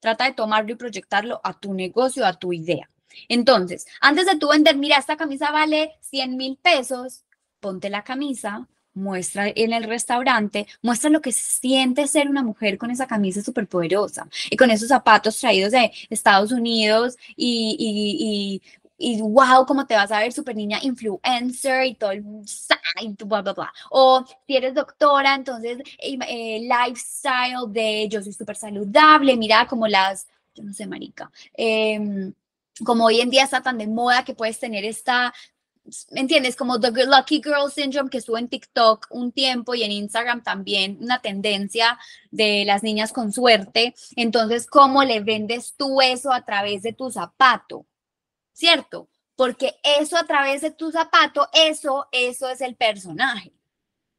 Trata 0.00 0.24
de 0.24 0.32
tomarlo 0.32 0.72
y 0.72 0.76
proyectarlo 0.76 1.40
a 1.44 1.58
tu 1.58 1.72
negocio, 1.72 2.26
a 2.26 2.32
tu 2.32 2.52
idea. 2.52 2.88
Entonces, 3.28 3.86
antes 4.00 4.26
de 4.26 4.36
tú 4.36 4.48
vender, 4.48 4.76
mira, 4.76 4.96
esta 4.98 5.16
camisa 5.16 5.50
vale 5.50 5.92
100 6.00 6.36
mil 6.36 6.56
pesos, 6.56 7.24
ponte 7.60 7.90
la 7.90 8.02
camisa, 8.04 8.68
muestra 8.94 9.48
en 9.48 9.72
el 9.72 9.84
restaurante, 9.84 10.66
muestra 10.82 11.10
lo 11.10 11.20
que 11.22 11.32
siente 11.32 12.06
ser 12.06 12.28
una 12.28 12.42
mujer 12.42 12.76
con 12.78 12.90
esa 12.90 13.06
camisa 13.06 13.42
súper 13.42 13.66
poderosa 13.66 14.28
y 14.50 14.56
con 14.56 14.70
esos 14.70 14.88
zapatos 14.88 15.38
traídos 15.40 15.72
de 15.72 15.90
Estados 16.10 16.52
Unidos 16.52 17.16
y, 17.36 17.76
y, 17.78 18.60
y, 18.98 19.16
y 19.16 19.22
wow, 19.22 19.64
cómo 19.66 19.86
te 19.86 19.94
vas 19.94 20.12
a 20.12 20.18
ver 20.20 20.32
súper 20.32 20.56
niña 20.56 20.78
influencer 20.82 21.86
y 21.86 21.94
todo 21.94 22.10
el 22.12 22.22
bla, 23.24 23.42
bla, 23.42 23.52
bla. 23.52 23.72
O 23.90 24.24
si 24.46 24.56
eres 24.56 24.74
doctora, 24.74 25.34
entonces 25.34 25.78
eh, 25.98 26.60
lifestyle 26.60 27.66
de 27.68 28.08
yo 28.08 28.22
soy 28.22 28.32
súper 28.32 28.56
saludable, 28.56 29.36
mira 29.36 29.66
como 29.66 29.88
las, 29.88 30.26
yo 30.54 30.64
no 30.64 30.72
sé, 30.72 30.86
marica. 30.86 31.30
Eh, 31.56 32.32
como 32.84 33.06
hoy 33.06 33.20
en 33.20 33.30
día 33.30 33.44
está 33.44 33.62
tan 33.62 33.78
de 33.78 33.86
moda 33.86 34.24
que 34.24 34.34
puedes 34.34 34.58
tener 34.58 34.84
esta 34.84 35.32
¿me 36.10 36.20
entiendes? 36.20 36.56
Como 36.56 36.78
The 36.78 36.90
Lucky 37.06 37.42
Girl 37.42 37.70
Syndrome 37.70 38.10
que 38.10 38.18
estuvo 38.18 38.38
en 38.38 38.48
TikTok 38.48 39.08
un 39.10 39.32
tiempo 39.32 39.74
y 39.74 39.82
en 39.82 39.92
Instagram 39.92 40.42
también, 40.42 40.98
una 41.00 41.20
tendencia 41.20 41.98
de 42.30 42.64
las 42.64 42.82
niñas 42.82 43.12
con 43.12 43.32
suerte. 43.32 43.94
Entonces, 44.16 44.66
¿cómo 44.66 45.02
le 45.04 45.20
vendes 45.20 45.74
tú 45.76 46.00
eso 46.00 46.32
a 46.32 46.44
través 46.44 46.82
de 46.82 46.92
tu 46.92 47.10
zapato? 47.10 47.86
¿Cierto? 48.52 49.08
Porque 49.34 49.74
eso 49.82 50.16
a 50.16 50.24
través 50.24 50.60
de 50.60 50.70
tu 50.70 50.92
zapato, 50.92 51.48
eso, 51.52 52.06
eso 52.12 52.48
es 52.48 52.60
el 52.60 52.76
personaje. 52.76 53.52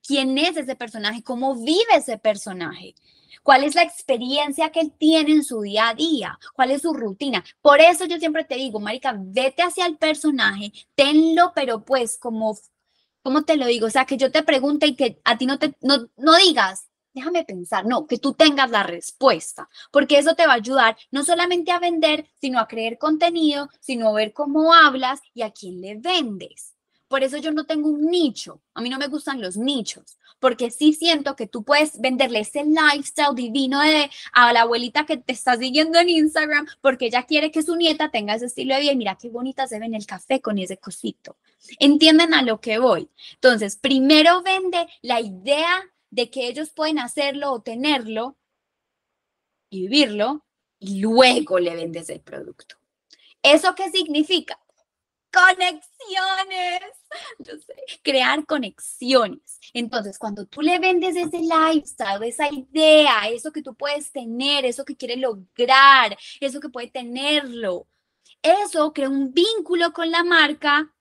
¿Quién 0.06 0.38
es 0.38 0.58
ese 0.58 0.76
personaje? 0.76 1.24
¿Cómo 1.24 1.56
vive 1.56 1.96
ese 1.96 2.18
personaje? 2.18 2.94
Cuál 3.42 3.64
es 3.64 3.76
la 3.76 3.84
experiencia 3.84 4.72
que 4.72 4.82
él 4.82 4.94
tiene 4.98 5.32
en 5.32 5.44
su 5.44 5.62
día 5.62 5.90
a 5.90 5.96
día, 5.96 6.40
cuál 6.54 6.72
es 6.72 6.82
su 6.82 6.94
rutina. 6.94 7.44
Por 7.62 7.82
eso 7.82 8.06
yo 8.06 8.18
siempre 8.18 8.44
te 8.44 8.56
digo, 8.56 8.80
Marica, 8.80 9.16
vete 9.18 9.64
hacia 9.64 9.86
el 9.86 9.98
personaje, 9.98 10.72
tenlo, 10.96 11.52
pero 11.56 11.84
pues 11.84 12.18
como, 12.18 12.58
¿cómo 13.22 13.44
te 13.44 13.58
lo 13.58 13.66
digo? 13.66 13.88
O 13.88 13.90
sea, 13.90 14.06
que 14.06 14.18
yo 14.18 14.32
te 14.32 14.44
pregunte 14.44 14.88
y 14.88 14.96
que 14.96 15.20
a 15.24 15.38
ti 15.38 15.46
no 15.46 15.60
te, 15.60 15.76
no, 15.82 16.10
no 16.18 16.36
digas, 16.38 16.88
déjame 17.14 17.44
pensar, 17.46 17.86
no, 17.86 18.08
que 18.08 18.18
tú 18.18 18.34
tengas 18.34 18.70
la 18.72 18.84
respuesta, 18.84 19.70
porque 19.92 20.18
eso 20.18 20.36
te 20.36 20.48
va 20.48 20.54
a 20.54 20.58
ayudar 20.58 20.98
no 21.12 21.24
solamente 21.24 21.72
a 21.72 21.80
vender, 21.80 22.28
sino 22.42 22.60
a 22.60 22.68
crear 22.68 22.98
contenido, 22.98 23.70
sino 23.80 24.10
a 24.10 24.14
ver 24.14 24.34
cómo 24.34 24.74
hablas 24.74 25.22
y 25.34 25.44
a 25.44 25.52
quién 25.52 25.82
le 25.82 25.96
vendes. 25.96 26.73
Por 27.14 27.24
eso 27.24 27.38
yo 27.38 27.52
no 27.52 27.68
tengo 27.68 27.90
un 27.90 28.10
nicho. 28.10 28.60
A 28.74 28.82
mí 28.82 28.90
no 28.90 28.98
me 28.98 29.06
gustan 29.06 29.40
los 29.40 29.56
nichos, 29.56 30.18
porque 30.40 30.72
sí 30.72 30.94
siento 30.94 31.36
que 31.36 31.46
tú 31.46 31.62
puedes 31.62 32.02
venderle 32.02 32.40
ese 32.40 32.64
lifestyle 32.64 33.36
divino 33.36 33.80
a 34.32 34.52
la 34.52 34.62
abuelita 34.62 35.06
que 35.06 35.18
te 35.18 35.32
está 35.32 35.56
siguiendo 35.56 36.00
en 36.00 36.10
Instagram, 36.10 36.66
porque 36.82 37.06
ella 37.06 37.22
quiere 37.22 37.52
que 37.52 37.62
su 37.62 37.76
nieta 37.76 38.10
tenga 38.10 38.34
ese 38.34 38.48
estilo 38.48 38.74
de 38.74 38.82
vida 38.82 38.94
y 38.94 38.96
mira 38.96 39.16
qué 39.22 39.30
bonita 39.30 39.68
se 39.68 39.78
ve 39.78 39.86
en 39.86 39.94
el 39.94 40.08
café 40.08 40.42
con 40.42 40.58
ese 40.58 40.78
cosito. 40.78 41.38
¿Entienden 41.78 42.34
a 42.34 42.42
lo 42.42 42.60
que 42.60 42.80
voy? 42.80 43.08
Entonces, 43.36 43.76
primero 43.76 44.42
vende 44.42 44.88
la 45.04 45.22
idea 45.22 45.84
de 46.10 46.32
que 46.32 46.48
ellos 46.48 46.72
pueden 46.72 46.98
hacerlo 46.98 47.52
o 47.52 47.62
tenerlo 47.62 48.38
y 49.70 49.82
vivirlo, 49.82 50.44
y 50.80 51.00
luego 51.00 51.60
le 51.60 51.76
vendes 51.76 52.10
el 52.10 52.22
producto. 52.22 52.78
¿Eso 53.44 53.76
qué 53.76 53.92
significa? 53.92 54.58
Conexiones. 55.34 56.82
Sé, 57.44 58.00
crear 58.04 58.46
conexiones. 58.46 59.60
Entonces, 59.74 60.18
cuando 60.20 60.46
tú 60.46 60.62
le 60.62 60.80
vendes 60.80 61.16
ese 61.16 61.40
lifestyle, 61.40 62.24
esa 62.24 62.52
idea, 62.52 63.28
eso 63.30 63.52
que 63.52 63.64
tú 63.64 63.76
puedes 63.76 64.12
tener, 64.12 64.66
eso 64.66 64.86
que 64.86 64.96
quieres 64.96 65.18
lograr, 65.18 66.18
eso 66.40 66.60
que 66.60 66.70
puede 66.70 66.90
tenerlo, 66.90 67.88
eso 68.42 68.94
crea 68.94 69.10
un 69.10 69.34
vínculo 69.34 69.94
con 69.94 70.12
la 70.12 70.24
marca 70.24 70.94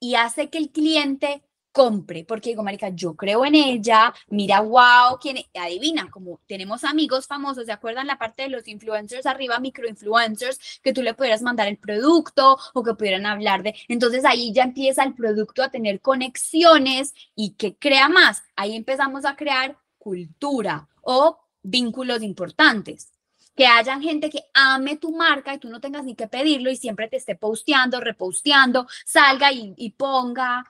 y 0.00 0.14
hace 0.14 0.48
que 0.48 0.58
el 0.58 0.70
cliente 0.70 1.42
compre, 1.72 2.24
porque 2.24 2.50
digo, 2.50 2.62
marica, 2.62 2.88
yo 2.90 3.14
creo 3.14 3.44
en 3.44 3.54
ella, 3.54 4.12
mira, 4.28 4.60
wow, 4.60 5.18
quién, 5.20 5.38
adivina, 5.54 6.10
como 6.10 6.40
tenemos 6.46 6.84
amigos 6.84 7.26
famosos, 7.26 7.66
¿se 7.66 7.72
acuerdan 7.72 8.06
la 8.06 8.18
parte 8.18 8.42
de 8.42 8.48
los 8.48 8.66
influencers 8.68 9.26
arriba, 9.26 9.60
microinfluencers, 9.60 10.80
que 10.82 10.92
tú 10.92 11.02
le 11.02 11.14
pudieras 11.14 11.42
mandar 11.42 11.68
el 11.68 11.78
producto 11.78 12.58
o 12.74 12.82
que 12.82 12.94
pudieran 12.94 13.26
hablar 13.26 13.62
de, 13.62 13.74
entonces 13.88 14.24
ahí 14.24 14.52
ya 14.52 14.64
empieza 14.64 15.04
el 15.04 15.14
producto 15.14 15.62
a 15.62 15.70
tener 15.70 16.00
conexiones 16.00 17.14
y 17.34 17.54
que 17.54 17.76
crea 17.76 18.08
más, 18.08 18.42
ahí 18.56 18.74
empezamos 18.74 19.24
a 19.24 19.36
crear 19.36 19.78
cultura 19.98 20.88
o 21.02 21.38
vínculos 21.62 22.22
importantes. 22.22 23.12
Que 23.54 23.66
hayan 23.66 24.00
gente 24.00 24.30
que 24.30 24.44
ame 24.54 24.96
tu 24.96 25.10
marca 25.16 25.52
y 25.52 25.58
tú 25.58 25.68
no 25.68 25.80
tengas 25.80 26.04
ni 26.04 26.14
que 26.14 26.28
pedirlo 26.28 26.70
y 26.70 26.76
siempre 26.76 27.08
te 27.08 27.16
esté 27.16 27.34
posteando, 27.34 28.00
reposteando, 28.00 28.86
salga 29.04 29.50
y 29.52 29.90
ponga 29.96 30.64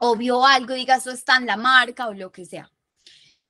o 0.00 0.16
vio 0.16 0.44
algo, 0.46 0.74
diga, 0.74 0.96
eso 0.96 1.10
está 1.10 1.36
en 1.36 1.46
la 1.46 1.56
marca 1.56 2.08
o 2.08 2.14
lo 2.14 2.32
que 2.32 2.46
sea. 2.46 2.72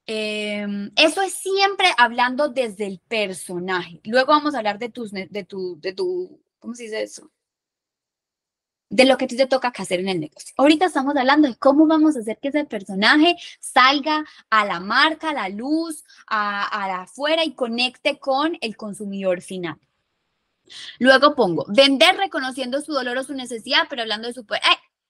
Em, 0.04 0.90
eso 0.96 1.22
es 1.22 1.34
siempre 1.34 1.86
hablando 1.96 2.48
desde 2.48 2.86
el 2.86 2.98
personaje. 2.98 4.00
Luego 4.04 4.32
vamos 4.32 4.54
a 4.54 4.58
hablar 4.58 4.80
de 4.80 4.88
tus, 4.88 5.12
de 5.12 5.44
tu, 5.44 5.78
de 5.80 5.92
tu, 5.92 6.42
¿cómo 6.58 6.74
se 6.74 6.84
dice 6.84 7.02
eso? 7.02 7.30
De 8.88 9.04
lo 9.04 9.16
que 9.16 9.28
tú 9.28 9.36
te 9.36 9.46
toca 9.46 9.68
hacer 9.68 10.00
en 10.00 10.08
el 10.08 10.18
negocio. 10.18 10.52
Ahorita 10.56 10.86
estamos 10.86 11.16
hablando 11.16 11.46
de 11.46 11.54
cómo 11.54 11.86
vamos 11.86 12.16
a 12.16 12.20
hacer 12.20 12.40
que 12.40 12.48
ese 12.48 12.64
personaje 12.64 13.36
salga 13.60 14.24
a 14.50 14.64
la 14.64 14.80
marca, 14.80 15.30
a 15.30 15.34
la 15.34 15.48
luz, 15.48 16.02
a, 16.26 16.64
a 16.64 17.02
afuera 17.02 17.44
y 17.44 17.54
conecte 17.54 18.18
con 18.18 18.58
el 18.60 18.76
consumidor 18.76 19.40
final. 19.40 19.78
Luego 20.98 21.36
pongo, 21.36 21.64
vender 21.68 22.16
reconociendo 22.16 22.80
su 22.80 22.92
dolor 22.92 23.18
o 23.18 23.24
su 23.24 23.34
necesidad, 23.34 23.86
pero 23.88 24.02
hablando 24.02 24.26
de 24.26 24.34
su 24.34 24.44
poder 24.44 24.62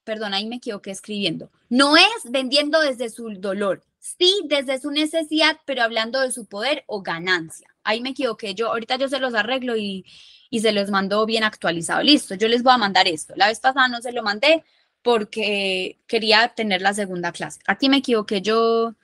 perdón, 0.05 0.35
ahí 0.35 0.47
me 0.47 0.57
equivoqué 0.57 0.91
escribiendo. 0.91 1.51
No 1.69 1.97
es 1.97 2.31
vendiendo 2.31 2.81
desde 2.81 3.11
su 3.11 3.31
dolor, 3.31 3.83
sí 3.99 4.43
desde 4.47 4.81
su 4.81 4.91
necesidad, 4.91 5.59
pero 5.65 5.83
hablando 5.83 6.21
de 6.21 6.33
su 6.33 6.47
poder 6.47 6.85
o 6.87 7.03
ganancia. 7.03 7.69
Ahí 7.85 8.01
me 8.01 8.11
equivoqué. 8.11 8.55
Yo 8.55 8.69
ahorita 8.69 8.97
yo 8.97 9.09
se 9.09 9.21
los 9.21 9.35
arreglo 9.35 9.77
y, 9.77 10.05
y 10.51 10.61
se 10.61 10.73
los 10.73 10.91
mando 10.91 11.25
bien 11.27 11.45
actualizado. 11.45 12.03
Listo, 12.03 12.35
yo 12.35 12.49
les 12.49 12.63
voy 12.63 12.75
a 12.75 12.79
mandar 12.79 13.09
esto. 13.09 13.35
La 13.37 13.49
vez 13.49 13.61
pasada 13.61 13.89
no 13.89 14.01
se 14.03 14.13
lo 14.13 14.23
mandé 14.23 14.65
porque 15.03 15.99
quería 16.07 16.49
tener 16.49 16.83
la 16.83 16.95
segunda 16.95 17.33
clase. 17.33 17.61
Aquí 17.67 17.89
me 17.89 17.99
equivoqué 17.99 18.43
yo 18.43 18.95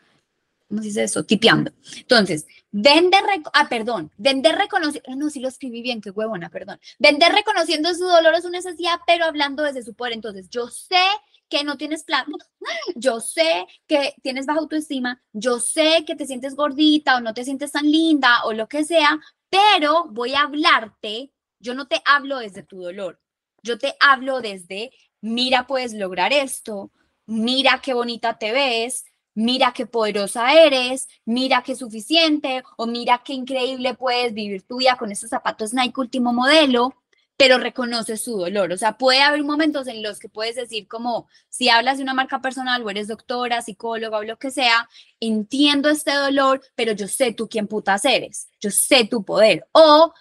¿cómo 0.69 0.83
se 0.83 0.89
dice 0.89 1.05
eso? 1.05 1.25
Tipeando. 1.25 1.73
Entonces, 1.97 2.47
vender, 2.79 3.23
ah, 3.55 3.69
perdón, 3.71 4.13
vender 4.19 4.55
reconociendo, 4.55 5.17
no, 5.17 5.31
sí 5.31 5.41
lo 5.41 5.49
escribí 5.49 5.81
bien, 5.81 6.03
qué 6.03 6.11
huevona, 6.11 6.51
perdón. 6.51 6.79
Vender 6.99 7.33
reconociendo 7.33 7.95
su 7.95 8.05
dolor 8.05 8.35
o 8.35 8.43
su 8.43 8.51
necesidad, 8.51 9.01
pero 9.07 9.25
hablando 9.25 9.63
desde 9.63 9.83
su 9.83 9.95
poder. 9.95 10.13
Entonces, 10.13 10.51
yo 10.51 10.69
sé 10.69 11.03
que 11.49 11.65
no 11.65 11.79
tienes 11.79 12.05
plan, 12.05 12.27
yo 12.97 13.21
sé 13.21 13.67
que 13.87 14.15
tienes 14.23 14.45
baja 14.45 14.61
autoestima, 14.61 15.23
yo 15.33 15.59
sé 15.59 16.05
que 16.07 16.17
te 16.17 16.27
sientes 16.27 16.55
gordita 16.55 17.17
o 17.17 17.21
no 17.21 17.33
te 17.33 17.45
sientes 17.45 17.73
tan 17.73 17.91
linda 17.91 18.45
o 18.45 18.53
lo 18.53 18.69
que 18.69 18.85
sea, 18.85 19.19
pero 19.49 20.05
voy 20.11 20.35
a 20.35 20.43
hablarte, 20.43 21.33
yo 21.59 21.75
no 21.75 21.87
te 21.87 22.03
hablo 22.05 22.39
desde 22.39 22.63
tu 22.63 22.83
dolor, 22.83 23.21
yo 23.63 23.79
te 23.79 23.95
hablo 24.01 24.43
desde, 24.43 24.91
mira, 25.23 25.67
puedes 25.67 25.95
lograr 25.95 26.35
esto, 26.35 26.93
mira 27.25 27.81
qué 27.83 27.95
bonita 27.95 28.37
te 28.37 28.53
ves, 28.53 29.05
mira 29.37 29.73
qué 29.73 29.87
poderosa 29.87 30.55
eres, 30.55 31.09
mira 31.27 31.63
qué 31.63 31.77
suficiente 31.77 32.65
o 32.77 32.87
mira 32.87 33.23
qué 33.25 33.35
increíble 33.35 33.95
puedes 33.95 34.33
vivir 34.35 34.63
tu 34.63 34.79
vida 34.79 34.97
con 34.97 35.13
esos 35.13 35.31
zapatos 35.31 35.75
Nike 35.75 36.01
último 36.01 36.33
modelo, 36.33 36.95
pero 37.37 37.59
reconoce 37.59 38.17
su 38.17 38.39
dolor. 38.39 38.73
O 38.73 38.79
sea, 38.79 38.97
puede 38.97 39.21
haber 39.21 39.45
momentos 39.45 39.87
en 39.89 40.03
los 40.03 40.19
que 40.19 40.31
puedes 40.31 40.57
decir 40.57 40.89
como, 40.89 41.29
si 41.51 41.69
hablas 41.69 41.99
de 41.99 42.03
una 42.03 42.15
marca 42.15 42.41
personal 42.41 42.83
o 42.83 42.89
eres 42.89 43.09
doctora, 43.09 43.61
psicóloga 43.61 44.19
o 44.19 44.25
lo 44.25 44.39
que 44.39 44.51
sea, 44.51 44.89
entiendo 45.21 45.91
este 45.91 46.15
dolor, 46.15 46.63
pero 46.75 46.93
yo 46.93 47.07
sé 47.07 47.35
tú 47.35 47.47
quién 47.47 47.69
putas 47.69 48.07
eres, 48.07 48.49
yo 48.59 48.71
sé 48.71 49.05
tu 49.05 49.23
poder. 49.23 49.69
O 49.73 50.15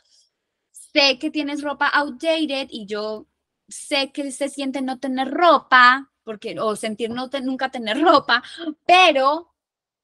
sé 0.72 1.18
que 1.20 1.32
tienes 1.32 1.62
ropa 1.62 1.88
outdated 1.88 2.68
y 2.70 2.86
yo 2.86 3.28
sé 3.70 4.12
que 4.12 4.30
se 4.34 4.50
siente 4.50 4.82
no 4.82 5.00
tener 5.00 5.32
ropa, 5.32 6.12
porque, 6.26 6.60
o 6.60 6.76
sentir 6.76 7.10
no 7.10 7.30
nunca 7.44 7.70
tener 7.72 8.02
ropa, 8.02 8.44
pero 8.86 9.54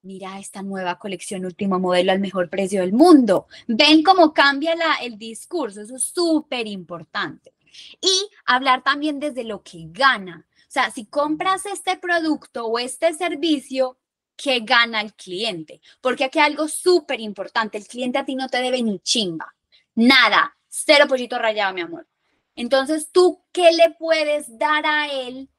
mira 0.03 0.39
esta 0.39 0.62
nueva 0.63 0.97
colección 0.97 1.45
último 1.45 1.79
modelo 1.79 2.12
al 2.12 2.19
mejor 2.19 2.49
precio 2.49 2.81
del 2.81 2.93
mundo. 2.93 3.47
Ven 3.67 4.03
cómo 4.03 4.34
cambia 4.34 4.75
la, 4.75 4.95
el 5.01 5.17
discurso, 5.17 5.81
eso 5.81 5.97
es 5.97 6.03
súper 6.03 6.67
importante. 6.67 7.53
Y 8.01 8.29
hablar 8.45 8.84
también 8.84 9.19
desde 9.19 9.43
lo 9.43 9.63
que 9.63 9.88
gana. 9.89 10.45
O 10.55 10.71
sea, 10.71 10.89
si 10.91 11.05
compras 11.05 11.65
este 11.65 11.97
producto 11.97 12.65
o 12.65 12.79
este 12.79 13.13
servicio, 13.13 13.97
¿qué 14.36 14.62
gana 14.62 15.01
el 15.01 15.13
cliente? 15.13 15.81
Porque 15.99 16.25
aquí 16.25 16.39
hay 16.39 16.51
algo 16.51 16.67
súper 16.67 17.19
importante, 17.19 17.77
el 17.77 17.88
cliente 17.88 18.17
a 18.17 18.25
ti 18.25 18.36
no 18.36 18.49
te 18.49 18.62
debe 18.62 18.81
ni 18.81 18.99
chimba, 18.99 19.53
nada, 19.95 20.57
cero 20.67 21.05
pollito 21.07 21.38
rayado, 21.38 21.73
mi 21.73 21.81
amor. 21.81 22.07
Entonces, 22.55 23.10
¿tú 23.12 23.43
qué 23.51 23.71
le 23.71 23.91
puedes 23.91 24.57
dar 24.57 24.86
a 24.86 25.12
él 25.12 25.49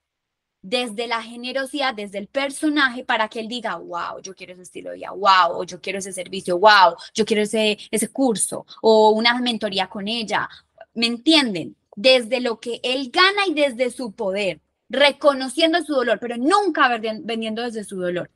desde 0.62 1.08
la 1.08 1.20
generosidad, 1.20 1.92
desde 1.92 2.18
el 2.18 2.28
personaje, 2.28 3.04
para 3.04 3.28
que 3.28 3.40
él 3.40 3.48
diga, 3.48 3.76
wow, 3.76 4.20
yo 4.22 4.34
quiero 4.34 4.52
ese 4.52 4.62
estilo 4.62 4.90
de 4.90 4.96
vida, 4.96 5.10
wow, 5.10 5.64
yo 5.64 5.80
quiero 5.80 5.98
ese 5.98 6.12
servicio, 6.12 6.58
wow, 6.58 6.94
yo 7.12 7.24
quiero 7.24 7.42
ese, 7.42 7.78
ese 7.90 8.08
curso, 8.08 8.64
o 8.80 9.10
una 9.10 9.38
mentoría 9.40 9.88
con 9.88 10.06
ella. 10.06 10.48
¿Me 10.94 11.06
entienden? 11.06 11.76
Desde 11.96 12.40
lo 12.40 12.60
que 12.60 12.80
él 12.82 13.10
gana 13.12 13.46
y 13.48 13.54
desde 13.54 13.90
su 13.90 14.12
poder, 14.12 14.60
reconociendo 14.88 15.82
su 15.82 15.94
dolor, 15.94 16.18
pero 16.20 16.36
nunca 16.36 16.88
vendiendo 16.98 17.62
desde 17.62 17.84
su 17.84 18.00
dolor. 18.00 18.30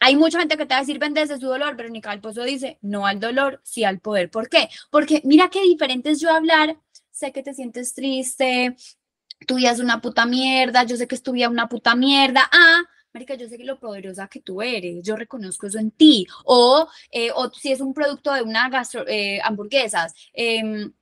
Hay 0.00 0.16
mucha 0.16 0.38
gente 0.38 0.56
que 0.56 0.66
te 0.66 0.74
va 0.74 0.78
a 0.78 0.80
decir 0.80 0.98
vende 0.98 1.20
desde 1.20 1.38
su 1.38 1.46
dolor, 1.46 1.76
pero 1.76 1.88
Nicole 1.88 2.18
Pozo 2.18 2.42
dice 2.42 2.78
no 2.82 3.06
al 3.06 3.20
dolor, 3.20 3.60
sí 3.64 3.84
al 3.84 4.00
poder. 4.00 4.30
¿Por 4.30 4.48
qué? 4.48 4.68
Porque 4.90 5.22
mira 5.24 5.48
qué 5.48 5.62
diferente 5.62 6.10
es 6.10 6.20
yo 6.20 6.30
hablar, 6.30 6.76
sé 7.10 7.32
que 7.32 7.42
te 7.42 7.54
sientes 7.54 7.94
triste, 7.94 8.76
tu 9.44 9.56
vida 9.56 9.70
es 9.70 9.80
una 9.80 10.00
puta 10.00 10.26
mierda, 10.26 10.84
yo 10.84 10.96
sé 10.96 11.06
que 11.06 11.14
es 11.14 11.22
tu 11.22 11.32
vida 11.32 11.48
una 11.48 11.68
puta 11.68 11.94
mierda. 11.94 12.48
Ah, 12.52 12.82
Marica, 13.12 13.34
yo 13.34 13.48
sé 13.48 13.56
que 13.56 13.64
lo 13.64 13.78
poderosa 13.78 14.28
que 14.28 14.40
tú 14.40 14.60
eres, 14.60 15.02
yo 15.04 15.16
reconozco 15.16 15.66
eso 15.66 15.78
en 15.78 15.90
ti. 15.90 16.26
O, 16.44 16.88
eh, 17.10 17.30
o 17.34 17.50
si 17.50 17.72
es 17.72 17.80
un 17.80 17.94
producto 17.94 18.32
de 18.32 18.42
una 18.42 18.68
gastro, 18.68 19.06
eh, 19.06 19.40
hamburguesas, 19.42 20.14
em, 20.32 20.92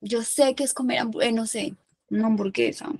yo 0.00 0.22
sé 0.22 0.54
que 0.54 0.64
es 0.64 0.74
comer, 0.74 1.04
eh, 1.20 1.32
no 1.32 1.46
sé, 1.46 1.74
una 2.10 2.26
hamburguesa. 2.26 2.90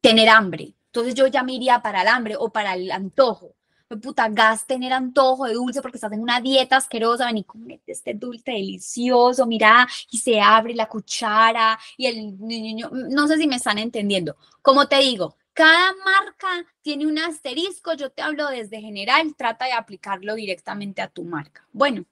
Tener 0.00 0.28
hambre. 0.28 0.74
Entonces 0.86 1.14
yo 1.14 1.26
ya 1.26 1.42
me 1.42 1.54
iría 1.54 1.80
para 1.82 2.02
el 2.02 2.08
hambre 2.08 2.36
o 2.38 2.50
para 2.50 2.74
el 2.74 2.90
antojo 2.90 3.55
puta, 3.94 4.28
gas 4.28 4.66
tener 4.66 4.92
antojo 4.92 5.46
de 5.46 5.54
dulce 5.54 5.80
porque 5.80 5.96
estás 5.98 6.12
en 6.12 6.20
una 6.20 6.40
dieta 6.40 6.76
asquerosa, 6.76 7.26
ven 7.26 7.38
y 7.38 7.44
comete 7.44 7.92
este 7.92 8.14
dulce 8.14 8.52
delicioso, 8.52 9.46
mira, 9.46 9.86
y 10.10 10.18
se 10.18 10.40
abre 10.40 10.74
la 10.74 10.88
cuchara 10.88 11.78
y 11.96 12.06
el 12.06 12.38
niño, 12.40 12.90
no 12.92 13.28
sé 13.28 13.36
si 13.36 13.46
me 13.46 13.56
están 13.56 13.78
entendiendo. 13.78 14.36
Como 14.62 14.88
te 14.88 14.96
digo, 14.98 15.36
cada 15.52 15.92
marca 16.04 16.66
tiene 16.82 17.06
un 17.06 17.18
asterisco, 17.18 17.94
yo 17.94 18.10
te 18.10 18.22
hablo 18.22 18.48
desde 18.48 18.80
general, 18.80 19.34
trata 19.36 19.66
de 19.66 19.72
aplicarlo 19.72 20.34
directamente 20.34 21.02
a 21.02 21.08
tu 21.08 21.24
marca. 21.24 21.66
Bueno, 21.72 22.04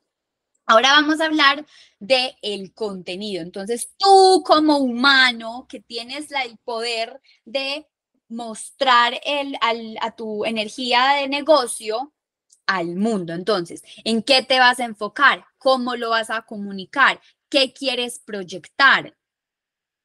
Ahora 0.66 0.92
vamos 0.92 1.20
a 1.20 1.26
hablar 1.26 1.66
de 2.00 2.36
el 2.40 2.72
contenido. 2.72 3.42
Entonces, 3.42 3.90
tú 3.98 4.42
como 4.46 4.78
humano 4.78 5.66
que 5.68 5.80
tienes 5.80 6.30
la, 6.30 6.42
el 6.42 6.56
poder 6.56 7.20
de 7.44 7.86
mostrar 8.34 9.20
el, 9.24 9.56
a 10.00 10.14
tu 10.14 10.44
energía 10.44 11.14
de 11.20 11.28
negocio 11.28 12.12
al 12.66 12.96
mundo. 12.96 13.32
Entonces, 13.32 13.82
¿en 14.04 14.22
qué 14.22 14.42
te 14.42 14.58
vas 14.58 14.80
a 14.80 14.84
enfocar? 14.84 15.44
¿Cómo 15.58 15.96
lo 15.96 16.10
vas 16.10 16.30
a 16.30 16.42
comunicar? 16.42 17.20
¿Qué 17.48 17.72
quieres 17.72 18.18
proyectar? 18.18 19.16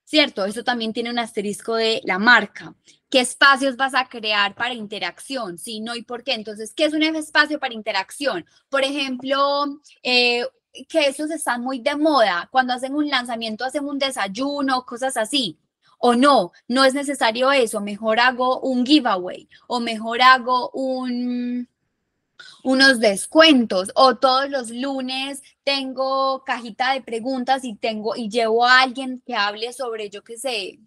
¿Cierto? 0.05 0.45
Eso 0.45 0.63
también 0.63 0.91
tiene 0.91 1.11
un 1.11 1.19
asterisco 1.19 1.75
de 1.75 2.01
la 2.03 2.17
marca. 2.17 2.75
¿Qué 3.09 3.19
espacios 3.19 3.75
vas 3.75 3.93
a 3.93 4.07
crear 4.07 4.55
para 4.55 4.73
interacción? 4.73 5.57
Si 5.57 5.81
no 5.81 5.95
y 5.95 6.03
por 6.03 6.23
qué. 6.23 6.33
Entonces, 6.33 6.73
¿qué 6.73 6.85
es 6.85 6.93
un 6.93 7.03
espacio 7.03 7.59
para 7.59 7.73
interacción? 7.73 8.45
Por 8.69 8.83
ejemplo, 8.83 9.65
eh, 10.01 10.45
que 10.87 11.07
esos 11.07 11.29
están 11.31 11.61
muy 11.61 11.79
de 11.79 11.95
moda. 11.95 12.49
Cuando 12.51 12.73
hacen 12.73 12.95
un 12.95 13.07
lanzamiento, 13.07 13.65
hacen 13.65 13.85
un 13.85 13.99
desayuno, 13.99 14.85
cosas 14.85 15.15
así 15.17 15.59
o 15.99 16.15
no, 16.15 16.51
no 16.67 16.83
es 16.85 16.93
necesario 16.93 17.51
eso, 17.51 17.81
mejor 17.81 18.19
hago 18.19 18.59
un 18.61 18.85
giveaway 18.85 19.47
o 19.67 19.79
mejor 19.79 20.21
hago 20.21 20.71
un 20.71 21.67
unos 22.63 22.99
descuentos 22.99 23.91
o 23.95 24.15
todos 24.17 24.49
los 24.49 24.69
lunes 24.69 25.41
tengo 25.63 26.43
cajita 26.45 26.93
de 26.93 27.01
preguntas 27.01 27.63
y 27.63 27.75
tengo 27.75 28.15
y 28.15 28.29
llevo 28.29 28.65
a 28.65 28.81
alguien 28.81 29.21
que 29.25 29.35
hable 29.35 29.73
sobre 29.73 30.09
yo 30.09 30.23
qué 30.23 30.37
sé, 30.37 30.79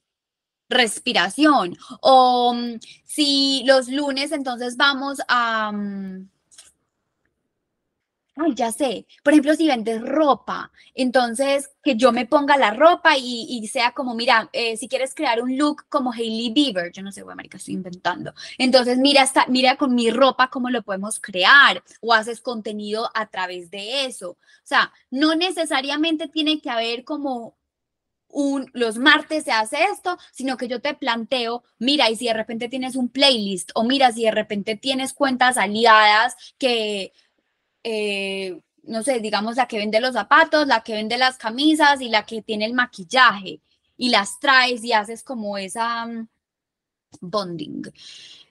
respiración 0.69 1.77
o 2.01 2.55
mm, 2.55 2.79
si 3.05 3.63
los 3.67 3.89
lunes 3.89 4.33
entonces 4.33 4.77
vamos 4.77 5.19
a 5.29 5.73
mm, 5.73 6.29
Ay, 8.35 8.55
ya 8.55 8.73
sé. 8.73 9.07
Por 9.23 9.35
ejemplo, 9.35 9.55
si 9.55 9.67
vendes 9.67 10.01
ropa, 10.01 10.73
entonces 10.95 11.71
que 11.83 11.97
yo 11.97 12.13
me 12.13 12.25
ponga 12.25 12.57
la 12.57 12.71
ropa 12.73 13.17
y, 13.19 13.67
sea 13.69 13.93
como, 13.93 14.15
mira, 14.15 14.49
eh, 14.55 14.77
si 14.79 14.89
quieres 14.89 15.15
crear 15.15 15.43
un 15.43 15.59
look 15.59 15.85
como 15.91 16.13
Hailey 16.13 16.51
Bieber, 16.51 16.91
yo 16.93 17.03
no 17.03 17.13
sé, 17.13 17.23
güey, 17.23 17.37
marica, 17.37 17.59
estoy 17.59 17.75
inventando. 17.75 18.33
Entonces, 18.57 18.97
mira, 18.99 19.23
está, 19.23 19.45
mira 19.49 19.77
con 19.77 19.95
mi 19.95 20.11
ropa 20.11 20.49
cómo 20.49 20.71
lo 20.71 20.83
podemos 20.83 21.21
crear 21.21 21.83
o 22.01 22.15
haces 22.15 22.41
contenido 22.41 23.11
a 23.15 23.27
través 23.27 23.71
de 23.71 24.07
eso. 24.07 24.31
O 24.31 24.39
sea, 24.65 24.93
no 25.11 25.35
necesariamente 25.35 26.29
tiene 26.29 26.61
que 26.61 26.71
haber 26.71 27.05
como 27.05 27.57
un, 28.29 28.71
los 28.73 28.97
martes 28.97 29.45
se 29.45 29.53
hace 29.53 29.85
esto, 29.93 30.19
sino 30.33 30.57
que 30.57 30.69
yo 30.69 30.81
te 30.81 30.95
planteo, 30.95 31.65
mira, 31.79 32.09
y 32.09 32.17
si 32.17 32.27
de 32.27 32.35
repente 32.35 32.69
tienes 32.71 32.97
un 32.97 33.11
playlist 33.11 33.71
o 33.75 33.85
mira, 33.85 34.11
si 34.13 34.25
de 34.25 34.31
repente 34.31 34.75
tienes 34.77 35.13
cuentas 35.13 35.59
aliadas 35.59 36.35
que 36.59 37.13
eh, 37.85 38.61
no 38.85 39.03
sé, 39.03 39.21
digamos 39.21 39.57
la 39.57 39.67
que 39.67 39.79
vende 39.79 40.01
los 40.01 40.15
zapatos, 40.15 40.67
la 40.67 40.83
que 40.83 40.95
vende 40.95 41.19
las 41.19 41.39
camisas 41.39 42.01
y 42.01 42.09
la 42.09 42.25
que 42.25 42.43
tiene 42.43 42.65
el 42.65 42.75
maquillaje 42.75 43.61
y 43.97 44.11
las 44.11 44.39
traes 44.41 44.83
y 44.85 44.93
haces 44.93 45.23
como 45.23 45.57
esa 45.59 46.07
mm, 46.07 46.29
bonding. 47.21 47.83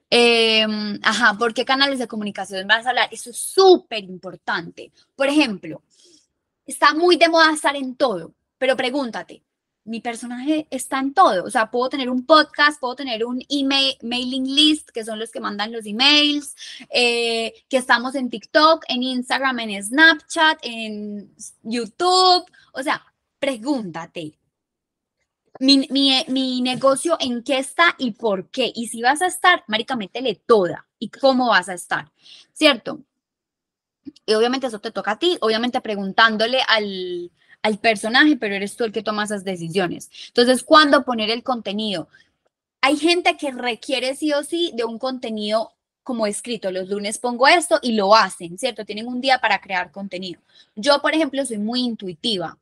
Em, 0.10 1.00
ajá, 1.04 1.38
¿por 1.38 1.54
qué 1.54 1.64
canales 1.66 2.00
de 2.00 2.08
comunicación 2.08 2.68
vas 2.68 2.86
a 2.86 2.90
hablar? 2.90 3.10
Eso 3.12 3.30
es 3.30 3.38
súper 3.38 4.04
importante. 4.04 4.92
Por 5.16 5.28
ejemplo, 5.28 5.84
está 6.66 6.94
muy 6.94 7.18
de 7.18 7.30
moda 7.30 7.54
estar 7.54 7.76
en 7.76 7.96
todo, 7.96 8.34
pero 8.58 8.76
pregúntate, 8.76 9.44
mi 9.92 10.00
personaje 10.00 10.68
está 10.72 11.00
en 11.00 11.14
todo. 11.14 11.44
O 11.44 11.50
sea, 11.50 11.70
puedo 11.70 11.90
tener 11.90 12.10
un 12.10 12.26
podcast, 12.26 12.80
puedo 12.80 12.96
tener 12.96 13.26
un 13.26 13.44
email, 13.50 13.98
mailing 14.02 14.46
list, 14.56 14.90
que 14.90 15.04
son 15.04 15.20
los 15.20 15.32
que 15.32 15.42
mandan 15.42 15.74
los 15.74 15.86
emails, 15.86 16.56
eh, 16.90 17.54
que 17.68 17.76
estamos 17.76 18.16
en 18.16 18.30
TikTok, 18.30 18.86
en 18.88 19.04
Instagram, 19.04 19.60
en 19.60 19.84
Snapchat, 19.84 20.60
en 20.62 21.36
YouTube. 21.64 22.46
O 22.72 22.82
sea, 22.82 23.06
pregúntate. 23.38 24.40
Mi, 25.60 25.86
mi, 25.90 26.62
negocio 26.62 27.18
en 27.20 27.44
qué 27.44 27.60
está 27.60 27.94
y 27.98 28.12
por 28.12 28.50
qué. 28.50 28.72
Y 28.74 28.88
si 28.88 29.02
vas 29.02 29.22
a 29.22 29.28
estar, 29.28 29.66
marica, 29.68 29.98
métele 29.98 30.36
toda. 30.36 30.88
¿Y 31.00 31.10
cómo 31.10 31.50
vas 31.50 31.68
a 31.68 31.74
estar? 31.74 32.10
¿Cierto? 32.54 33.02
Y 34.26 34.36
obviamente 34.36 34.68
eso 34.68 34.80
te 34.80 34.92
toca 34.92 35.12
a 35.12 35.20
ti, 35.20 35.38
obviamente 35.42 35.82
preguntándole 35.82 36.62
al, 36.66 37.30
al 37.64 37.78
personaje, 37.78 38.38
pero 38.38 38.56
eres 38.56 38.76
tú 38.76 38.84
el 38.84 38.92
que 38.92 39.04
toma 39.04 39.24
esas 39.24 39.44
decisiones. 39.44 40.10
Entonces, 40.28 40.64
¿cuándo 40.64 41.04
poner 41.04 41.30
el 41.30 41.44
contenido? 41.44 42.08
Hay 42.82 42.98
gente 42.98 43.38
que 43.38 43.52
requiere 43.52 44.16
sí 44.16 44.34
o 44.34 44.44
sí 44.44 44.72
de 44.76 44.84
un 44.84 44.98
contenido 44.98 45.74
como 46.04 46.26
escrito, 46.26 46.72
los 46.72 46.90
lunes 46.90 47.20
pongo 47.20 47.48
esto 47.48 47.80
y 47.82 47.94
lo 47.94 48.16
hacen, 48.16 48.58
¿cierto? 48.58 48.86
Tienen 48.86 49.08
un 49.08 49.22
día 49.22 49.40
para 49.40 49.62
crear 49.62 49.92
contenido. 49.92 50.42
Yo, 50.76 51.00
por 51.02 51.14
ejemplo, 51.14 51.46
soy 51.46 51.60
muy 51.60 51.82
intuitiva. 51.82 52.58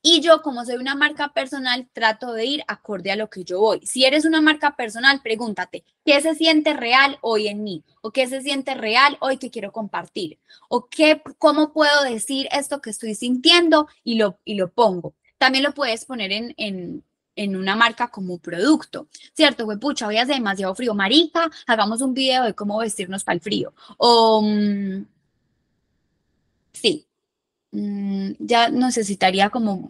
Y 0.00 0.20
yo, 0.20 0.42
como 0.42 0.64
soy 0.64 0.76
una 0.76 0.94
marca 0.94 1.32
personal, 1.32 1.88
trato 1.92 2.32
de 2.32 2.44
ir 2.44 2.64
acorde 2.68 3.10
a 3.10 3.16
lo 3.16 3.28
que 3.28 3.44
yo 3.44 3.60
voy. 3.60 3.80
Si 3.84 4.04
eres 4.04 4.24
una 4.24 4.40
marca 4.40 4.76
personal, 4.76 5.20
pregúntate, 5.22 5.84
¿qué 6.04 6.20
se 6.20 6.34
siente 6.34 6.72
real 6.72 7.18
hoy 7.20 7.48
en 7.48 7.62
mí? 7.64 7.84
¿O 8.00 8.12
qué 8.12 8.26
se 8.26 8.40
siente 8.40 8.74
real 8.74 9.18
hoy 9.20 9.38
que 9.38 9.50
quiero 9.50 9.72
compartir? 9.72 10.38
¿O 10.68 10.88
qué, 10.88 11.22
cómo 11.38 11.72
puedo 11.72 12.04
decir 12.04 12.48
esto 12.52 12.80
que 12.80 12.90
estoy 12.90 13.14
sintiendo 13.14 13.88
y 14.04 14.14
lo, 14.14 14.38
y 14.44 14.54
lo 14.54 14.70
pongo? 14.72 15.14
También 15.36 15.64
lo 15.64 15.74
puedes 15.74 16.04
poner 16.04 16.32
en, 16.32 16.54
en, 16.56 17.04
en 17.38 17.56
una 17.56 17.76
marca 17.76 18.08
como 18.08 18.38
producto, 18.38 19.08
¿cierto? 19.34 19.64
Güey, 19.64 19.78
pucha, 19.78 20.06
hoy 20.08 20.18
hace 20.18 20.34
demasiado 20.34 20.74
frío. 20.74 20.94
Marica, 20.94 21.50
hagamos 21.66 22.02
un 22.02 22.12
video 22.12 22.44
de 22.44 22.54
cómo 22.54 22.78
vestirnos 22.78 23.24
para 23.24 23.34
el 23.34 23.40
frío. 23.40 23.72
O, 23.96 24.42
mm, 24.42 25.06
Mm, 27.72 28.32
ya 28.38 28.70
necesitaría 28.70 29.50
como 29.50 29.88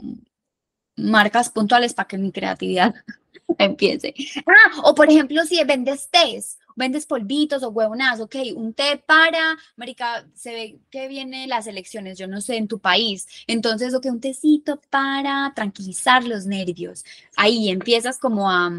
marcas 0.97 1.51
puntuales 1.51 1.95
para 1.95 2.09
que 2.09 2.19
mi 2.19 2.33
creatividad 2.33 2.95
empiece. 3.59 4.15
Ah, 4.47 4.81
o 4.85 4.95
por 4.95 5.11
ejemplo, 5.11 5.45
si 5.45 5.63
vendes 5.65 6.09
tés, 6.11 6.59
vendes 6.77 7.07
polvitos 7.07 7.63
o 7.63 7.71
huevonas, 7.71 8.21
ok, 8.21 8.37
un 8.57 8.75
té 8.75 9.03
para, 9.05 9.57
marica, 9.77 10.27
se 10.35 10.53
ve 10.53 10.79
que 10.91 11.09
vienen 11.09 11.49
las 11.49 11.67
elecciones, 11.67 12.19
yo 12.19 12.27
no 12.27 12.41
sé, 12.41 12.57
en 12.57 12.69
tu 12.69 12.79
país. 12.79 13.27
Entonces, 13.47 13.95
ok, 13.95 14.07
un 14.07 14.21
tecito 14.21 14.81
para 14.91 15.53
tranquilizar 15.55 16.25
los 16.25 16.47
nervios. 16.47 17.05
Ahí 17.37 17.69
empiezas 17.69 18.19
como 18.19 18.51
a, 18.51 18.71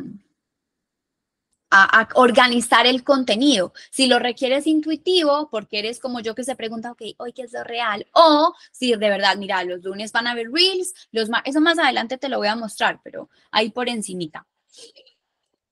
a, 1.71 2.09
organizar 2.15 2.87
el 2.87 3.03
contenido. 3.03 3.73
Si 3.91 4.07
lo 4.07 4.19
requieres 4.19 4.67
intuitivo, 4.67 5.49
porque 5.49 5.79
eres 5.79 5.99
como 5.99 6.19
yo 6.19 6.35
que 6.35 6.43
se 6.43 6.55
pregunta, 6.55 6.91
ok, 6.91 7.01
hoy 7.17 7.33
qué 7.33 7.43
es 7.43 7.53
lo 7.53 7.63
real, 7.63 8.07
o 8.13 8.53
si 8.71 8.91
de 8.91 9.09
verdad, 9.09 9.37
mira, 9.37 9.63
los 9.63 9.83
lunes 9.83 10.11
van 10.11 10.27
a 10.27 10.35
ver 10.35 10.51
reels, 10.51 10.93
los 11.11 11.29
eso 11.45 11.61
más 11.61 11.79
adelante 11.79 12.17
te 12.17 12.29
lo 12.29 12.37
voy 12.37 12.47
a 12.47 12.55
mostrar, 12.55 12.99
pero 13.03 13.29
ahí 13.51 13.69
por 13.71 13.89
encimita. 13.89 14.47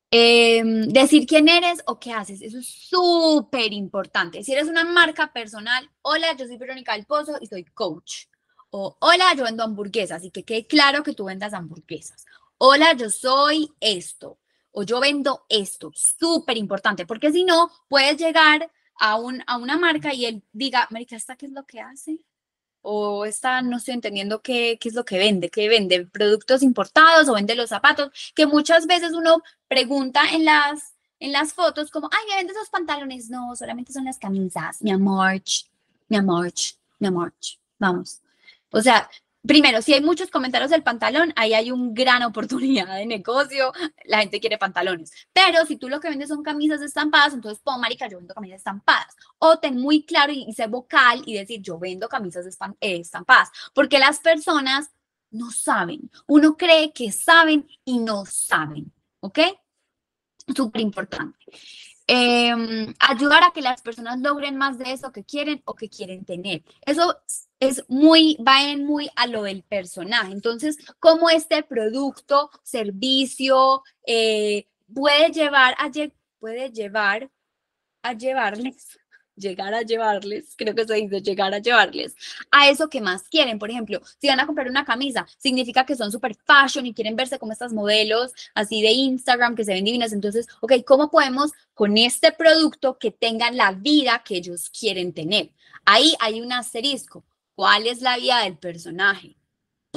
Em, 0.10 0.88
decir 0.88 1.25
quién 1.27 1.49
eres 1.49 1.83
o 1.86 1.99
qué 1.99 2.13
haces, 2.13 2.41
eso 2.41 2.60
es 2.60 2.67
súper 2.67 3.73
importante. 3.73 4.43
Si 4.43 4.53
eres 4.53 4.67
una 4.67 4.86
marca 4.86 5.33
personal, 5.33 5.89
hola, 6.01 6.36
yo 6.38 6.45
soy 6.47 6.57
Verónica 6.57 6.93
del 6.93 7.05
Pozo 7.05 7.38
y 7.41 7.47
soy 7.47 7.65
coach. 7.65 8.25
O 8.69 8.97
hola, 8.99 9.33
yo 9.36 9.43
vendo 9.43 9.63
hamburguesas 9.63 10.23
y 10.23 10.31
que 10.31 10.43
quede 10.43 10.65
claro 10.67 11.03
que 11.03 11.13
tú 11.13 11.25
vendas 11.25 11.53
hamburguesas. 11.53 12.25
Hola, 12.57 12.93
yo 12.93 13.10
soy 13.10 13.69
esto 13.79 14.39
o 14.71 14.84
yo 14.84 14.99
vendo 14.99 15.45
esto, 15.49 15.91
súper 15.95 16.58
importante, 16.58 17.06
porque 17.06 17.32
si 17.32 17.43
no, 17.43 17.71
puedes 17.89 18.17
llegar 18.17 18.71
a, 18.99 19.15
un, 19.15 19.43
a 19.47 19.58
una 19.58 19.77
marca 19.77 20.13
y 20.13 20.25
él 20.25 20.43
diga, 20.51 20.88
Marica, 20.89 21.15
¿esta 21.15 21.36
qué 21.36 21.47
es 21.47 21.51
lo 21.51 21.65
que 21.65 21.80
hace? 21.80 22.19
O 22.82 23.25
esta 23.25 23.62
no 23.62 23.77
estoy 23.77 23.95
entendiendo 23.95 24.41
qué, 24.41 24.77
qué 24.80 24.89
es 24.89 24.95
lo 24.95 25.03
que 25.03 25.17
vende, 25.17 25.49
qué 25.49 25.67
vende, 25.67 26.06
productos 26.06 26.63
importados 26.63 27.27
o 27.27 27.34
vende 27.34 27.56
los 27.56 27.69
zapatos, 27.69 28.12
que 28.36 28.45
muchas 28.45 28.88
veces 28.88 29.13
uno 29.13 29.41
pregunta 29.67 30.21
en 30.32 30.45
las, 30.45 30.95
en 31.19 31.32
las 31.32 31.53
fotos 31.53 31.91
como, 31.91 32.10
ay, 32.12 32.25
¿me 32.30 32.36
vende 32.38 32.53
esos 32.53 32.69
pantalones? 32.69 33.30
No, 33.30 33.56
solamente 33.56 33.93
son 33.93 34.06
las 34.06 34.17
camisas, 34.17 34.82
mi 34.82 34.91
amor, 34.91 35.41
mi 36.08 36.17
amor, 36.17 36.53
mi 36.99 37.08
amor, 37.08 37.34
vamos. 37.80 38.21
O 38.71 38.82
sea, 38.82 39.10
primero, 39.47 39.81
si 39.81 39.93
hay 39.93 40.01
muchos 40.01 40.29
comentarios 40.29 40.69
del 40.69 40.83
pantalón, 40.83 41.33
ahí 41.36 41.53
hay 41.53 41.71
una 41.71 41.91
gran 41.93 42.23
oportunidad 42.23 42.95
de 42.95 43.05
negocio, 43.05 43.71
la 44.05 44.19
gente 44.19 44.39
quiere 44.39 44.57
pantalones. 44.57 45.12
Pero 45.33 45.65
si 45.65 45.77
tú 45.77 45.89
lo 45.89 45.99
que 45.99 46.10
vendes 46.10 46.29
son 46.29 46.43
camisas 46.43 46.81
estampadas, 46.81 47.33
entonces 47.33 47.62
pon, 47.63 47.79
marica, 47.79 48.07
yo 48.07 48.17
vendo 48.17 48.33
camisas 48.33 48.57
estampadas. 48.57 49.15
O 49.39 49.57
ten 49.57 49.77
muy 49.77 50.03
claro 50.03 50.33
y, 50.33 50.51
ser 50.53 50.69
vocal 50.69 51.23
y 51.25 51.33
decir, 51.33 51.62
yo 51.62 51.79
vendo 51.79 52.07
camisas 52.10 52.45
eh, 52.45 52.97
estampadas. 52.97 53.49
Porque 53.73 53.99
las 53.99 54.19
personas 54.19 54.91
no 55.31 55.51
saben. 55.51 56.10
Uno 56.27 56.57
cree 56.57 56.91
que 56.91 57.12
saben 57.12 57.67
y 57.86 57.99
no 57.99 58.25
saben. 58.25 58.91
¿Ok? 59.19 59.39
Súper 60.55 60.81
importante. 60.81 61.38
Em, 62.10 62.93
ayudar 63.00 63.43
a 63.43 63.52
que 63.52 63.62
las 63.62 63.82
personas 63.82 64.20
logren 64.22 64.56
más 64.56 64.78
de 64.78 64.93
eso 64.93 65.12
que 65.12 65.26
quieren 65.26 65.62
o 65.65 65.76
que 65.76 65.89
quieren 65.89 66.24
tener. 66.24 66.63
Eso 66.86 67.17
es 67.60 67.84
muy, 67.89 68.38
va 68.48 68.72
en 68.72 68.86
muy 68.86 69.10
a 69.17 69.28
lo 69.28 69.43
del 69.43 69.63
personaje. 69.63 70.32
Entonces, 70.32 70.78
cómo 71.00 71.30
este 71.30 71.63
producto, 71.63 72.50
servicio, 72.63 73.84
eh, 74.06 74.67
puede 74.93 75.32
llevar 75.32 75.76
a, 75.80 75.91
puede 76.39 76.72
llevar 76.72 77.30
a 78.04 78.13
llevarles 78.13 78.98
llegar 79.38 79.73
a 79.73 79.82
llevarles, 79.82 80.54
creo 80.58 80.76
que 80.76 80.86
se 80.86 80.95
dice 80.95 81.21
llegar 81.21 81.54
a 81.54 81.60
llevarles 81.60 82.15
a 82.52 82.69
eso 82.69 82.89
que 82.89 83.02
más 83.02 83.23
quieren. 83.23 83.60
Por 83.60 83.69
ejemplo, 83.69 84.02
si 84.19 84.28
van 84.28 84.39
a 84.39 84.45
comprar 84.45 84.69
una 84.69 84.86
camisa, 84.86 85.26
significa 85.38 85.86
que 85.86 85.95
son 85.95 86.12
super 86.12 86.36
fashion 86.36 86.86
y 86.86 86.93
quieren 86.93 87.15
verse 87.15 87.39
como 87.39 87.52
estas 87.52 87.73
modelos 87.73 88.34
así 88.54 88.82
de 88.82 88.91
Instagram 88.91 89.56
que 89.56 89.63
se 89.63 89.73
ven 89.73 89.86
divinas. 89.86 90.12
Entonces, 90.12 90.47
ok, 90.62 90.73
¿cómo 90.86 91.10
podemos 91.10 91.52
con 91.73 91.97
este 91.97 92.32
producto 92.32 92.97
que 92.97 93.12
tengan 93.12 93.56
la 93.56 93.71
vida 93.71 94.23
que 94.26 94.38
ellos 94.38 94.69
quieren 94.69 95.13
tener? 95.13 95.52
Ahí 95.86 96.15
hay 96.19 96.41
un 96.41 96.52
asterisco. 96.52 97.23
¿Cuál 97.56 97.88
es 97.88 98.02
la 98.02 98.17
vida 98.17 98.43
del 98.43 98.58
personaje? 98.58 99.37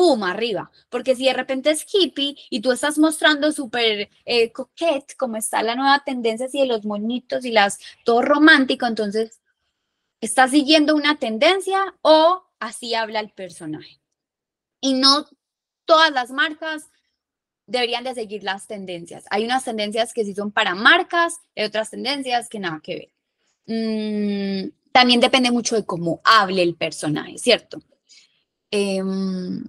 ¡Pum! 0.00 0.24
arriba. 0.24 0.70
Porque 0.88 1.14
si 1.14 1.26
de 1.26 1.34
repente 1.34 1.68
es 1.70 1.86
hippie 1.92 2.34
y 2.48 2.62
tú 2.62 2.72
estás 2.72 2.96
mostrando 2.96 3.52
súper 3.52 4.08
eh, 4.24 4.50
como 5.18 5.36
está 5.36 5.62
la 5.62 5.74
nueva 5.74 6.02
tendencia 6.06 6.46
así 6.46 6.58
de 6.58 6.66
los 6.66 6.86
moñitos 6.86 7.44
y 7.44 7.50
las, 7.50 7.78
todo 8.02 8.22
romántico, 8.22 8.86
entonces, 8.86 9.42
¿estás 10.22 10.52
siguiendo 10.52 10.96
una 10.96 11.18
tendencia 11.18 11.94
o 12.00 12.44
así 12.60 12.94
habla 12.94 13.20
el 13.20 13.30
personaje? 13.30 14.00
Y 14.80 14.94
no 14.94 15.26
todas 15.84 16.12
las 16.12 16.30
marcas 16.30 16.88
deberían 17.66 18.04
de 18.04 18.14
seguir 18.14 18.42
las 18.42 18.66
tendencias. 18.66 19.24
Hay 19.28 19.44
unas 19.44 19.64
tendencias 19.64 20.14
que 20.14 20.24
sí 20.24 20.34
son 20.34 20.50
para 20.50 20.74
marcas, 20.74 21.40
hay 21.54 21.64
otras 21.64 21.90
tendencias 21.90 22.48
que 22.48 22.58
nada 22.58 22.80
que 22.82 23.12
ver. 23.66 24.66
Mm, 24.66 24.70
también 24.92 25.20
depende 25.20 25.50
mucho 25.50 25.76
de 25.76 25.84
cómo 25.84 26.22
hable 26.24 26.62
el 26.62 26.74
personaje, 26.74 27.36
¿cierto? 27.36 27.82
Em, 28.70 29.68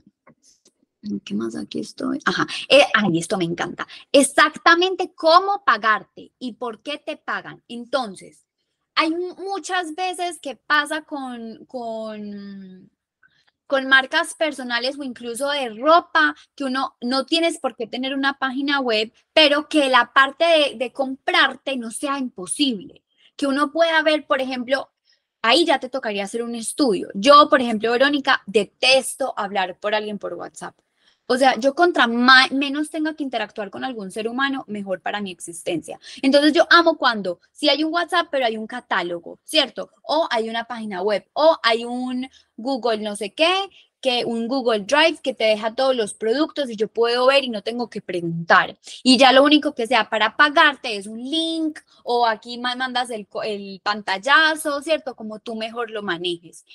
¿Qué 1.26 1.34
más 1.34 1.56
aquí 1.56 1.80
estoy? 1.80 2.20
Ajá. 2.26 2.46
Eh, 2.70 2.84
ay, 2.94 3.18
esto 3.18 3.38
me 3.38 3.46
encanta. 3.46 3.88
Exactamente 4.12 5.14
cómo 5.16 5.64
pagarte 5.66 6.32
y 6.38 6.54
por 6.54 6.84
qué 6.84 7.00
te 7.04 7.18
pagan. 7.18 7.64
Entonces, 7.68 8.46
hay 8.94 9.10
muchas 9.10 9.96
veces 9.96 10.40
que 10.40 10.56
pasa 10.56 11.02
con, 11.02 11.66
con, 11.66 12.92
con 13.66 13.88
marcas 13.88 14.36
personales 14.36 15.00
o 15.00 15.04
incluso 15.04 15.50
de 15.50 15.70
ropa, 15.70 16.36
que 16.56 16.66
uno 16.66 16.98
no 17.02 17.26
tienes 17.26 17.58
por 17.58 17.76
qué 17.76 17.88
tener 17.88 18.14
una 18.14 18.38
página 18.38 18.80
web, 18.80 19.12
pero 19.34 19.68
que 19.68 19.90
la 19.90 20.14
parte 20.14 20.46
de, 20.46 20.76
de 20.78 20.94
comprarte 20.94 21.78
no 21.78 21.90
sea 21.90 22.20
imposible. 22.20 23.04
Que 23.36 23.48
uno 23.48 23.72
pueda 23.72 24.04
ver, 24.04 24.28
por 24.28 24.40
ejemplo, 24.40 24.92
ahí 25.42 25.66
ya 25.66 25.80
te 25.80 25.90
tocaría 25.90 26.26
hacer 26.26 26.44
un 26.44 26.54
estudio. 26.54 27.10
Yo, 27.16 27.50
por 27.50 27.60
ejemplo, 27.60 27.92
Verónica, 27.92 28.44
detesto 28.46 29.34
hablar 29.36 29.80
por 29.80 29.96
alguien 29.96 30.20
por 30.20 30.36
WhatsApp. 30.36 30.76
O 31.32 31.38
sea, 31.38 31.56
yo 31.58 31.74
contra 31.74 32.08
menos 32.08 32.90
tenga 32.90 33.14
que 33.14 33.24
interactuar 33.24 33.70
con 33.70 33.86
algún 33.86 34.12
ser 34.12 34.28
humano, 34.28 34.66
mejor 34.68 35.00
para 35.00 35.22
mi 35.22 35.32
existencia. 35.32 35.98
Entonces 36.22 36.52
yo 36.52 36.68
amo 36.70 36.98
cuando 36.98 37.40
si 37.54 37.70
hay 37.70 37.86
un 37.86 37.94
WhatsApp, 37.94 38.28
pero 38.30 38.46
hay 38.46 38.58
un 38.58 38.68
catálogo, 38.68 39.40
¿cierto? 39.46 39.92
O 40.04 40.28
hay 40.30 40.50
una 40.50 40.66
página 40.66 41.02
web, 41.02 41.26
o 41.32 41.58
hay 41.64 41.86
un 41.86 42.28
Google 42.58 42.98
no 42.98 43.16
sé 43.16 43.34
qué, 43.34 43.70
que 44.02 44.26
un 44.26 44.50
Google 44.50 44.82
Drive 44.82 45.20
que 45.24 45.34
te 45.34 45.46
deja 45.46 45.74
todos 45.74 45.96
los 45.96 46.14
productos 46.14 46.70
y 46.70 46.76
yo 46.76 46.90
puedo 46.90 47.28
ver 47.28 47.46
y 47.46 47.50
no 47.50 47.62
tengo 47.62 47.90
que 47.90 48.02
preguntar. 48.02 48.78
Y 49.02 49.18
ya 49.18 49.32
lo 49.32 49.42
único 49.44 49.74
que 49.74 49.88
sea 49.88 50.10
para 50.10 50.36
pagarte 50.36 50.98
es 50.98 51.08
un 51.08 51.24
link 51.24 51.80
o 52.04 52.28
aquí 52.28 52.58
mandas 52.58 53.10
el, 53.10 53.26
el 53.46 53.80
pantallazo, 53.82 54.82
¿cierto? 54.82 55.16
Como 55.16 55.40
tú 55.40 55.56
mejor 55.56 55.92
lo 55.92 56.04
manejes 56.04 56.66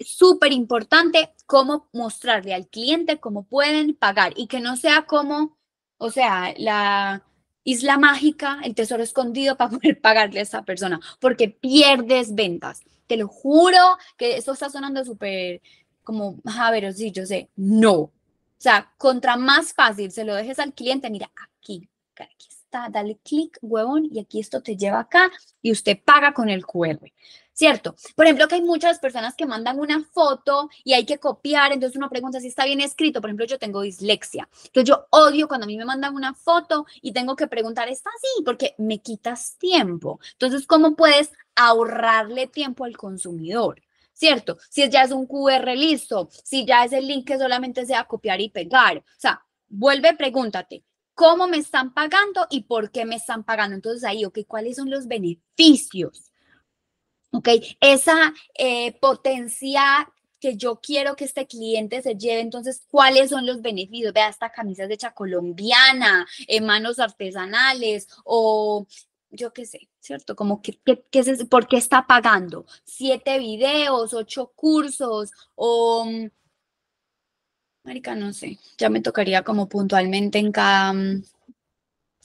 súper 0.00 0.52
importante 0.52 1.34
cómo 1.46 1.88
mostrarle 1.92 2.54
al 2.54 2.68
cliente 2.68 3.20
cómo 3.20 3.44
pueden 3.44 3.94
pagar 3.94 4.32
y 4.36 4.46
que 4.46 4.60
no 4.60 4.76
sea 4.76 5.02
como, 5.06 5.58
o 5.98 6.10
sea, 6.10 6.54
la 6.56 7.24
isla 7.64 7.98
mágica, 7.98 8.60
el 8.64 8.74
tesoro 8.74 9.02
escondido 9.02 9.56
para 9.58 9.70
poder 9.70 10.00
pagarle 10.00 10.40
a 10.40 10.42
esa 10.42 10.62
persona, 10.62 11.00
porque 11.20 11.48
pierdes 11.48 12.34
ventas. 12.34 12.82
Te 13.06 13.16
lo 13.16 13.28
juro 13.28 13.98
que 14.16 14.36
eso 14.36 14.52
está 14.52 14.70
sonando 14.70 15.04
súper 15.04 15.60
como, 16.02 16.40
a 16.44 16.70
ver, 16.70 16.92
sí, 16.94 17.12
yo 17.12 17.26
sé, 17.26 17.50
no. 17.56 17.94
O 17.94 18.12
sea, 18.58 18.92
contra 18.98 19.36
más 19.36 19.72
fácil 19.72 20.10
se 20.10 20.24
lo 20.24 20.34
dejes 20.34 20.58
al 20.58 20.72
cliente, 20.72 21.10
mira, 21.10 21.30
aquí, 21.34 21.88
aquí 22.16 22.48
está, 22.48 22.88
dale 22.90 23.18
clic, 23.24 23.58
huevón, 23.60 24.08
y 24.10 24.20
aquí 24.20 24.40
esto 24.40 24.62
te 24.62 24.76
lleva 24.76 25.00
acá 25.00 25.30
y 25.60 25.72
usted 25.72 25.98
paga 26.04 26.32
con 26.32 26.48
el 26.48 26.64
QR. 26.64 27.12
¿Cierto? 27.52 27.94
Por 28.16 28.26
ejemplo, 28.26 28.48
que 28.48 28.56
hay 28.56 28.62
muchas 28.62 28.98
personas 28.98 29.34
que 29.34 29.46
mandan 29.46 29.78
una 29.78 30.02
foto 30.04 30.68
y 30.84 30.94
hay 30.94 31.04
que 31.04 31.18
copiar, 31.18 31.72
entonces 31.72 31.96
uno 31.96 32.08
pregunta 32.08 32.40
si 32.40 32.48
está 32.48 32.64
bien 32.64 32.80
escrito. 32.80 33.20
Por 33.20 33.30
ejemplo, 33.30 33.46
yo 33.46 33.58
tengo 33.58 33.82
dislexia. 33.82 34.48
Entonces 34.66 34.88
yo 34.88 35.06
odio 35.10 35.48
cuando 35.48 35.64
a 35.64 35.66
mí 35.66 35.76
me 35.76 35.84
mandan 35.84 36.14
una 36.14 36.34
foto 36.34 36.86
y 37.00 37.12
tengo 37.12 37.36
que 37.36 37.46
preguntar, 37.46 37.88
¿está 37.88 38.10
así? 38.10 38.42
Porque 38.44 38.74
me 38.78 39.00
quitas 39.00 39.56
tiempo. 39.58 40.20
Entonces, 40.32 40.66
¿cómo 40.66 40.96
puedes 40.96 41.32
ahorrarle 41.54 42.46
tiempo 42.46 42.84
al 42.84 42.96
consumidor? 42.96 43.82
¿Cierto? 44.12 44.58
Si 44.68 44.88
ya 44.88 45.02
es 45.02 45.10
un 45.10 45.26
QR 45.26 45.74
listo, 45.74 46.28
si 46.44 46.64
ya 46.64 46.84
es 46.84 46.92
el 46.92 47.06
link 47.06 47.26
que 47.26 47.38
solamente 47.38 47.86
sea 47.86 48.04
copiar 48.04 48.40
y 48.40 48.50
pegar. 48.50 48.98
O 48.98 49.02
sea, 49.16 49.44
vuelve, 49.68 50.14
pregúntate, 50.14 50.84
¿cómo 51.14 51.48
me 51.48 51.56
están 51.56 51.92
pagando 51.92 52.46
y 52.50 52.64
por 52.64 52.90
qué 52.90 53.04
me 53.04 53.16
están 53.16 53.42
pagando? 53.42 53.74
Entonces 53.74 54.04
ahí, 54.04 54.24
ok, 54.24 54.40
¿cuáles 54.46 54.76
son 54.76 54.90
los 54.90 55.08
beneficios? 55.08 56.31
¿Ok? 57.32 57.48
Esa 57.80 58.32
eh, 58.54 58.92
potencia 59.00 60.08
que 60.38 60.56
yo 60.56 60.80
quiero 60.80 61.14
que 61.14 61.24
este 61.24 61.46
cliente 61.46 62.02
se 62.02 62.16
lleve, 62.16 62.40
entonces, 62.40 62.84
¿cuáles 62.90 63.30
son 63.30 63.46
los 63.46 63.62
beneficios? 63.62 64.12
Vea, 64.12 64.28
esta 64.28 64.50
camisa 64.50 64.86
de 64.86 64.94
hecha 64.94 65.12
colombiana, 65.12 66.26
en 66.48 66.66
manos 66.66 66.98
artesanales 66.98 68.08
o 68.24 68.86
yo 69.30 69.52
qué 69.52 69.64
sé, 69.64 69.88
¿cierto? 70.00 70.36
Como 70.36 70.60
que, 70.60 70.78
es, 71.12 71.44
¿por 71.46 71.66
qué 71.66 71.76
está 71.76 72.06
pagando? 72.06 72.66
Siete 72.84 73.38
videos, 73.38 74.14
ocho 74.14 74.52
cursos 74.54 75.30
o... 75.54 76.04
Mm, 76.06 76.28
marica, 77.84 78.14
no 78.14 78.32
sé, 78.32 78.58
ya 78.76 78.90
me 78.90 79.00
tocaría 79.00 79.42
como 79.42 79.68
puntualmente 79.68 80.38
en 80.38 80.52
cada... 80.52 80.92
Mm, 80.92 81.24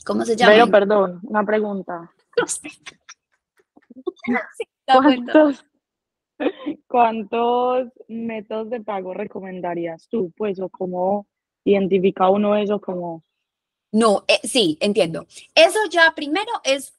¿Cómo 0.06 0.26
se 0.26 0.36
llama? 0.36 0.54
Pero 0.54 0.68
perdón, 0.72 1.20
una 1.24 1.46
pregunta. 1.46 2.12
¿Cuántos, 6.88 7.88
métodos 8.08 8.70
de 8.70 8.82
pago 8.82 9.14
recomendarías 9.14 10.08
tú? 10.10 10.32
Pues, 10.38 10.60
o 10.60 10.70
cómo 10.70 11.28
identifica 11.64 12.30
uno 12.30 12.56
eso 12.56 12.80
como... 12.80 13.24
No, 13.92 14.24
eh, 14.28 14.40
sí, 14.44 14.78
entiendo. 14.80 15.26
Eso 15.56 15.80
ya 15.90 16.14
primero 16.16 16.52
es 16.64 16.98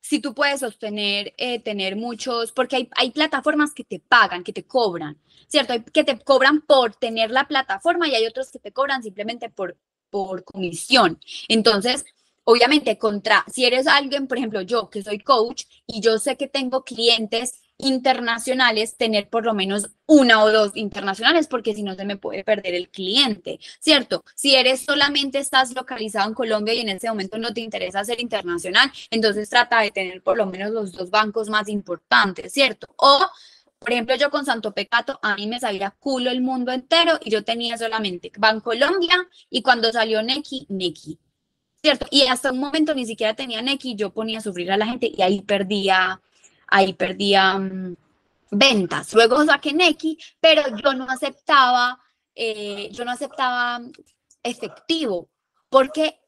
si 0.00 0.18
tú 0.18 0.34
puedes 0.34 0.60
sostener, 0.60 1.34
eh, 1.36 1.60
tener 1.60 1.94
muchos, 1.94 2.52
porque 2.52 2.76
hay, 2.76 2.88
hay, 2.96 3.10
plataformas 3.10 3.72
que 3.72 3.84
te 3.84 4.00
pagan, 4.00 4.42
que 4.42 4.52
te 4.52 4.64
cobran, 4.64 5.18
¿cierto? 5.46 5.74
Hay 5.74 5.82
que 5.82 6.04
te 6.04 6.18
cobran 6.18 6.62
por 6.62 6.94
tener 6.94 7.30
la 7.30 7.46
plataforma 7.46 8.08
y 8.08 8.14
hay 8.14 8.26
otros 8.26 8.50
que 8.50 8.58
te 8.58 8.72
cobran 8.72 9.02
simplemente 9.02 9.50
por, 9.50 9.76
por 10.08 10.42
comisión. 10.44 11.20
Entonces, 11.48 12.04
obviamente 12.50 12.98
contra, 12.98 13.44
si 13.52 13.64
eres 13.64 13.86
alguien, 13.86 14.26
por 14.26 14.36
ejemplo, 14.36 14.60
yo 14.62 14.90
que 14.90 15.04
soy 15.04 15.20
coach 15.20 15.64
y 15.86 16.00
yo 16.00 16.18
sé 16.18 16.36
que 16.36 16.48
tengo 16.48 16.82
clientes 16.82 17.60
internacionales, 17.78 18.96
tener 18.96 19.28
por 19.28 19.44
lo 19.44 19.54
menos 19.54 19.90
una 20.06 20.42
o 20.42 20.50
dos 20.50 20.72
internacionales, 20.74 21.46
porque 21.46 21.74
si 21.74 21.84
no 21.84 21.94
se 21.94 22.04
me 22.04 22.16
puede 22.16 22.42
perder 22.42 22.74
el 22.74 22.90
cliente, 22.90 23.60
¿cierto? 23.78 24.24
Si 24.34 24.56
eres 24.56 24.84
solamente 24.84 25.38
estás 25.38 25.72
localizado 25.74 26.28
en 26.28 26.34
Colombia 26.34 26.74
y 26.74 26.80
en 26.80 26.88
ese 26.88 27.08
momento 27.08 27.38
no 27.38 27.54
te 27.54 27.60
interesa 27.60 28.04
ser 28.04 28.20
internacional, 28.20 28.90
entonces 29.10 29.48
trata 29.48 29.80
de 29.82 29.92
tener 29.92 30.20
por 30.20 30.36
lo 30.36 30.46
menos 30.46 30.72
los 30.72 30.92
dos 30.92 31.08
bancos 31.10 31.48
más 31.48 31.68
importantes, 31.68 32.52
¿cierto? 32.52 32.88
O 32.96 33.26
por 33.78 33.92
ejemplo, 33.92 34.14
yo 34.16 34.28
con 34.30 34.44
Santo 34.44 34.72
Pecato, 34.72 35.18
a 35.22 35.36
mí 35.36 35.46
me 35.46 35.60
salía 35.60 35.94
culo 35.98 36.30
el 36.30 36.42
mundo 36.42 36.70
entero 36.72 37.18
y 37.24 37.30
yo 37.30 37.44
tenía 37.44 37.78
solamente 37.78 38.30
Bancolombia 38.36 39.26
y 39.48 39.62
cuando 39.62 39.90
salió 39.90 40.22
Neki, 40.22 40.66
Neki. 40.68 41.18
¿Cierto? 41.82 42.06
Y 42.10 42.26
hasta 42.26 42.52
un 42.52 42.58
momento 42.58 42.94
ni 42.94 43.06
siquiera 43.06 43.34
tenía 43.34 43.62
Neki, 43.62 43.94
yo 43.94 44.10
ponía 44.10 44.38
a 44.38 44.42
sufrir 44.42 44.70
a 44.70 44.76
la 44.76 44.86
gente 44.86 45.10
y 45.16 45.22
ahí 45.22 45.40
perdía, 45.40 46.20
ahí 46.66 46.92
perdía 46.92 47.58
mm, 47.58 47.96
ventas. 48.50 49.14
Luego 49.14 49.44
saqué 49.44 49.72
Neki, 49.72 50.18
pero 50.40 50.62
yo 50.76 50.92
no 50.92 51.08
aceptaba, 51.08 51.98
eh, 52.34 52.90
yo 52.92 53.04
no 53.04 53.12
aceptaba 53.12 53.80
efectivo, 54.42 55.28
porque 55.70 56.20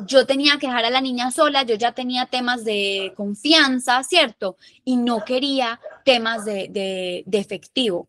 yo 0.00 0.26
tenía 0.26 0.58
que 0.58 0.66
dejar 0.66 0.84
a 0.84 0.90
la 0.90 1.00
niña 1.00 1.30
sola, 1.30 1.62
yo 1.64 1.74
ya 1.74 1.92
tenía 1.92 2.26
temas 2.26 2.64
de 2.64 3.12
confianza, 3.16 4.02
¿cierto? 4.02 4.56
Y 4.84 4.96
no 4.96 5.24
quería 5.24 5.80
temas 6.04 6.44
de, 6.44 7.24
efectivo. 7.30 8.08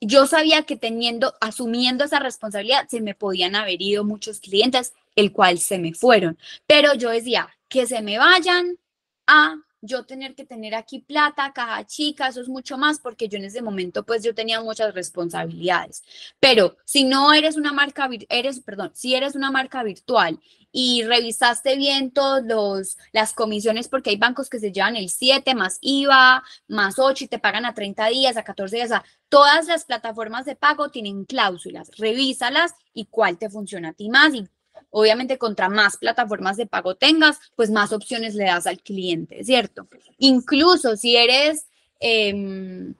Yo 0.00 0.26
sabía 0.26 0.64
que 0.64 0.76
teniendo, 0.76 1.34
asumiendo 1.40 2.04
esa 2.04 2.18
responsabilidad, 2.18 2.88
se 2.88 3.00
me 3.00 3.14
podían 3.14 3.54
haber 3.54 3.80
ido 3.80 4.04
muchos 4.04 4.40
clientes, 4.40 4.92
el 5.16 5.32
cual 5.32 5.58
se 5.58 5.78
me 5.78 5.94
fueron. 5.94 6.38
Pero 6.66 6.94
yo 6.94 7.10
decía, 7.10 7.48
que 7.72 7.86
se 7.86 8.02
me 8.02 8.18
vayan 8.18 8.78
a 9.26 9.56
yo 9.80 10.04
tener 10.04 10.34
que 10.34 10.44
tener 10.44 10.74
aquí 10.74 11.00
plata, 11.00 11.52
caja 11.54 11.84
chica, 11.86 12.28
eso 12.28 12.42
es 12.42 12.48
mucho 12.48 12.76
más 12.76 13.00
porque 13.00 13.28
yo 13.28 13.38
en 13.38 13.44
ese 13.44 13.62
momento 13.62 14.04
pues 14.04 14.22
yo 14.22 14.34
tenía 14.34 14.60
muchas 14.60 14.94
responsabilidades. 14.94 16.04
Pero 16.38 16.76
si 16.84 17.04
no 17.04 17.32
eres 17.32 17.56
una 17.56 17.72
marca, 17.72 18.08
eres, 18.28 18.60
perdón, 18.60 18.92
si 18.94 19.14
eres 19.14 19.34
una 19.34 19.50
marca 19.50 19.82
virtual 19.82 20.38
y 20.70 21.02
revisaste 21.04 21.76
bien 21.76 22.10
todos 22.10 22.42
los, 22.44 22.98
las 23.12 23.32
comisiones 23.32 23.88
porque 23.88 24.10
hay 24.10 24.16
bancos 24.16 24.50
que 24.50 24.60
se 24.60 24.70
llevan 24.70 24.96
el 24.96 25.08
7 25.08 25.54
más 25.54 25.78
IVA, 25.80 26.44
más 26.68 26.98
8 26.98 27.24
y 27.24 27.28
te 27.28 27.38
pagan 27.38 27.64
a 27.64 27.74
30 27.74 28.06
días, 28.08 28.36
a 28.36 28.44
14 28.44 28.76
días, 28.76 28.92
a 28.92 29.02
todas 29.30 29.66
las 29.66 29.86
plataformas 29.86 30.44
de 30.44 30.56
pago 30.56 30.90
tienen 30.90 31.24
cláusulas, 31.24 31.90
revísalas 31.96 32.74
y 32.92 33.06
cuál 33.06 33.38
te 33.38 33.48
funciona 33.48 33.88
a 33.88 33.94
ti 33.94 34.10
más 34.10 34.34
y 34.34 34.46
Obviamente, 34.94 35.38
contra 35.38 35.70
más 35.70 35.96
plataformas 35.96 36.58
de 36.58 36.66
pago 36.66 36.94
tengas, 36.94 37.38
pues 37.56 37.70
más 37.70 37.92
opciones 37.94 38.34
le 38.34 38.44
das 38.44 38.66
al 38.66 38.82
cliente, 38.82 39.42
¿cierto? 39.42 39.88
Incluso 40.18 40.96
si 40.96 41.16
eres, 41.16 41.64
em, 41.98 42.94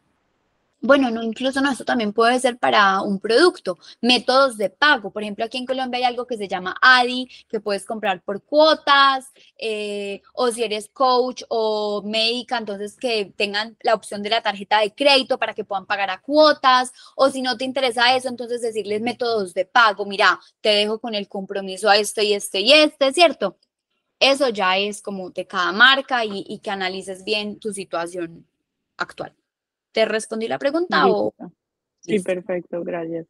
bueno, 0.83 1.13
no, 1.13 1.23
incluso 1.23 1.61
no, 1.61 1.71
esto 1.71 1.85
también 1.85 2.13
puede 2.13 2.41
ser 2.41 2.59
para 2.59 3.03
un 3.03 3.21
producto. 3.21 3.79
Métodos 4.01 4.57
de 4.57 4.69
pago. 4.69 5.13
Por 5.13 5.23
ejemplo, 5.23 5.45
aquí 5.45 5.59
en 5.59 5.67
Colombia 5.67 5.99
hay 5.99 6.05
algo 6.05 6.27
que 6.27 6.37
se 6.37 6.49
llama 6.49 6.77
ADI, 6.83 7.29
que 7.49 7.61
puedes 7.61 7.85
comprar 7.85 8.21
por 8.23 8.43
cuotas, 8.43 9.33
eh, 9.57 10.23
o 10.35 10.51
si 10.51 10.65
eres 10.65 10.89
coach 10.93 11.45
o 11.49 12.03
médica, 12.05 12.59
entonces 12.59 12.97
que 12.97 13.33
tengan 13.37 13.77
la 13.83 13.95
opción 13.95 14.23
de 14.25 14.31
la 14.31 14.43
tarjeta 14.43 14.81
de 14.81 14.93
crédito 14.93 15.39
para 15.39 15.55
que 15.55 15.65
puedan 15.65 15.87
pagar 15.87 16.11
a 16.11 16.21
cuotas, 16.21 16.93
o 17.15 17.31
si 17.31 17.43
no 17.43 17.57
te 17.57 17.65
interesa 17.65 18.17
eso, 18.17 18.29
entonces 18.29 18.61
decirles 18.61 19.01
métodos 19.03 19.55
de 19.55 19.65
pago. 19.65 20.05
Mira, 20.05 20.41
te 20.61 20.71
dejo 20.71 20.99
con 21.01 21.15
el 21.15 21.29
compromiso 21.29 21.89
a 21.91 21.97
este 21.97 22.25
y 22.25 22.35
este 22.35 22.61
y 22.61 22.73
este, 22.73 23.13
¿cierto? 23.13 23.57
Eso 24.21 24.49
ya 24.49 24.79
es 24.79 25.03
como 25.03 25.31
de 25.31 25.47
cada 25.47 25.73
marca 25.73 26.25
y 26.25 26.59
que 26.61 26.71
analices 26.71 27.25
bien 27.25 27.59
tu 27.61 27.73
situación 27.73 28.47
actual. 28.97 29.35
¿Te 29.93 30.05
respondí 30.05 30.49
la 30.49 30.59
pregunta 30.59 31.07
o...? 31.07 31.35
Sí, 32.01 32.19
perfecto, 32.21 32.83
gracias. 32.83 33.27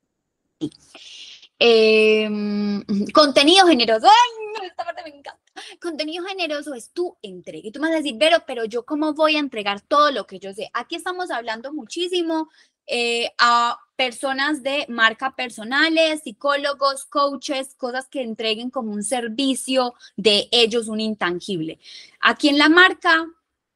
Em, 1.59 2.83
contenido 3.13 3.67
generoso. 3.67 4.07
¡Ay, 4.07 4.67
esta 4.67 4.85
parte 4.85 5.03
me 5.03 5.11
encanta! 5.11 5.41
Contenido 5.81 6.25
generoso 6.25 6.75
es 6.75 6.91
tu 6.91 7.17
entrega. 7.23 7.69
Y 7.69 7.73
tú 7.73 7.81
me 7.81 7.89
vas 7.89 7.97
a 7.97 7.99
decir, 7.99 8.17
pero, 8.19 8.39
pero 8.47 8.65
yo 8.65 8.85
cómo 8.85 9.13
voy 9.13 9.37
a 9.37 9.41
entregar 9.41 9.81
todo 9.83 10.11
lo 10.11 10.27
que 10.27 10.39
yo 10.39 10.53
sé. 10.55 10.71
Aquí 10.73 10.97
estamos 10.97 11.31
hablando 11.31 11.73
muchísimo 11.73 12.49
eh, 12.87 13.31
a 13.39 13.79
personas 13.95 14.63
de 14.63 14.87
marca 14.89 15.37
personales, 15.37 16.23
psicólogos, 16.25 17.05
coaches, 17.05 17.75
cosas 17.77 18.09
que 18.09 18.23
entreguen 18.23 18.71
como 18.71 18.91
un 18.91 19.05
servicio 19.05 19.95
de 20.17 20.49
ellos, 20.51 20.89
un 20.89 21.01
intangible. 21.01 21.79
Aquí 22.21 22.49
en 22.49 22.59
la 22.59 22.69
marca, 22.69 23.27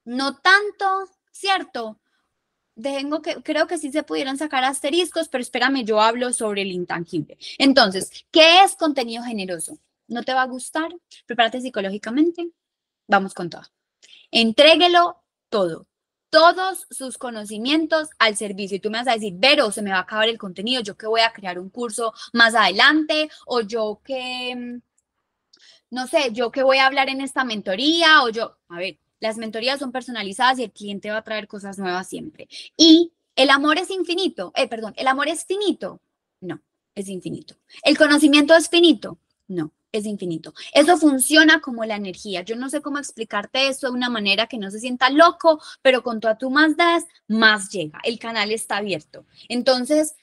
no 0.05 0.39
tanto, 0.39 1.09
¿cierto? 1.31 2.01
Tengo 2.81 3.23
que, 3.23 3.43
creo 3.43 3.67
que 3.67 3.79
sí 3.79 3.91
se 3.91 4.03
pudieran 4.03 4.39
sacar 4.39 4.65
asteriscos, 4.65 5.29
pero 5.29 5.43
espérame, 5.43 5.85
yo 5.85 6.01
hablo 6.01 6.33
sobre 6.33 6.63
el 6.63 6.73
intangible. 6.73 7.39
Entonces, 7.59 8.11
¿qué 8.31 8.63
es 8.63 8.77
contenido 8.77 9.23
generoso? 9.25 9.79
¿No 10.09 10.23
te 10.23 10.35
va 10.35 10.43
a 10.43 10.47
gustar? 10.47 10.95
Prepárate 11.27 11.61
psicológicamente. 11.61 12.51
Vamos 13.09 13.35
con 13.35 13.51
todo. 13.51 13.63
Entréguelo 14.31 15.23
todo, 15.49 15.87
todos 16.31 16.87
sus 16.91 17.19
conocimientos 17.19 18.11
al 18.19 18.37
servicio. 18.37 18.77
Y 18.77 18.81
tú 18.81 18.91
me 18.91 18.99
vas 18.99 19.09
a 19.09 19.13
decir, 19.13 19.37
pero 19.41 19.71
se 19.71 19.83
me 19.83 19.91
va 19.91 19.99
a 19.99 20.01
acabar 20.03 20.29
el 20.29 20.39
contenido, 20.39 20.83
yo 20.83 20.97
que 20.97 21.07
voy 21.07 21.21
a 21.23 21.33
crear 21.33 21.59
un 21.59 21.71
curso 21.71 22.13
más 22.33 22.55
adelante, 22.55 23.31
o 23.47 23.61
yo 23.61 24.01
que, 24.05 24.81
no 25.91 26.07
sé, 26.07 26.31
yo 26.33 26.51
que 26.51 26.63
voy 26.63 26.79
a 26.79 26.87
hablar 26.87 27.09
en 27.09 27.21
esta 27.21 27.45
mentoría, 27.45 28.23
o 28.23 28.29
yo, 28.29 28.59
a 28.69 28.77
ver, 28.77 28.99
las 29.21 29.37
mentorías 29.37 29.79
son 29.79 29.93
personalizadas 29.93 30.59
y 30.59 30.65
el 30.65 30.73
cliente 30.73 31.11
va 31.11 31.19
a 31.19 31.25
traer 31.25 31.49
cosas 31.49 31.79
nuevas 31.79 32.09
siempre. 32.09 32.49
Y 32.77 33.13
el 33.35 33.51
amor 33.51 33.79
es 33.79 33.91
infinito. 33.91 34.53
Eh, 34.57 34.69
perdón, 34.69 34.95
el 34.97 35.07
amor 35.07 35.29
es 35.29 35.45
finito. 35.45 36.01
No, 36.41 36.61
es 36.95 37.09
infinito. 37.09 37.57
El 37.83 37.97
conocimiento 37.97 38.55
es 38.55 38.69
finito. 38.69 39.19
No, 39.49 39.73
es 39.93 40.07
infinito. 40.07 40.53
Eso 40.73 40.97
funciona 40.97 41.61
como 41.61 41.85
la 41.85 41.97
energía. 41.97 42.43
Yo 42.43 42.57
no 42.57 42.69
sé 42.69 42.81
cómo 42.83 42.99
explicarte 42.99 43.69
eso 43.69 43.89
de 43.89 43.93
una 43.93 44.11
manera 44.11 44.47
que 44.47 44.59
no 44.59 44.71
se 44.71 44.81
sienta 44.81 45.11
loco, 45.11 45.61
pero 45.83 46.03
con 46.03 46.21
toda 46.21 46.39
tu 46.39 46.51
más 46.51 46.77
das, 46.77 47.05
más 47.29 47.71
llega. 47.71 48.01
El 48.05 48.19
canal 48.19 48.51
está 48.51 48.79
abierto. 48.79 49.27
Entonces, 49.49 50.15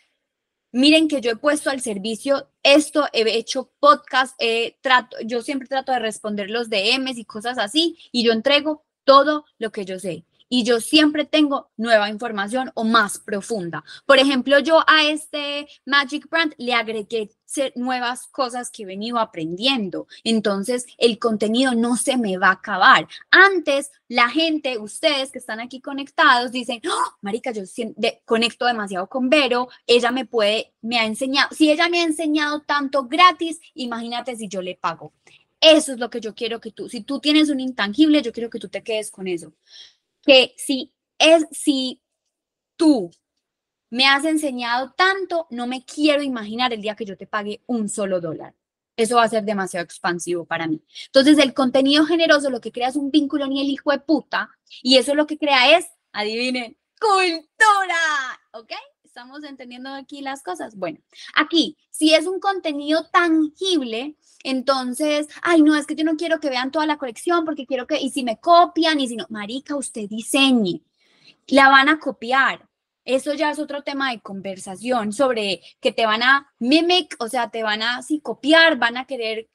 miren 0.73 1.07
que 1.07 1.21
yo 1.21 1.31
he 1.31 1.35
puesto 1.37 1.69
al 1.69 1.79
servicio 1.79 2.49
esto, 2.63 3.05
he 3.13 3.21
hecho 3.37 3.71
podcast, 3.79 4.35
trato, 4.81 5.17
yo 5.23 5.41
siempre 5.41 5.69
trato 5.69 5.93
de 5.93 5.99
responder 5.99 6.49
los 6.49 6.69
DMs 6.69 7.17
y 7.17 7.25
cosas 7.25 7.57
así, 7.57 7.97
y 8.11 8.25
yo 8.25 8.33
entrego 8.33 8.83
todo 9.05 9.45
lo 9.59 9.71
que 9.71 9.85
yo 9.85 9.99
sé. 9.99 10.25
Y 10.55 10.63
yo 10.63 10.79
siempre 10.79 11.25
tengo 11.25 11.71
nueva 11.77 12.09
información 12.09 12.69
o 12.75 12.83
más 12.83 13.17
profunda. 13.17 13.83
Por 14.05 14.19
ejemplo, 14.19 14.59
yo 14.59 14.83
a 14.85 15.03
este 15.03 15.67
Magic 15.83 16.29
Brand 16.29 16.53
le 16.59 16.75
agregué 16.75 17.31
nuevas 17.73 18.27
cosas 18.27 18.69
que 18.69 18.83
he 18.83 18.85
venido 18.85 19.17
aprendiendo. 19.17 20.05
Entonces, 20.23 20.85
el 20.99 21.17
contenido 21.17 21.73
no 21.73 21.97
se 21.97 22.17
me 22.17 22.37
va 22.37 22.49
a 22.49 22.51
acabar. 22.51 23.07
Antes, 23.31 23.89
la 24.07 24.29
gente, 24.29 24.77
ustedes 24.77 25.31
que 25.31 25.39
están 25.39 25.59
aquí 25.59 25.81
conectados, 25.81 26.51
dicen, 26.51 26.79
¡Oh, 26.87 27.17
Marica, 27.21 27.49
yo 27.49 27.63
conecto 28.23 28.67
demasiado 28.67 29.07
con 29.07 29.31
Vero, 29.31 29.69
ella 29.87 30.11
me 30.11 30.27
puede, 30.27 30.75
me 30.81 30.99
ha 30.99 31.05
enseñado, 31.07 31.49
si 31.55 31.71
ella 31.71 31.89
me 31.89 32.01
ha 32.01 32.03
enseñado 32.03 32.61
tanto 32.61 33.07
gratis, 33.07 33.59
imagínate 33.73 34.35
si 34.35 34.47
yo 34.47 34.61
le 34.61 34.75
pago. 34.75 35.13
Eso 35.65 35.93
es 35.93 35.97
lo 35.97 36.09
que 36.09 36.19
yo 36.19 36.35
quiero 36.35 36.59
que 36.59 36.71
tú, 36.71 36.89
si 36.89 37.01
tú 37.01 37.21
tienes 37.21 37.49
un 37.49 37.61
intangible, 37.61 38.21
yo 38.21 38.33
quiero 38.33 38.49
que 38.49 38.59
tú 38.59 38.67
te 38.67 38.83
quedes 38.83 39.09
con 39.09 39.27
eso. 39.27 39.53
Que 40.23 40.53
si 40.57 40.93
es, 41.17 41.45
si 41.51 42.01
tú 42.75 43.11
me 43.89 44.07
has 44.07 44.25
enseñado 44.25 44.93
tanto, 44.97 45.47
no 45.51 45.67
me 45.67 45.85
quiero 45.85 46.23
imaginar 46.23 46.73
el 46.73 46.81
día 46.81 46.95
que 46.95 47.05
yo 47.05 47.15
te 47.15 47.27
pague 47.27 47.61
un 47.67 47.89
solo 47.89 48.19
dólar. 48.19 48.55
Eso 48.95 49.15
va 49.15 49.23
a 49.23 49.29
ser 49.29 49.43
demasiado 49.43 49.83
expansivo 49.83 50.45
para 50.45 50.67
mí. 50.67 50.83
Entonces, 51.07 51.37
el 51.39 51.53
contenido 51.53 52.05
generoso 52.05 52.49
lo 52.49 52.61
que 52.61 52.71
crea 52.71 52.89
es 52.89 52.95
un 52.95 53.11
vínculo 53.11 53.47
ni 53.47 53.61
el 53.61 53.69
hijo 53.69 53.91
de 53.91 53.99
puta, 53.99 54.49
y 54.81 54.97
eso 54.97 55.15
lo 55.15 55.27
que 55.27 55.37
crea 55.37 55.77
es, 55.77 55.87
adivinen, 56.11 56.77
cultura, 56.99 58.41
¿ok? 58.53 58.71
¿Estamos 59.13 59.43
entendiendo 59.43 59.91
aquí 59.91 60.21
las 60.21 60.41
cosas? 60.41 60.75
Bueno, 60.75 60.97
aquí, 61.35 61.77
si 61.91 62.15
es 62.15 62.25
un 62.25 62.39
contenido 62.39 63.05
tangible, 63.11 64.15
entonces, 64.43 65.27
ay, 65.43 65.61
no, 65.61 65.75
es 65.75 65.85
que 65.85 65.93
yo 65.93 66.03
no 66.03 66.15
quiero 66.15 66.39
que 66.39 66.49
vean 66.49 66.71
toda 66.71 66.87
la 66.87 66.97
colección 66.97 67.45
porque 67.45 67.67
quiero 67.67 67.85
que, 67.85 68.01
y 68.01 68.09
si 68.09 68.23
me 68.23 68.39
copian, 68.39 68.99
y 68.99 69.07
si 69.07 69.15
no, 69.15 69.27
marica, 69.29 69.75
usted 69.75 70.09
diseñe, 70.09 70.81
la 71.45 71.69
van 71.69 71.89
a 71.89 71.99
copiar, 71.99 72.67
eso 73.05 73.35
ya 73.35 73.51
es 73.51 73.59
otro 73.59 73.83
tema 73.83 74.09
de 74.09 74.19
conversación 74.19 75.13
sobre 75.13 75.61
que 75.79 75.91
te 75.91 76.07
van 76.07 76.23
a 76.23 76.51
mimic, 76.57 77.15
o 77.19 77.27
sea, 77.27 77.51
te 77.51 77.61
van 77.61 77.83
a 77.83 78.01
sí, 78.01 78.19
copiar, 78.19 78.79
van 78.79 78.97
a 78.97 79.05
querer 79.05 79.47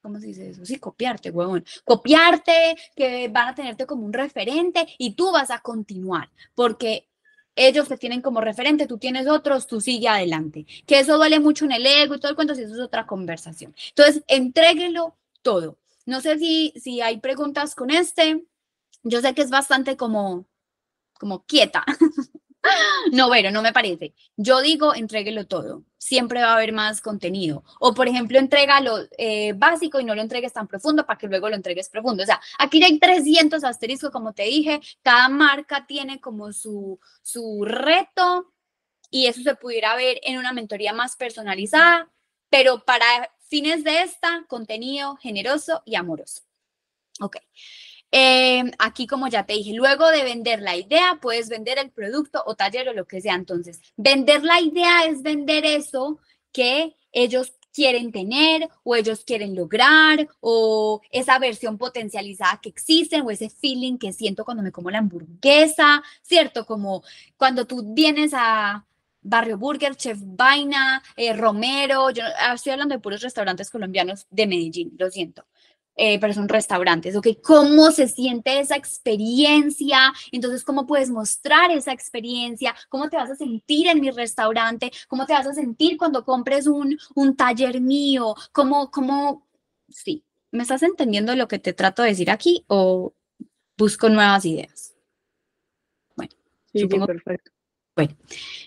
¿cómo 0.00 0.20
se 0.20 0.28
dice 0.28 0.48
eso? 0.48 0.64
Sí, 0.64 0.78
copiarte, 0.78 1.30
huevón. 1.30 1.64
Copiarte, 1.84 2.76
que 2.96 3.28
van 3.28 3.48
a 3.48 3.54
tenerte 3.54 3.84
como 3.84 4.06
un 4.06 4.12
referente 4.12 4.86
y 4.96 5.14
tú 5.14 5.32
vas 5.32 5.50
a 5.50 5.60
continuar, 5.60 6.30
porque 6.54 7.07
ellos 7.58 7.88
te 7.88 7.98
tienen 7.98 8.22
como 8.22 8.40
referente, 8.40 8.86
tú 8.86 8.98
tienes 8.98 9.26
otros, 9.26 9.66
tú 9.66 9.80
sigue 9.80 10.08
adelante. 10.08 10.66
Que 10.86 11.00
eso 11.00 11.16
duele 11.16 11.40
mucho 11.40 11.64
en 11.64 11.72
el 11.72 11.84
ego 11.84 12.14
y 12.14 12.20
todo 12.20 12.30
el 12.30 12.36
cuento, 12.36 12.54
si 12.54 12.62
eso 12.62 12.74
es 12.74 12.80
otra 12.80 13.06
conversación. 13.06 13.74
Entonces, 13.90 14.22
entréguelo 14.28 15.16
todo. 15.42 15.78
No 16.06 16.20
sé 16.20 16.38
si, 16.38 16.72
si 16.76 17.00
hay 17.00 17.18
preguntas 17.18 17.74
con 17.74 17.90
este. 17.90 18.44
Yo 19.02 19.20
sé 19.20 19.34
que 19.34 19.42
es 19.42 19.50
bastante 19.50 19.96
como, 19.96 20.46
como 21.18 21.44
quieta. 21.44 21.84
No, 23.12 23.30
pero 23.30 23.50
no 23.50 23.62
me 23.62 23.72
parece. 23.72 24.14
Yo 24.36 24.60
digo, 24.60 24.94
entréguelo 24.94 25.46
todo. 25.46 25.84
Siempre 25.96 26.42
va 26.42 26.50
a 26.50 26.54
haber 26.54 26.72
más 26.72 27.00
contenido. 27.00 27.64
O, 27.80 27.94
por 27.94 28.08
ejemplo, 28.08 28.38
entrega 28.38 28.80
lo 28.80 28.98
eh, 29.16 29.52
básico 29.54 30.00
y 30.00 30.04
no 30.04 30.14
lo 30.14 30.22
entregues 30.22 30.52
tan 30.52 30.66
profundo 30.66 31.06
para 31.06 31.18
que 31.18 31.26
luego 31.26 31.48
lo 31.48 31.56
entregues 31.56 31.88
profundo. 31.88 32.22
O 32.22 32.26
sea, 32.26 32.40
aquí 32.58 32.82
hay 32.82 32.98
300 32.98 33.64
asteriscos, 33.64 34.10
como 34.10 34.32
te 34.32 34.44
dije. 34.44 34.80
Cada 35.02 35.28
marca 35.28 35.86
tiene 35.86 36.20
como 36.20 36.52
su, 36.52 36.98
su 37.22 37.64
reto 37.64 38.52
y 39.10 39.26
eso 39.26 39.42
se 39.42 39.54
pudiera 39.54 39.96
ver 39.96 40.20
en 40.22 40.38
una 40.38 40.52
mentoría 40.52 40.92
más 40.92 41.16
personalizada, 41.16 42.10
pero 42.50 42.84
para 42.84 43.30
fines 43.48 43.84
de 43.84 44.02
esta, 44.02 44.44
contenido 44.48 45.16
generoso 45.16 45.82
y 45.86 45.96
amoroso. 45.96 46.42
Ok. 47.20 47.36
Em, 48.10 48.70
aquí, 48.78 49.06
como 49.06 49.28
ya 49.28 49.44
te 49.44 49.52
dije, 49.54 49.74
luego 49.74 50.08
de 50.10 50.24
vender 50.24 50.60
la 50.62 50.76
idea, 50.76 51.18
puedes 51.20 51.48
vender 51.48 51.78
el 51.78 51.90
producto 51.90 52.42
o 52.46 52.54
taller 52.54 52.88
o 52.88 52.94
lo 52.94 53.06
que 53.06 53.20
sea. 53.20 53.34
Entonces, 53.34 53.80
vender 53.96 54.44
la 54.44 54.60
idea 54.60 55.04
es 55.04 55.22
vender 55.22 55.64
eso 55.66 56.18
que 56.52 56.94
ellos 57.12 57.52
quieren 57.72 58.10
tener 58.10 58.68
o 58.82 58.96
ellos 58.96 59.24
quieren 59.24 59.54
lograr 59.54 60.28
o 60.40 61.00
esa 61.10 61.38
versión 61.38 61.78
potencializada 61.78 62.58
que 62.60 62.70
existen 62.70 63.22
o 63.22 63.30
ese 63.30 63.50
feeling 63.50 63.98
que 63.98 64.12
siento 64.12 64.44
cuando 64.44 64.62
me 64.62 64.72
como 64.72 64.90
la 64.90 64.98
hamburguesa, 64.98 66.02
¿cierto? 66.22 66.66
Como 66.66 67.02
cuando 67.36 67.66
tú 67.66 67.94
vienes 67.94 68.32
a 68.34 68.84
Barrio 69.20 69.58
Burger, 69.58 69.94
Chef 69.96 70.18
Vaina, 70.20 71.02
eh, 71.16 71.32
Romero, 71.34 72.10
yo 72.10 72.24
ah, 72.40 72.54
estoy 72.54 72.72
hablando 72.72 72.94
de 72.94 73.00
puros 73.00 73.20
restaurantes 73.20 73.70
colombianos 73.70 74.26
de 74.30 74.46
Medellín, 74.46 74.94
lo 74.98 75.10
siento. 75.10 75.44
Eh, 76.00 76.20
pero 76.20 76.32
son 76.32 76.48
restaurantes, 76.48 77.16
¿ok? 77.16 77.26
¿Cómo 77.42 77.90
se 77.90 78.06
siente 78.06 78.60
esa 78.60 78.76
experiencia? 78.76 80.12
Entonces, 80.30 80.62
¿cómo 80.62 80.86
puedes 80.86 81.10
mostrar 81.10 81.72
esa 81.72 81.92
experiencia? 81.92 82.72
¿Cómo 82.88 83.10
te 83.10 83.16
vas 83.16 83.30
a 83.32 83.34
sentir 83.34 83.88
en 83.88 84.00
mi 84.00 84.12
restaurante? 84.12 84.92
¿Cómo 85.08 85.26
te 85.26 85.32
vas 85.32 85.48
a 85.48 85.54
sentir 85.54 85.96
cuando 85.96 86.24
compres 86.24 86.68
un, 86.68 86.96
un 87.16 87.34
taller 87.34 87.80
mío? 87.80 88.36
¿Cómo, 88.52 88.92
cómo, 88.92 89.48
sí, 89.88 90.24
¿me 90.52 90.62
estás 90.62 90.84
entendiendo 90.84 91.34
lo 91.34 91.48
que 91.48 91.58
te 91.58 91.72
trato 91.72 92.02
de 92.02 92.10
decir 92.10 92.30
aquí 92.30 92.64
o 92.68 93.12
busco 93.76 94.08
nuevas 94.08 94.44
ideas? 94.44 94.94
Bueno, 96.14 96.32
sí, 96.72 96.86
perfecto. 96.86 97.50
Bueno, 97.96 98.16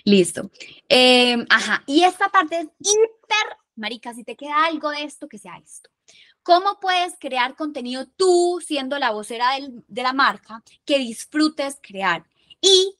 listo. 0.03 0.51
Em, 0.89 1.45
ajá, 1.49 1.81
y 1.87 2.03
esta 2.03 2.27
parte 2.27 2.59
es 2.59 2.67
hiper, 2.79 3.57
marica, 3.77 4.13
si 4.13 4.25
te 4.25 4.35
queda 4.35 4.65
algo 4.65 4.89
de 4.89 5.03
esto, 5.03 5.29
que 5.29 5.37
sea 5.37 5.55
esto. 5.57 5.89
¿Cómo 6.43 6.79
puedes 6.79 7.13
crear 7.19 7.55
contenido 7.55 8.07
tú 8.07 8.61
siendo 8.65 8.97
la 8.97 9.11
vocera 9.11 9.51
de 9.87 10.03
la 10.03 10.13
marca 10.13 10.63
que 10.85 10.97
disfrutes 10.97 11.77
crear? 11.81 12.25
Y 12.61 12.97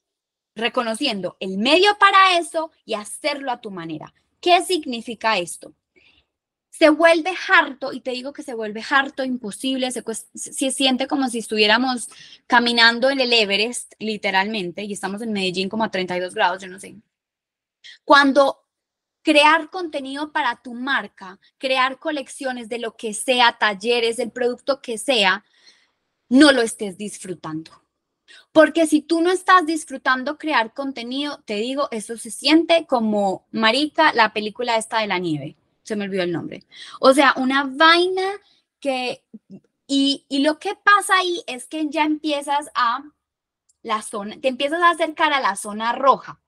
reconociendo 0.54 1.36
el 1.40 1.58
medio 1.58 1.96
para 1.98 2.38
eso 2.38 2.70
y 2.84 2.94
hacerlo 2.94 3.50
a 3.50 3.60
tu 3.60 3.70
manera. 3.70 4.14
¿Qué 4.40 4.60
significa 4.62 5.38
esto? 5.38 5.74
Se 6.70 6.88
vuelve 6.90 7.32
harto, 7.48 7.92
y 7.92 8.00
te 8.00 8.10
digo 8.12 8.32
que 8.32 8.42
se 8.42 8.54
vuelve 8.54 8.82
harto, 8.88 9.24
imposible, 9.24 9.90
se, 9.92 10.02
se 10.34 10.70
siente 10.70 11.06
como 11.06 11.28
si 11.28 11.38
estuviéramos 11.38 12.08
caminando 12.46 13.10
en 13.10 13.20
el 13.20 13.32
Everest, 13.32 13.92
literalmente, 13.98 14.82
y 14.82 14.92
estamos 14.92 15.22
en 15.22 15.32
Medellín 15.32 15.68
como 15.68 15.84
a 15.84 15.90
32 15.90 16.34
grados, 16.34 16.62
yo 16.62 16.68
no 16.68 16.80
sé. 16.80 16.96
Cuando 18.04 18.61
crear 19.22 19.70
contenido 19.70 20.32
para 20.32 20.60
tu 20.62 20.74
marca, 20.74 21.38
crear 21.58 21.98
colecciones 21.98 22.68
de 22.68 22.78
lo 22.78 22.96
que 22.96 23.14
sea, 23.14 23.56
talleres, 23.58 24.18
el 24.18 24.30
producto 24.30 24.80
que 24.82 24.98
sea, 24.98 25.44
no 26.28 26.52
lo 26.52 26.62
estés 26.62 26.98
disfrutando. 26.98 27.82
Porque 28.52 28.86
si 28.86 29.02
tú 29.02 29.20
no 29.20 29.30
estás 29.30 29.66
disfrutando 29.66 30.38
crear 30.38 30.72
contenido, 30.72 31.40
te 31.44 31.54
digo, 31.56 31.88
eso 31.90 32.16
se 32.16 32.30
siente 32.30 32.86
como 32.86 33.46
Marica, 33.50 34.12
la 34.14 34.32
película 34.32 34.76
esta 34.76 35.00
de 35.00 35.06
la 35.06 35.18
nieve. 35.18 35.56
Se 35.82 35.96
me 35.96 36.04
olvidó 36.04 36.22
el 36.22 36.32
nombre. 36.32 36.64
O 37.00 37.12
sea, 37.12 37.34
una 37.36 37.64
vaina 37.64 38.22
que... 38.80 39.24
Y, 39.86 40.24
y 40.28 40.38
lo 40.38 40.58
que 40.58 40.74
pasa 40.74 41.18
ahí 41.18 41.42
es 41.46 41.66
que 41.66 41.88
ya 41.90 42.04
empiezas 42.04 42.70
a 42.74 43.04
la 43.82 44.00
zona, 44.00 44.40
te 44.40 44.48
empiezas 44.48 44.80
a 44.80 44.90
acercar 44.90 45.32
a 45.32 45.40
la 45.40 45.56
zona 45.56 45.92
roja. 45.92 46.40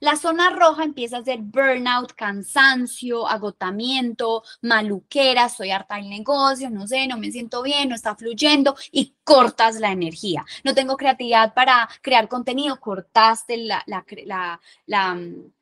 La 0.00 0.16
zona 0.16 0.50
roja 0.50 0.84
empieza 0.84 1.18
a 1.18 1.24
ser 1.24 1.38
burnout, 1.40 2.12
cansancio, 2.14 3.26
agotamiento, 3.26 4.42
maluquera, 4.62 5.48
soy 5.48 5.70
harta 5.70 5.96
del 5.96 6.08
negocio, 6.08 6.70
no 6.70 6.86
sé, 6.86 7.06
no 7.06 7.18
me 7.18 7.30
siento 7.30 7.62
bien, 7.62 7.88
no 7.88 7.94
está 7.94 8.14
fluyendo 8.16 8.76
y 8.92 9.14
cortas 9.24 9.80
la 9.80 9.92
energía. 9.92 10.44
No 10.64 10.74
tengo 10.74 10.96
creatividad 10.96 11.54
para 11.54 11.88
crear 12.02 12.28
contenido, 12.28 12.80
cortaste 12.80 13.56
la, 13.58 13.82
la, 13.86 14.04
la, 14.24 14.60
la 14.86 15.14
mm, 15.14 15.52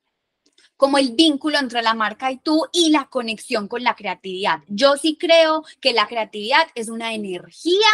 como 0.77 0.99
el 0.99 1.12
vínculo 1.12 1.59
entre 1.59 1.83
la 1.83 1.95
marca 1.95 2.31
y 2.31 2.39
tú 2.39 2.64
y 2.73 2.91
la 2.91 3.09
conexión 3.09 3.66
con 3.66 3.83
la 3.83 3.97
creatividad. 3.97 4.62
Yo 4.69 4.97
sí 4.97 5.16
creo 5.19 5.64
que 5.81 5.93
la 5.93 6.07
creatividad 6.07 6.69
es 6.77 6.89
una 6.89 7.14
energía 7.14 7.89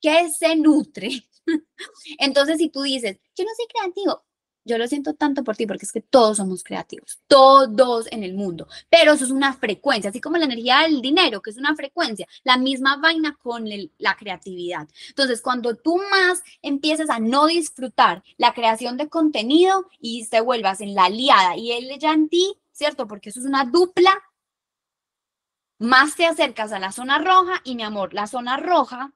que 0.00 0.28
se 0.30 0.56
nutre. 0.56 1.24
Entonces, 2.18 2.58
si 2.58 2.68
tú 2.70 2.82
dices, 2.82 3.18
yo 3.36 3.44
no 3.44 3.50
soy 3.56 3.66
creativo, 3.68 4.24
yo 4.64 4.78
lo 4.78 4.86
siento 4.86 5.14
tanto 5.14 5.44
por 5.44 5.56
ti 5.56 5.66
porque 5.66 5.84
es 5.84 5.92
que 5.92 6.00
todos 6.00 6.36
somos 6.36 6.62
creativos, 6.62 7.20
todos 7.26 8.06
en 8.12 8.22
el 8.22 8.34
mundo, 8.34 8.68
pero 8.88 9.12
eso 9.12 9.24
es 9.24 9.30
una 9.30 9.52
frecuencia, 9.54 10.10
así 10.10 10.20
como 10.20 10.36
la 10.36 10.44
energía 10.44 10.80
del 10.80 11.00
dinero, 11.00 11.42
que 11.42 11.50
es 11.50 11.58
una 11.58 11.74
frecuencia, 11.74 12.26
la 12.44 12.56
misma 12.56 12.96
vaina 12.96 13.36
con 13.42 13.64
la 13.98 14.16
creatividad. 14.16 14.88
Entonces, 15.08 15.40
cuando 15.40 15.76
tú 15.76 16.00
más 16.10 16.42
empiezas 16.62 17.10
a 17.10 17.18
no 17.18 17.46
disfrutar 17.46 18.22
la 18.36 18.54
creación 18.54 18.96
de 18.96 19.08
contenido 19.08 19.88
y 20.00 20.26
te 20.26 20.40
vuelvas 20.40 20.80
en 20.80 20.94
la 20.94 21.04
aliada 21.04 21.56
y 21.56 21.72
él 21.72 21.90
ya 21.98 22.12
en 22.12 22.28
ti, 22.28 22.56
¿cierto? 22.72 23.06
Porque 23.06 23.30
eso 23.30 23.40
es 23.40 23.46
una 23.46 23.64
dupla, 23.64 24.12
más 25.78 26.14
te 26.14 26.26
acercas 26.26 26.72
a 26.72 26.78
la 26.78 26.92
zona 26.92 27.18
roja 27.18 27.60
y 27.64 27.74
mi 27.74 27.82
amor, 27.82 28.14
la 28.14 28.26
zona 28.28 28.56
roja 28.56 29.12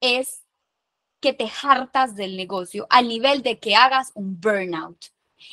es 0.00 0.42
que 1.20 1.32
te 1.32 1.50
hartas 1.62 2.16
del 2.16 2.36
negocio 2.36 2.86
al 2.90 3.08
nivel 3.08 3.42
de 3.42 3.58
que 3.58 3.76
hagas 3.76 4.10
un 4.14 4.40
burnout. 4.40 5.06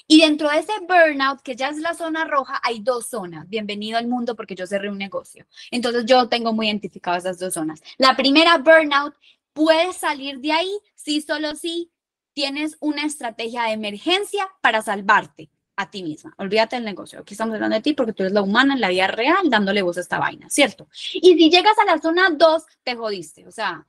Y 0.08 0.22
dentro 0.22 0.50
de 0.50 0.60
ese 0.60 0.74
burnout, 0.82 1.42
que 1.42 1.56
ya 1.56 1.70
es 1.70 1.78
la 1.78 1.94
zona 1.94 2.26
roja, 2.26 2.60
hay 2.64 2.80
dos 2.80 3.08
zonas. 3.08 3.48
Bienvenido 3.48 3.98
al 3.98 4.08
mundo 4.08 4.36
porque 4.36 4.56
yo 4.56 4.68
cerré 4.68 4.90
un 4.90 4.98
negocio. 4.98 5.46
Entonces 5.72 6.06
yo 6.06 6.28
tengo 6.28 6.54
muy 6.54 6.68
identificadas 6.68 7.26
esas 7.26 7.40
dos 7.40 7.54
zonas. 7.54 7.82
La 7.98 8.16
primera, 8.16 8.58
burnout, 8.58 9.16
puedes 9.54 9.98
salir 9.98 10.40
de 10.40 10.52
ahí 10.52 10.80
si 10.96 11.22
solo 11.22 11.56
si 11.56 11.92
tienes 12.34 12.78
una 12.80 13.04
estrategia 13.04 13.64
de 13.64 13.72
emergencia 13.72 14.48
para 14.62 14.82
salvarte 14.82 15.50
a 15.76 15.90
ti 15.90 16.04
misma. 16.04 16.34
Olvídate 16.38 16.76
del 16.76 16.86
negocio. 16.86 17.20
Aquí 17.20 17.34
estamos 17.34 17.56
hablando 17.56 17.76
de 17.76 17.82
ti 17.82 17.94
porque 17.94 18.14
tú 18.14 18.24
eres 18.24 18.34
la 18.34 18.42
humana 18.42 18.74
en 18.74 18.82
la 18.82 18.90
vida 18.90 19.08
real 19.08 19.50
dándole 19.50 19.82
voz 19.82 19.98
a 19.98 20.02
esta 20.02 20.20
vaina, 20.20 20.50
¿cierto? 20.50 20.88
Y 21.14 21.36
si 21.36 21.50
llegas 21.50 21.78
a 21.80 21.86
la 21.86 22.02
zona 22.02 22.30
2, 22.30 22.64
te 22.84 22.96
jodiste. 22.96 23.48
O 23.48 23.52
sea, 23.52 23.88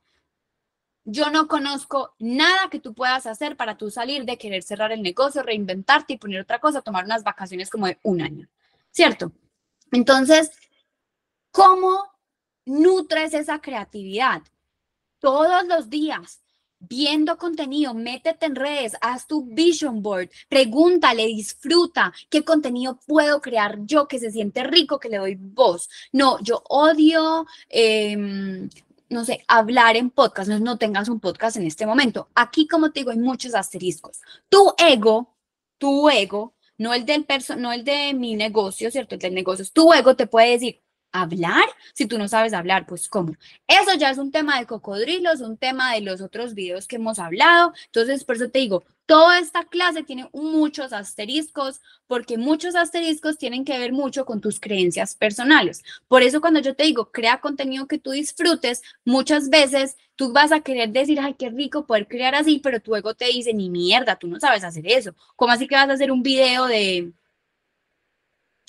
yo 1.11 1.31
no 1.31 1.47
conozco 1.47 2.13
nada 2.19 2.69
que 2.69 2.79
tú 2.79 2.93
puedas 2.93 3.25
hacer 3.25 3.57
para 3.57 3.77
tú 3.77 3.89
salir 3.89 4.25
de 4.25 4.37
querer 4.37 4.63
cerrar 4.63 4.91
el 4.91 5.01
negocio, 5.01 5.41
reinventarte 5.41 6.13
y 6.13 6.17
poner 6.17 6.41
otra 6.41 6.59
cosa, 6.59 6.81
tomar 6.81 7.05
unas 7.05 7.23
vacaciones 7.23 7.69
como 7.69 7.87
de 7.87 7.99
un 8.03 8.21
año, 8.21 8.47
¿cierto? 8.91 9.31
Entonces, 9.91 10.51
¿cómo 11.51 12.03
nutres 12.65 13.33
esa 13.33 13.59
creatividad? 13.59 14.43
Todos 15.19 15.65
los 15.67 15.89
días, 15.89 16.41
viendo 16.77 17.37
contenido, 17.37 17.93
métete 17.93 18.45
en 18.45 18.55
redes, 18.55 18.93
haz 19.01 19.25
tu 19.25 19.45
vision 19.45 20.01
board, 20.01 20.29
pregúntale, 20.47 21.25
disfruta 21.25 22.13
qué 22.29 22.43
contenido 22.43 22.99
puedo 23.07 23.41
crear 23.41 23.79
yo 23.81 24.07
que 24.07 24.19
se 24.19 24.31
siente 24.31 24.63
rico, 24.63 24.99
que 24.99 25.09
le 25.09 25.17
doy 25.17 25.35
voz. 25.35 25.89
No, 26.11 26.39
yo 26.41 26.61
odio 26.69 27.47
eh, 27.67 28.69
no 29.09 29.25
sé, 29.25 29.43
hablar 29.47 29.95
en 29.97 30.09
podcast, 30.09 30.49
no, 30.49 30.77
tengas 30.77 31.09
un 31.09 31.19
podcast 31.19 31.57
en 31.57 31.65
este 31.65 31.85
momento. 31.85 32.29
Aquí, 32.35 32.67
como 32.67 32.91
te 32.91 33.01
digo, 33.01 33.11
hay 33.11 33.17
muchos 33.17 33.55
asteriscos. 33.55 34.21
Tu 34.49 34.73
ego, 34.77 35.35
tu 35.77 36.09
ego, 36.09 36.53
no 36.77 36.93
el 36.93 37.05
del 37.05 37.25
perso 37.25 37.55
no 37.55 37.73
el 37.73 37.83
de 37.83 38.13
mi 38.13 38.35
negocio, 38.35 38.91
¿cierto? 38.91 39.15
El 39.15 39.21
del 39.21 39.33
negocio, 39.33 39.65
tu 39.73 39.93
ego 39.93 40.15
te 40.15 40.27
puede 40.27 40.51
decir, 40.51 40.81
hablar 41.11 41.65
si 41.93 42.05
tú 42.05 42.17
no 42.17 42.27
sabes 42.27 42.53
hablar, 42.53 42.85
pues 42.85 43.09
cómo. 43.09 43.33
Eso 43.67 43.95
ya 43.97 44.11
es 44.11 44.17
un 44.17 44.31
tema 44.31 44.59
de 44.59 44.65
cocodrilos, 44.65 45.41
un 45.41 45.57
tema 45.57 45.93
de 45.93 46.01
los 46.01 46.21
otros 46.21 46.53
videos 46.53 46.87
que 46.87 46.97
hemos 46.97 47.19
hablado. 47.19 47.73
Entonces, 47.85 48.23
por 48.23 48.35
eso 48.35 48.49
te 48.49 48.59
digo, 48.59 48.83
Toda 49.09 49.39
esta 49.39 49.63
clase 49.63 50.03
tiene 50.03 50.29
muchos 50.33 50.93
asteriscos 50.93 51.81
porque 52.05 52.37
muchos 52.37 52.75
asteriscos 52.75 53.39
tienen 53.39 53.65
que 53.65 53.79
ver 53.79 53.91
mucho 53.91 54.23
con 54.23 54.39
tus 54.39 54.59
creencias 54.59 55.15
personales. 55.15 55.83
Por 56.07 56.21
eso 56.21 56.41
cuando 56.41 56.59
yo 56.59 56.75
te 56.75 56.83
digo, 56.83 57.11
crea 57.11 57.41
contenido 57.41 57.87
que 57.87 57.97
tú 57.97 58.11
disfrutes, 58.11 58.83
muchas 59.05 59.49
veces 59.49 59.97
tú 60.15 60.31
vas 60.31 60.51
a 60.51 60.59
querer 60.59 60.91
decir, 60.91 61.19
ay, 61.19 61.33
qué 61.33 61.49
rico 61.49 61.87
poder 61.87 62.07
crear 62.07 62.35
así, 62.35 62.59
pero 62.59 62.81
tu 62.81 62.95
ego 62.95 63.15
te 63.15 63.25
dice, 63.25 63.51
ni 63.51 63.71
mierda, 63.71 64.15
tú 64.15 64.27
no 64.27 64.39
sabes 64.39 64.63
hacer 64.63 64.85
eso. 64.85 65.15
¿Cómo 65.35 65.53
así 65.53 65.67
que 65.67 65.73
vas 65.73 65.89
a 65.89 65.93
hacer 65.93 66.11
un 66.11 66.21
video 66.21 66.67
de, 66.67 67.11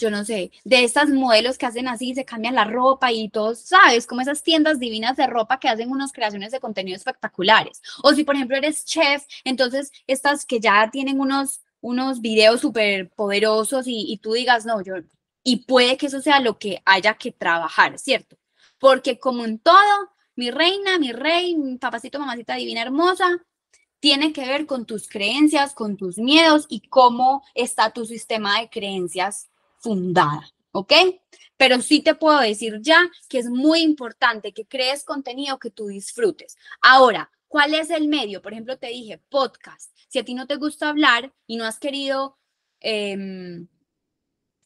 yo 0.01 0.11
no 0.11 0.25
sé, 0.25 0.51
de 0.65 0.85
estas 0.85 1.11
modelos 1.11 1.59
que 1.59 1.67
hacen 1.67 1.87
así, 1.89 2.15
se 2.15 2.25
cambian 2.25 2.55
la 2.55 2.65
ropa 2.65 3.13
y 3.13 3.29
todos, 3.29 3.61
¿sabes? 3.61 4.07
Como 4.07 4.23
esas 4.23 4.43
tiendas 4.43 4.79
divinas 4.81 5.17
de 5.17 5.27
ropa 5.27 5.61
que 5.61 5.69
hacen 5.69 5.91
unas 5.91 6.13
creaciones 6.13 6.51
de 6.51 6.61
contenido 6.61 6.97
espectaculares. 6.97 7.83
O 8.03 8.13
si, 8.13 8.25
por 8.25 8.35
ejemplo, 8.35 8.57
eres 8.57 8.85
chef, 8.85 9.25
entonces 9.45 9.93
estas 10.07 10.45
que 10.47 10.61
ya 10.61 10.91
tienen 10.91 11.21
unos, 11.21 11.61
unos 11.81 12.21
videos 12.21 12.61
súper 12.63 13.11
poderosos 13.11 13.87
y, 13.87 14.07
y 14.13 14.19
tú 14.19 14.33
digas, 14.33 14.67
no, 14.67 14.83
yo, 14.83 14.95
y 15.43 15.65
puede 15.65 15.97
que 15.97 16.07
eso 16.07 16.21
sea 16.21 16.41
lo 16.41 16.59
que 16.59 16.83
haya 16.85 17.15
que 17.15 17.33
trabajar, 17.33 17.99
¿cierto? 17.99 18.37
Porque 18.79 19.19
como 19.19 19.45
en 19.45 19.59
todo, 19.59 20.11
mi 20.37 20.51
reina, 20.51 20.99
mi 20.99 21.13
rey, 21.13 21.55
mi 21.57 21.77
papacito, 21.79 22.19
mamacita 22.19 22.55
divina 22.55 22.83
hermosa, 22.83 23.45
tiene 24.01 24.33
que 24.33 24.47
ver 24.47 24.67
con 24.67 24.87
tus 24.87 25.09
creencias, 25.09 25.75
con 25.75 25.97
tus 25.97 26.19
miedos 26.19 26.67
y 26.69 26.81
cómo 26.89 27.45
está 27.55 27.93
tu 27.93 28.07
sistema 28.07 28.61
de 28.61 28.71
creencias 28.71 29.50
fundada, 29.81 30.49
¿ok? 30.73 30.93
Pero 31.57 31.81
sí 31.81 32.01
te 32.01 32.15
puedo 32.15 32.39
decir 32.41 32.79
ya 32.81 33.11
que 33.29 33.39
es 33.39 33.51
muy 33.51 33.81
importante 33.81 34.53
que 34.53 34.67
crees 34.67 35.05
contenido 35.05 35.59
que 35.59 35.71
tú 35.71 35.89
disfrutes. 35.89 36.57
Ahora, 36.81 37.31
¿cuál 37.49 37.75
es 37.75 37.91
el 37.91 38.09
medio? 38.09 38.41
Por 38.41 38.53
ejemplo, 38.53 38.79
te 38.79 38.89
dije 38.89 39.21
podcast. 39.29 39.93
Si 40.09 40.19
a 40.19 40.25
ti 40.25 40.35
no 40.35 40.47
te 40.47 40.57
gusta 40.57 40.89
hablar 40.89 41.33
y 41.47 41.57
no 41.57 41.65
has 41.65 41.79
querido 41.79 42.39
em, 42.81 43.69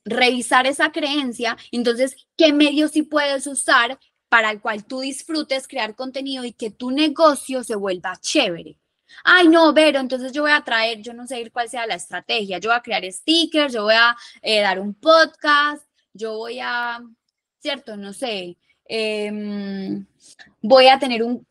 revisar 0.04 0.66
esa 0.66 0.92
creencia, 0.92 1.56
entonces, 1.72 2.16
¿qué 2.36 2.52
medio 2.52 2.88
sí 2.88 3.02
puedes 3.02 3.46
usar 3.46 3.98
para 4.28 4.50
el 4.50 4.60
cual 4.60 4.84
tú 4.84 5.00
disfrutes 5.00 5.68
crear 5.68 5.94
contenido 5.94 6.44
y 6.44 6.52
que 6.52 6.70
tu 6.70 6.90
negocio 6.90 7.64
se 7.64 7.74
vuelva 7.74 8.18
chévere? 8.20 8.78
Ay, 9.22 9.48
no, 9.48 9.72
Vero, 9.72 10.00
entonces 10.00 10.32
yo 10.32 10.42
voy 10.42 10.52
a 10.52 10.62
traer, 10.62 11.00
yo 11.00 11.12
no 11.12 11.26
sé 11.26 11.50
cuál 11.50 11.68
sea 11.68 11.86
la 11.86 11.94
estrategia, 11.94 12.58
yo 12.58 12.70
voy 12.70 12.76
a 12.78 12.82
crear 12.82 13.04
stickers, 13.12 13.72
yo 13.72 13.84
voy 13.84 13.94
a 13.94 14.16
eh, 14.42 14.60
dar 14.60 14.80
un 14.80 14.94
podcast, 14.94 15.86
yo 16.12 16.38
voy 16.38 16.58
a, 16.60 17.00
cierto, 17.58 17.96
no 17.96 18.12
sé, 18.12 18.56
em, 18.86 20.06
voy 20.60 20.88
a 20.88 20.98
tener 20.98 21.22
un, 21.22 21.46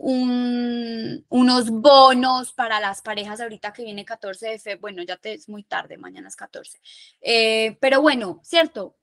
unos 1.30 1.70
bonos 1.70 2.53
para 2.53 2.80
las 2.80 3.01
parejas 3.01 3.41
ahorita 3.41 3.74
que 3.74 3.84
viene 3.84 4.05
14 4.05 4.47
de 4.49 4.59
febrero, 4.59 4.82
bueno, 4.82 5.03
ya 5.03 5.18
te, 5.18 5.34
es 5.34 5.49
muy 5.49 5.64
tarde, 5.64 5.97
mañana 5.97 6.28
es 6.28 6.36
14, 6.36 6.80
eh, 7.22 7.78
pero 7.80 8.01
bueno, 8.01 8.39
cierto, 8.43 8.95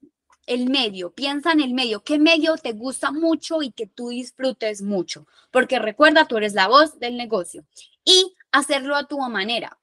el 0.46 0.68
medio, 0.68 1.12
piensa 1.12 1.52
en 1.52 1.60
el 1.60 1.74
medio, 1.74 2.02
qué 2.02 2.18
medio 2.18 2.56
te 2.56 2.72
gusta 2.72 3.12
mucho 3.12 3.62
y 3.62 3.70
que 3.70 3.86
tú 3.86 4.08
disfrutes 4.08 4.82
mucho, 4.82 5.26
porque 5.50 5.78
recuerda, 5.78 6.26
tú 6.26 6.38
eres 6.38 6.54
la 6.54 6.66
voz 6.66 6.98
del 6.98 7.16
negocio. 7.16 7.64
Y 8.04 8.34
hacerlo 8.52 8.96
a 8.96 9.06
tu 9.06 9.18
manera. 9.18 9.78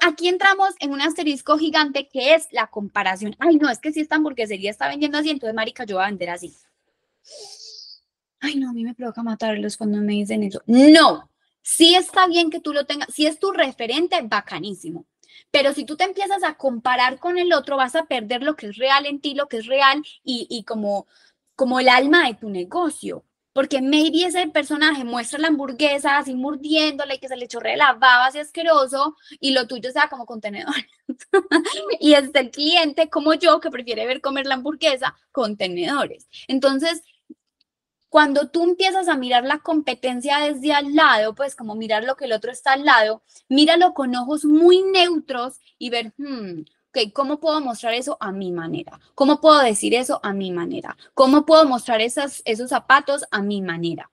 Aquí 0.00 0.28
entramos 0.28 0.74
en 0.80 0.92
un 0.92 1.00
asterisco 1.00 1.58
gigante 1.58 2.08
que 2.08 2.34
es 2.34 2.48
la 2.50 2.66
comparación. 2.68 3.36
Ay, 3.38 3.56
no, 3.56 3.68
es 3.68 3.78
que 3.78 3.92
si 3.92 4.00
esta 4.00 4.16
hamburguesería 4.16 4.70
está 4.70 4.88
vendiendo 4.88 5.18
así, 5.18 5.30
entonces, 5.30 5.54
marica, 5.54 5.84
yo 5.84 5.96
voy 5.96 6.04
a 6.04 6.08
vender 6.08 6.30
así. 6.30 6.54
Ay, 8.40 8.56
no, 8.56 8.70
a 8.70 8.72
mí 8.72 8.84
me 8.84 8.94
provoca 8.94 9.22
matarlos 9.22 9.76
cuando 9.76 9.98
me 9.98 10.14
dicen 10.14 10.42
eso. 10.42 10.62
No, 10.66 11.30
sí 11.62 11.94
está 11.94 12.26
bien 12.26 12.50
que 12.50 12.60
tú 12.60 12.72
lo 12.72 12.86
tengas, 12.86 13.12
si 13.12 13.26
es 13.26 13.38
tu 13.38 13.52
referente, 13.52 14.16
bacanísimo. 14.22 15.06
Pero 15.50 15.74
si 15.74 15.84
tú 15.84 15.96
te 15.96 16.04
empiezas 16.04 16.42
a 16.42 16.54
comparar 16.54 17.18
con 17.18 17.38
el 17.38 17.52
otro, 17.52 17.76
vas 17.76 17.94
a 17.96 18.06
perder 18.06 18.42
lo 18.42 18.56
que 18.56 18.68
es 18.68 18.76
real 18.76 19.04
en 19.04 19.20
ti, 19.20 19.34
lo 19.34 19.48
que 19.48 19.58
es 19.58 19.66
real 19.66 20.02
y, 20.24 20.46
y 20.48 20.64
como, 20.64 21.06
como 21.54 21.80
el 21.80 21.88
alma 21.88 22.26
de 22.26 22.34
tu 22.34 22.48
negocio. 22.48 23.24
Porque 23.56 23.80
maybe 23.80 24.26
ese 24.26 24.46
personaje 24.48 25.02
muestra 25.02 25.38
la 25.38 25.48
hamburguesa 25.48 26.18
así 26.18 26.34
mordiéndola 26.34 27.14
y 27.14 27.18
que 27.18 27.26
se 27.26 27.38
le 27.38 27.48
chorre 27.48 27.74
la 27.74 27.94
baba 27.94 28.26
así 28.26 28.38
asqueroso 28.38 29.16
y 29.40 29.52
lo 29.52 29.66
tuyo 29.66 29.90
sea 29.92 30.10
como 30.10 30.26
contenedor. 30.26 30.74
y 31.98 32.12
es 32.12 32.30
el 32.34 32.50
cliente 32.50 33.08
como 33.08 33.32
yo 33.32 33.58
que 33.58 33.70
prefiere 33.70 34.06
ver 34.06 34.20
comer 34.20 34.44
la 34.44 34.56
hamburguesa 34.56 35.16
contenedores. 35.32 36.28
Entonces, 36.48 37.02
cuando 38.10 38.50
tú 38.50 38.62
empiezas 38.62 39.08
a 39.08 39.16
mirar 39.16 39.44
la 39.44 39.60
competencia 39.60 40.36
desde 40.40 40.74
al 40.74 40.94
lado, 40.94 41.34
pues 41.34 41.56
como 41.56 41.74
mirar 41.76 42.04
lo 42.04 42.14
que 42.14 42.26
el 42.26 42.34
otro 42.34 42.52
está 42.52 42.74
al 42.74 42.84
lado, 42.84 43.22
míralo 43.48 43.94
con 43.94 44.14
ojos 44.16 44.44
muy 44.44 44.82
neutros 44.82 45.60
y 45.78 45.88
ver, 45.88 46.12
hmm, 46.18 46.60
ok, 46.96 47.12
¿cómo 47.12 47.38
puedo 47.40 47.60
mostrar 47.60 47.94
eso 47.94 48.16
a 48.20 48.32
mi 48.32 48.52
manera? 48.52 48.98
¿Cómo 49.14 49.40
puedo 49.40 49.60
decir 49.60 49.94
eso 49.94 50.20
a 50.22 50.32
mi 50.32 50.50
manera? 50.50 50.96
¿Cómo 51.14 51.44
puedo 51.44 51.66
mostrar 51.66 52.00
esas, 52.00 52.42
esos 52.44 52.70
zapatos 52.70 53.24
a 53.30 53.42
mi 53.42 53.60
manera? 53.60 54.10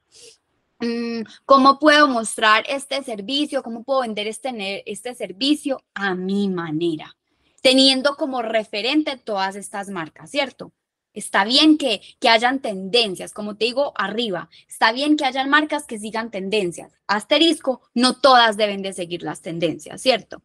Mm, 0.79 1.21
¿Cómo 1.45 1.79
puedo 1.79 2.07
mostrar 2.07 2.65
este 2.67 3.01
servicio? 3.03 3.63
¿Cómo 3.63 3.83
puedo 3.83 4.01
vender 4.01 4.27
este, 4.27 4.83
este 4.91 5.15
servicio 5.15 5.83
a 5.93 6.13
mi 6.13 6.49
manera? 6.49 7.15
Teniendo 7.61 8.15
como 8.15 8.41
referente 8.41 9.17
todas 9.17 9.55
estas 9.55 9.89
marcas, 9.89 10.29
¿cierto? 10.29 10.73
Está 11.13 11.45
bien 11.45 11.77
que, 11.77 12.01
que 12.19 12.27
hayan 12.27 12.59
tendencias, 12.59 13.33
como 13.33 13.55
te 13.55 13.65
digo, 13.65 13.93
arriba. 13.95 14.49
Está 14.67 14.91
bien 14.91 15.15
que 15.15 15.25
hayan 15.25 15.49
marcas 15.49 15.85
que 15.85 15.99
sigan 15.99 16.31
tendencias. 16.31 16.91
Asterisco, 17.07 17.81
no 17.93 18.15
todas 18.19 18.57
deben 18.57 18.81
de 18.81 18.93
seguir 18.93 19.21
las 19.21 19.41
tendencias, 19.41 20.01
¿cierto? 20.01 20.41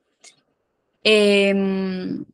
Em, 1.02 2.24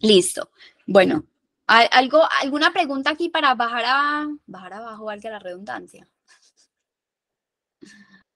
listo. 0.00 0.50
Bueno, 0.86 1.24
algo, 1.66 2.22
¿alguna 2.42 2.72
pregunta 2.72 3.10
aquí 3.10 3.28
para 3.28 3.54
bajar, 3.54 3.84
a, 3.86 4.28
bajar 4.46 4.72
abajo, 4.74 5.04
valga 5.04 5.30
la 5.30 5.38
redundancia? 5.38 6.06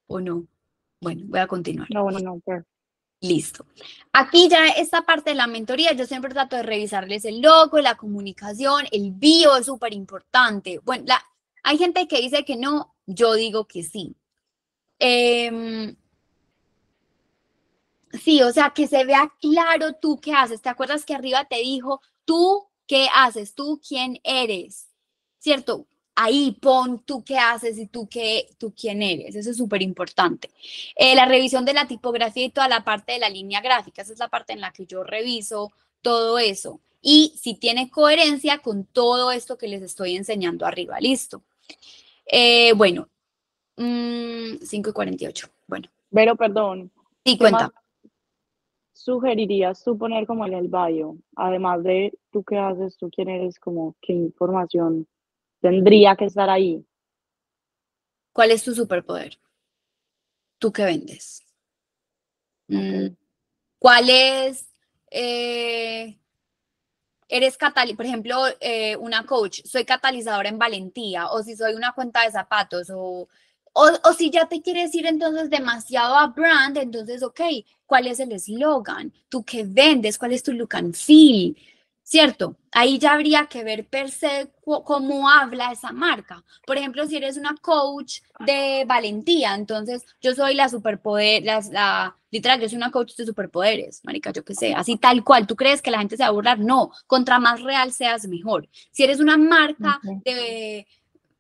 ¿O 0.07 0.21
no? 0.21 0.47
Bueno, 1.01 1.23
voy 1.27 1.41
a 1.41 1.47
continuar. 1.47 1.89
No, 1.91 2.11
no, 2.11 2.41
pero... 2.45 2.65
Listo. 3.23 3.67
Aquí 4.15 4.49
ya 4.49 4.69
esta 4.69 5.03
parte 5.03 5.31
de 5.31 5.37
la 5.37 5.47
mentoría, 5.47 5.93
yo 5.93 6.07
siempre 6.07 6.33
trato 6.33 6.57
de 6.57 6.63
revisarles 6.63 7.27
el 7.27 7.43
logo, 7.43 7.79
la 7.79 7.97
comunicación, 7.97 8.87
el 8.93 9.13
bio 9.13 9.57
es 9.57 9.67
súper 9.67 9.93
importante. 9.93 10.81
Bueno, 10.83 11.05
la, 11.07 11.23
hay 11.63 11.77
gente 11.77 12.09
que 12.09 12.23
dice 12.23 12.47
que 12.47 12.57
no, 12.57 12.95
yo 13.07 13.35
digo 13.35 13.67
que 13.67 13.83
sí. 13.83 14.17
Em, 14.99 15.97
sí, 18.13 18.43
o 18.43 18.53
sea, 18.53 18.71
que 18.71 18.87
se 18.87 19.05
vea 19.05 19.33
claro 19.41 19.95
tú 19.95 20.21
qué 20.21 20.33
haces. 20.33 20.63
¿Te 20.63 20.69
acuerdas 20.69 21.05
que 21.05 21.15
arriba 21.15 21.45
te 21.45 21.57
dijo, 21.57 22.01
tú 22.25 22.69
qué 22.87 23.09
haces, 23.15 23.55
tú 23.55 23.81
quién 23.87 24.21
eres? 24.25 24.89
¿Cierto? 25.39 25.87
ahí 26.21 26.53
pon 26.61 27.03
tú 27.05 27.25
qué 27.25 27.39
haces 27.39 27.79
y 27.79 27.87
tú 27.87 28.07
qué, 28.07 28.49
tú 28.59 28.75
quién 28.79 29.03
eres. 29.03 29.35
Eso 29.35 29.51
es 29.51 29.57
súper 29.57 29.81
importante. 29.81 30.51
Eh, 30.95 31.15
la 31.15 31.25
revisión 31.25 31.65
de 31.65 31.73
la 31.73 31.89
tipografía 31.89 32.45
y 32.45 32.51
toda 32.51 32.69
la 32.69 32.85
parte 32.85 33.13
de 33.13 33.21
la 33.21 33.31
línea 33.31 33.63
gráfica, 33.63 34.03
esa 34.03 34.13
es 34.13 34.19
la 34.19 34.29
parte 34.29 34.53
en 34.53 34.61
la 34.61 34.71
que 34.71 34.85
yo 34.85 35.03
reviso 35.03 35.73
todo 36.03 36.39
eso. 36.39 36.81
Y 37.01 37.35
si 37.41 37.55
tiene 37.55 37.91
coherencia 37.91 38.59
con 38.59 38.85
todo 38.85 39.33
esto 39.33 39.57
que 39.57 39.69
les 39.69 39.81
estoy 39.81 40.15
enseñando 40.15 40.67
arriba. 40.67 41.01
Listo. 41.01 41.43
Eh, 42.27 42.75
bueno, 42.75 43.09
5 43.77 43.83
mm, 43.83 44.61
y 44.61 44.93
48. 44.93 45.49
Bueno. 45.67 45.89
Pero 46.13 46.37
perdón. 46.37 46.93
Sí, 47.25 47.39
cuenta. 47.39 47.73
¿Sugerirías 49.03 49.83
tú 49.83 49.97
poner 49.97 50.27
como 50.27 50.45
en 50.45 50.53
el 50.53 50.69
bio, 50.69 51.17
además 51.35 51.83
de 51.83 52.13
tú 52.31 52.45
qué 52.45 52.59
haces, 52.59 52.99
tú 52.99 53.09
quién 53.09 53.31
eres, 53.31 53.59
como 53.59 53.97
qué 54.03 54.13
información 54.13 55.09
tendría 55.59 56.17
que 56.17 56.27
estar 56.27 56.51
ahí. 56.51 56.85
¿Cuál 58.35 58.51
es 58.51 58.63
tu 58.63 58.75
superpoder? 58.75 59.39
¿Tú 60.59 60.71
qué 60.71 60.85
vendes? 60.85 61.43
Mm, 62.69 63.15
¿Cuál 63.79 64.11
es? 64.11 64.69
Eh, 65.11 66.19
eres 67.27 67.57
catalizador, 67.57 67.97
por 67.97 68.05
ejemplo, 68.05 68.37
eh, 68.61 68.97
una 68.97 69.25
coach, 69.25 69.63
soy 69.65 69.87
catalizadora 69.87 70.51
en 70.51 70.59
valentía, 70.59 71.29
o 71.31 71.43
si 71.43 71.57
soy 71.57 71.73
una 71.73 71.93
cuenta 71.95 72.25
de 72.25 72.33
zapatos, 72.33 72.91
o, 72.95 73.29
o, 73.73 73.89
o 74.05 74.13
si 74.13 74.31
ya 74.31 74.47
te 74.47 74.63
quieres 74.63 74.95
ir 74.95 75.07
entonces 75.07 75.51
demasiado 75.51 76.17
a 76.17 76.27
brand, 76.29 76.77
entonces, 76.79 77.23
ok, 77.23 77.41
¿cuál 77.87 78.07
es 78.07 78.21
el 78.21 78.33
eslogan? 78.33 79.13
¿Tú 79.29 79.45
qué 79.45 79.65
vendes? 79.65 80.19
¿Cuál 80.19 80.33
es 80.33 80.43
tu 80.43 80.53
look 80.53 80.75
and 80.75 80.95
feel? 80.95 81.57
¿cierto? 82.11 82.57
Ahí 82.73 82.99
ya 82.99 83.13
habría 83.13 83.47
que 83.47 83.63
ver 83.63 83.87
per 83.87 84.11
se 84.11 84.51
cómo 84.65 85.29
habla 85.29 85.71
esa 85.71 85.93
marca. 85.93 86.45
Por 86.67 86.77
ejemplo, 86.77 87.07
si 87.07 87.17
eres 87.17 87.37
una 87.37 87.55
coach 87.63 88.23
de 88.41 88.85
valentía, 88.85 89.55
entonces 89.55 90.05
yo 90.21 90.35
soy 90.35 90.55
la 90.55 90.69
superpoder, 90.69 91.45
la, 91.45 92.17
literal, 92.33 92.61
yo 92.61 92.69
soy 92.69 92.79
una 92.79 92.91
coach 92.91 93.15
de 93.15 93.27
superpoderes, 93.27 94.05
marica, 94.05 94.33
yo 94.33 94.45
qué 94.45 94.57
sé, 94.57 94.75
así 94.75 94.97
tal 94.97 95.23
cual. 95.23 95.47
¿Tú 95.47 95.55
crees 95.55 95.81
que 95.83 95.93
la 95.93 96.01
gente 96.01 96.17
se 96.17 96.25
va 96.25 96.31
a 96.31 96.33
burlar? 96.33 96.59
No, 96.59 96.91
contra 97.07 97.39
más 97.39 97.63
real 97.63 97.93
seas, 97.93 98.27
mejor. 98.27 98.69
Si 98.91 99.05
eres 99.05 99.21
una 99.21 99.37
marca 99.37 100.01
de 100.03 100.89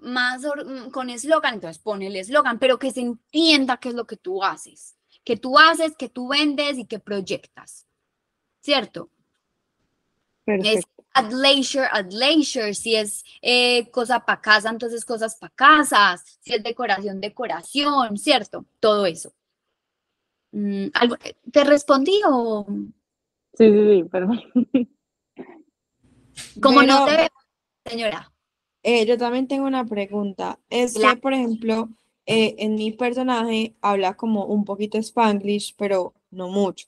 más 0.00 0.42
mm, 0.42 0.90
con 0.90 1.10
eslogan, 1.10 1.54
entonces 1.54 1.82
pon 1.82 2.02
el 2.02 2.16
eslogan, 2.16 2.58
pero 2.58 2.78
que 2.78 2.90
se 2.90 3.00
entienda 3.00 3.78
qué 3.78 3.90
es 3.90 3.94
lo 3.94 4.06
que 4.06 4.16
tú 4.16 4.42
haces, 4.42 4.96
que 5.24 5.36
tú 5.36 5.58
haces, 5.58 5.96
que 5.96 6.08
tú 6.08 6.28
vendes 6.28 6.78
y 6.78 6.86
que 6.86 6.98
proyectas, 6.98 7.86
¿cierto? 8.60 9.10
Es 10.46 10.84
at 11.14 11.32
leisure, 11.32 11.86
at 11.90 12.12
leisure. 12.12 12.74
Si 12.74 12.96
es 12.96 13.24
eh, 13.42 13.90
cosa 13.90 14.20
para 14.20 14.40
casa, 14.40 14.70
entonces 14.70 15.04
cosas 15.04 15.36
para 15.36 15.52
casas. 15.54 16.38
Si 16.40 16.54
es 16.54 16.62
decoración, 16.62 17.20
decoración, 17.20 18.16
¿cierto? 18.16 18.66
Todo 18.80 19.06
eso. 19.06 19.32
Mm, 20.52 20.86
¿Te 21.52 21.64
respondí 21.64 22.20
o...? 22.26 22.66
Sí, 23.54 23.70
sí, 23.70 23.88
sí, 23.88 24.04
perdón. 24.04 24.42
Como 26.62 26.82
no 26.82 27.04
te 27.04 27.16
ve, 27.16 27.28
señora. 27.84 28.32
Eh, 28.82 29.06
yo 29.06 29.18
también 29.18 29.46
tengo 29.46 29.66
una 29.66 29.84
pregunta. 29.84 30.58
Es 30.70 30.94
que, 30.94 31.16
por 31.16 31.34
ejemplo, 31.34 31.88
eh, 32.26 32.54
en 32.58 32.76
mi 32.76 32.92
personaje 32.92 33.74
habla 33.80 34.14
como 34.14 34.46
un 34.46 34.64
poquito 34.64 34.98
Spanglish, 34.98 35.74
pero 35.76 36.14
no 36.30 36.48
mucho. 36.48 36.86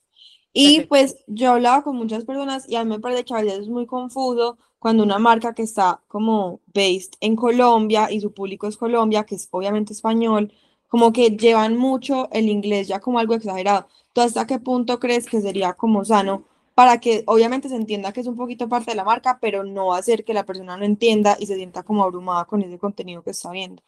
Y 0.53 0.81
Perfecto. 0.85 0.89
pues 0.89 1.17
yo 1.27 1.51
hablaba 1.51 1.83
con 1.83 1.95
muchas 1.95 2.25
personas 2.25 2.69
y 2.69 2.75
a 2.75 2.83
mí 2.83 2.91
me 2.91 2.99
parece 2.99 3.25
que 3.25 3.33
a 3.33 3.41
veces 3.41 3.59
es 3.61 3.69
muy 3.69 3.85
confuso 3.85 4.57
cuando 4.79 5.03
una 5.03 5.17
marca 5.17 5.53
que 5.53 5.63
está 5.63 6.01
como 6.07 6.59
based 6.73 7.13
en 7.21 7.35
Colombia 7.35 8.11
y 8.11 8.19
su 8.19 8.33
público 8.33 8.67
es 8.67 8.77
Colombia, 8.77 9.23
que 9.25 9.35
es 9.35 9.47
obviamente 9.51 9.93
español, 9.93 10.51
como 10.89 11.11
que 11.11 11.31
llevan 11.31 11.77
mucho 11.77 12.29
el 12.31 12.49
inglés 12.49 12.87
ya 12.87 12.99
como 12.99 13.17
algo 13.19 13.33
exagerado. 13.33 13.87
¿Tú 14.13 14.21
hasta 14.21 14.45
qué 14.45 14.59
punto 14.59 14.99
crees 14.99 15.25
que 15.25 15.41
sería 15.41 15.73
como 15.73 16.05
sano 16.05 16.43
para 16.73 16.99
que 16.99 17.23
obviamente 17.27 17.69
se 17.69 17.75
entienda 17.75 18.11
que 18.13 18.21
es 18.21 18.27
un 18.27 18.35
poquito 18.37 18.67
parte 18.69 18.91
de 18.91 18.95
la 18.97 19.03
marca, 19.03 19.39
pero 19.41 19.63
no 19.63 19.93
hacer 19.93 20.23
que 20.25 20.33
la 20.33 20.45
persona 20.45 20.77
no 20.77 20.85
entienda 20.85 21.37
y 21.39 21.45
se 21.45 21.55
sienta 21.55 21.83
como 21.83 22.03
abrumada 22.03 22.45
con 22.45 22.61
ese 22.61 22.79
contenido 22.79 23.23
que 23.23 23.31
está 23.31 23.51
viendo? 23.51 23.83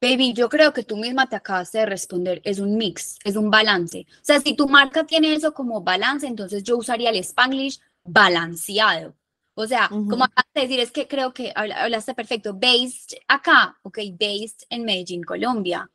Baby, 0.00 0.32
yo 0.32 0.48
creo 0.48 0.72
que 0.72 0.84
tú 0.84 0.96
misma 0.96 1.28
te 1.28 1.34
acabaste 1.34 1.78
de 1.78 1.86
responder, 1.86 2.40
es 2.44 2.60
un 2.60 2.76
mix, 2.76 3.18
es 3.24 3.34
un 3.34 3.50
balance. 3.50 4.06
O 4.08 4.24
sea, 4.24 4.40
si 4.40 4.54
tu 4.54 4.68
marca 4.68 5.04
tiene 5.04 5.34
eso 5.34 5.52
como 5.52 5.82
balance, 5.82 6.24
entonces 6.26 6.62
yo 6.62 6.76
usaría 6.76 7.10
el 7.10 7.16
Spanglish 7.16 7.80
balanceado. 8.04 9.16
O 9.54 9.66
sea, 9.66 9.88
como 9.88 10.22
acabas 10.22 10.46
de 10.54 10.60
decir, 10.60 10.78
es 10.78 10.92
que 10.92 11.08
creo 11.08 11.34
que 11.34 11.52
habla- 11.52 11.82
hablaste 11.82 12.14
perfecto. 12.14 12.54
Based 12.54 13.18
acá, 13.26 13.76
ok, 13.82 13.98
based 14.16 14.62
en 14.70 14.84
Medellín, 14.84 15.24
Colombia. 15.24 15.90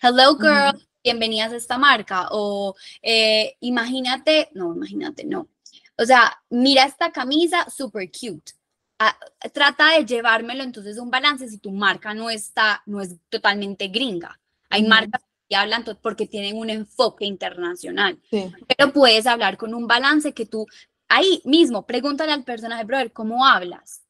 Hello, 0.00 0.36
girl, 0.36 0.87
bienvenidas 1.02 1.52
a 1.52 1.56
esta 1.56 1.78
marca. 1.78 2.28
O 2.30 2.74
eh, 3.02 3.56
imagínate, 3.60 4.48
no, 4.54 4.74
imagínate, 4.74 5.24
no. 5.24 5.48
O 5.96 6.04
sea, 6.04 6.40
mira 6.50 6.84
esta 6.84 7.10
camisa, 7.12 7.68
super 7.70 8.08
cute. 8.10 8.52
Ah, 8.98 9.16
trata 9.52 9.92
de 9.92 10.04
llevármelo 10.04 10.64
entonces 10.64 10.98
un 10.98 11.10
balance 11.10 11.48
si 11.48 11.58
tu 11.58 11.70
marca 11.70 12.14
no 12.14 12.30
está, 12.30 12.82
no 12.86 13.00
es 13.00 13.16
totalmente 13.28 13.88
gringa. 13.88 14.40
Hay 14.70 14.82
Ujú. 14.82 14.90
marcas 14.90 15.22
que 15.48 15.56
hablan 15.56 15.84
porque 16.02 16.26
tienen 16.26 16.56
un 16.58 16.68
enfoque 16.68 17.24
internacional, 17.24 18.18
Sí. 18.30 18.52
pero 18.76 18.92
puedes 18.92 19.26
hablar 19.26 19.56
con 19.56 19.72
un 19.72 19.86
balance 19.86 20.34
que 20.34 20.46
tú, 20.46 20.66
ahí 21.08 21.40
mismo, 21.44 21.86
pregúntale 21.86 22.32
al 22.32 22.44
personaje, 22.44 22.84
brother, 22.84 23.12
¿cómo 23.12 23.46
hablas? 23.46 24.02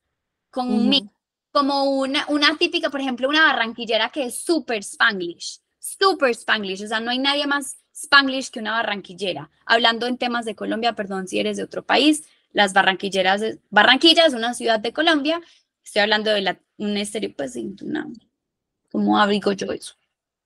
Con 0.51 0.73
un 0.73 0.89
mix, 0.89 1.05
Ujú. 1.07 1.15
como 1.53 1.85
una, 1.85 2.27
una 2.29 2.57
típica, 2.59 2.91
por 2.91 3.01
ejemplo, 3.01 3.29
una 3.29 3.45
barranquillera 3.45 4.11
que 4.11 4.25
es 4.25 4.43
super 4.43 4.83
spanglish, 4.83 5.61
super 5.97 6.31
spanglish, 6.35 6.85
o 6.85 6.89
sea, 6.89 7.01
no 7.01 7.11
hay 7.11 7.19
nadie 7.19 7.47
más 7.47 7.77
spanglish 7.95 8.51
que 8.51 8.61
una 8.61 8.73
barranquillera. 8.73 9.51
Hablando 9.67 10.07
en 10.07 10.19
temas 10.19 10.45
de 10.45 10.55
Colombia, 10.55 10.95
perdón 10.95 11.29
si 11.29 11.39
eres 11.39 11.57
de 11.57 11.65
otro 11.65 11.85
país, 11.85 12.25
las 12.53 12.73
barranquilleras, 12.73 13.43
Barranquilla 13.71 14.27
es 14.27 14.35
una 14.35 14.55
ciudad 14.55 14.81
de 14.81 14.93
Colombia, 14.93 15.41
estoy 15.85 16.03
hablando 16.03 16.31
de 16.31 16.41
la, 16.41 16.61
un 16.79 16.97
estéreo, 16.97 17.33
pues 17.37 17.57
una, 17.57 18.07
¿cómo 18.91 19.27
digo 19.27 19.53
yo 19.53 19.73
eso? 19.73 19.95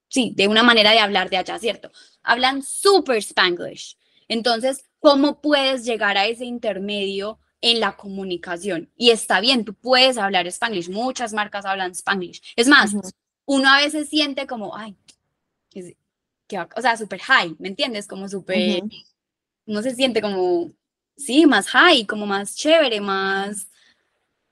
Sí, 0.09 0.33
de 0.37 0.47
una 0.47 0.63
manera 0.63 0.91
de 0.91 0.99
hablar 0.99 1.31
de 1.31 1.39
allá, 1.39 1.59
¿cierto? 1.59 1.91
Hablan 2.23 2.63
super 2.63 3.17
spanglish. 3.17 3.97
Entonces, 4.29 4.85
¿cómo 5.01 5.41
puedes 5.41 5.85
llegar 5.85 6.19
a 6.19 6.27
ese 6.27 6.45
intermedio 6.45 7.39
en 7.61 7.81
la 7.81 7.97
comunicación? 7.97 8.91
Y 8.97 9.11
está 9.11 9.41
bien, 9.41 9.65
tú 9.65 9.75
puedes 9.75 10.19
hablar 10.19 10.47
spanglish, 10.47 10.91
muchas 10.91 11.33
marcas 11.33 11.65
hablan 11.65 11.93
spanglish. 11.93 12.43
Es 12.57 12.69
más, 12.69 12.93
Ujú. 12.93 13.09
uno 13.47 13.71
a 13.71 13.79
veces 13.79 14.09
siente 14.11 14.47
como, 14.47 14.77
ay, 14.77 14.97
es- 15.81 15.97
bac- 16.51 16.73
o 16.77 16.81
sea, 16.83 16.97
súper 16.97 17.21
high, 17.21 17.55
¿me 17.59 17.69
entiendes? 17.69 18.07
Como 18.07 18.29
súper, 18.29 18.83
Ujú. 18.85 18.91
uno 19.67 19.83
se 19.83 19.95
siente 19.95 20.21
como, 20.21 20.71
sí, 21.17 21.47
más 21.47 21.69
high, 21.69 22.05
como 22.07 22.27
más 22.27 22.55
chévere, 22.57 23.01
más 23.01 23.69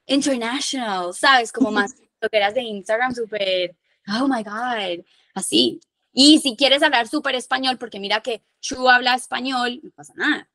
international, 0.07 1.13
¿sabes? 1.15 1.53
Como 1.53 1.71
más 1.71 1.95
lo 2.21 2.29
que 2.29 2.37
eras 2.37 2.55
de 2.55 2.63
Instagram, 2.63 3.15
súper, 3.15 3.77
oh 4.21 4.29
my 4.29 4.43
God, 4.43 5.05
así. 5.35 5.81
Y 6.13 6.41
si 6.41 6.57
quieres 6.57 6.83
hablar 6.83 7.07
súper 7.07 7.35
español, 7.37 7.79
porque 7.79 8.01
mira 8.01 8.21
que 8.21 8.43
Chu 8.61 8.89
habla 8.89 9.15
español, 9.15 9.81
no 9.83 9.91
pasa 9.93 10.13
nada. 10.17 10.49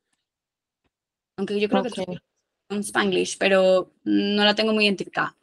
Aunque 1.38 1.60
yo 1.60 1.70
creo 1.70 1.84
que 1.84 1.90
Ok. 1.90 1.96
Chu 1.96 2.18
un 2.70 2.80
Spanglish, 2.80 3.38
pero 3.38 3.92
no 4.04 4.44
la 4.44 4.56
tengo 4.56 4.74
muy 4.74 4.86
identificada. 4.86 5.36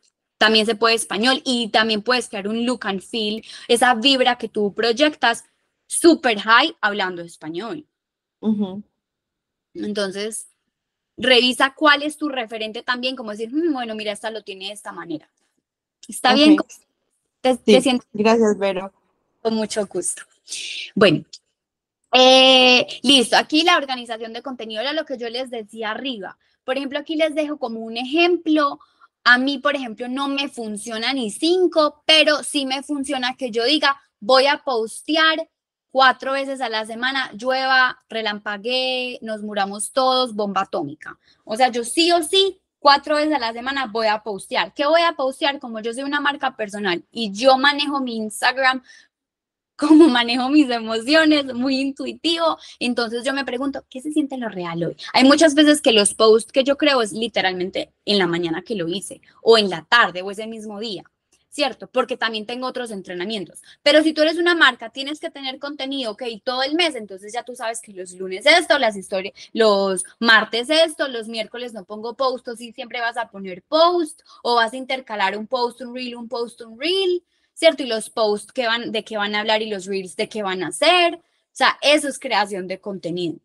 También 0.43 0.67
se 0.67 0.75
puede 0.75 0.97
español 0.97 1.41
y 1.45 1.69
también 1.69 2.03
puedes 2.03 2.29
crear 2.29 2.49
un 2.49 2.67
look 2.67 2.81
and 2.83 3.01
feel, 3.01 3.45
esa 3.69 3.95
vibra 3.95 4.39
que 4.39 4.49
tú 4.49 4.75
proyectas 4.75 5.45
super 5.87 6.37
high 6.41 6.75
hablando 6.81 7.23
español. 7.23 7.87
Entonces, 9.73 10.49
revisa 11.17 11.75
cuál 11.77 12.03
es 12.03 12.17
tu 12.17 12.29
referente 12.29 12.83
también, 12.83 13.15
como 13.15 13.31
decir, 13.31 13.55
"Mm, 13.55 13.73
bueno, 13.73 13.95
mira, 13.95 14.11
esta 14.11 14.33
lo 14.33 14.43
tiene 14.43 14.67
de 14.67 14.73
esta 14.73 14.91
manera. 14.91 15.31
¿Está 16.09 16.35
bien? 16.35 16.57
Te, 17.41 17.81
siento 17.81 18.05
gracias, 18.13 18.59
Vero. 18.59 18.93
con 19.43 19.55
mucho 19.55 19.87
gusto. 19.87 20.23
Bueno, 20.97 21.25
eh, 22.13 22.85
listo. 23.05 23.37
Aquí 23.37 23.63
la 23.63 23.77
organización 23.77 24.33
de 24.33 24.43
contenido 24.43 24.81
era 24.81 24.93
lo 24.93 25.05
que 25.05 25.17
yo 25.17 25.29
les 25.29 25.51
decía 25.51 25.93
arriba. 25.93 26.37
Por 26.65 26.79
ejemplo, 26.79 26.99
aquí 26.99 27.15
les 27.15 27.33
dejo 27.33 27.59
como 27.59 27.79
un 27.79 27.97
ejemplo. 27.97 28.81
A 29.25 29.39
mí, 29.39 29.59
por 29.59 29.77
ejemplo, 29.77 30.09
no 30.09 30.29
me 30.29 30.49
funciona 30.49 31.13
ni 31.13 31.31
cinco, 31.31 32.03
pero 32.07 32.43
sí 32.43 32.67
me 32.67 32.83
funciona 32.83 33.37
que 33.37 33.51
yo 33.51 33.65
diga, 33.65 34.01
voy 34.21 34.47
a 34.47 34.59
postear 34.59 35.49
cuatro 35.91 36.33
veces 36.33 36.61
a 36.61 36.69
la 36.69 36.87
semana, 36.87 37.31
llueva, 37.35 37.99
relampaguee, 38.09 39.19
nos 39.23 39.43
muramos 39.43 39.93
todos, 39.93 40.35
bomba 40.35 40.63
atómica. 40.63 41.19
O 41.45 41.57
sea, 41.57 41.69
yo 41.69 41.85
sí 41.85 42.11
o 42.11 42.23
sí, 42.23 42.61
cuatro 42.79 43.17
veces 43.17 43.35
a 43.35 43.39
la 43.39 43.53
semana 43.53 43.87
voy 43.87 44.09
a 44.09 44.23
postear. 44.23 44.75
¿Qué 44.75 44.87
voy 44.87 45.03
a 45.03 45.13
postear? 45.13 45.61
Como 45.61 45.81
yo 45.81 45.93
soy 45.95 46.03
una 46.03 46.21
marca 46.21 46.57
personal 46.57 47.05
y 47.13 47.31
yo 47.31 47.59
manejo 47.59 48.01
mi 48.01 48.17
Instagram 48.17 48.83
como 49.83 50.09
manejo 50.09 50.49
mis 50.49 50.71
emociones, 50.71 51.53
muy 51.55 51.81
intuitivo. 51.81 52.57
Entonces 52.79 53.25
yo 53.25 53.33
me 53.33 53.45
pregunto, 53.45 53.85
¿qué 53.91 54.01
se 54.01 54.13
siente 54.13 54.39
lo 54.39 54.49
real 54.49 54.85
hoy? 54.85 54.97
Hay 55.13 55.25
muchas 55.25 55.55
veces 55.55 55.81
que 55.81 55.93
los 55.93 56.15
posts 56.15 56.53
que 56.53 56.65
yo 56.65 56.77
creo 56.77 57.03
es 57.03 57.13
literalmente 57.13 57.93
en 58.05 58.19
la 58.19 58.27
mañana 58.29 58.63
que 58.63 58.77
lo 58.77 58.87
hice, 58.89 59.21
o 59.43 59.59
en 59.59 59.69
la 59.69 59.85
tarde, 59.89 60.23
o 60.23 60.31
ese 60.31 60.47
mismo 60.47 60.79
día, 60.79 61.03
¿cierto? 61.51 61.89
Porque 61.91 62.17
también 62.17 62.47
tengo 62.47 62.67
otros 62.69 62.93
entrenamientos. 62.93 63.61
Pero 63.83 64.03
si 64.03 64.13
tú 64.13 64.23
eres 64.23 64.39
una 64.39 64.55
marca, 64.55 64.91
tienes 64.91 65.19
que 65.19 65.31
tener 65.31 65.59
contenido, 65.59 66.13
ok, 66.13 66.23
todo 66.45 66.63
el 66.63 66.75
mes, 66.75 66.95
entonces 66.95 67.33
ya 67.33 67.43
tú 67.43 67.57
sabes 67.57 67.81
que 67.83 67.93
los 67.93 68.13
lunes 68.13 68.47
esto, 68.47 68.79
las 68.79 68.97
historias, 68.97 69.35
los 69.53 70.05
martes 70.21 70.71
esto, 70.71 71.09
los 71.09 71.27
miércoles 71.27 71.73
no 71.75 71.85
pongo 71.85 72.15
post, 72.15 72.47
o 72.49 72.57
si 72.57 72.73
siempre 72.73 73.01
vas 73.01 73.17
a 73.17 73.29
poner 73.29 73.63
post, 73.65 74.23
o 74.43 74.55
vas 74.55 74.73
a 74.73 74.77
intercalar 74.77 75.37
un 75.37 75.49
post, 75.49 75.81
un 75.81 75.95
reel, 75.95 76.15
un 76.15 76.29
post, 76.29 76.61
un 76.63 76.79
reel. 76.79 77.25
¿Cierto? 77.55 77.83
Y 77.83 77.87
los 77.87 78.11
posts 78.11 78.53
que 78.53 78.67
van, 78.67 78.93
de 78.93 79.05
qué 79.05 79.17
van 79.17 79.35
a 79.35 79.41
hablar 79.41 79.63
y 79.63 79.71
los 79.71 79.87
reels 79.87 80.17
de 80.17 80.29
qué 80.29 80.43
van 80.43 80.63
a 80.63 80.69
hacer. 80.69 81.15
O 81.17 81.21
sea, 81.53 81.79
eso 81.83 82.09
es 82.09 82.19
creación 82.19 82.67
de 82.67 82.81
contenido. 82.81 83.39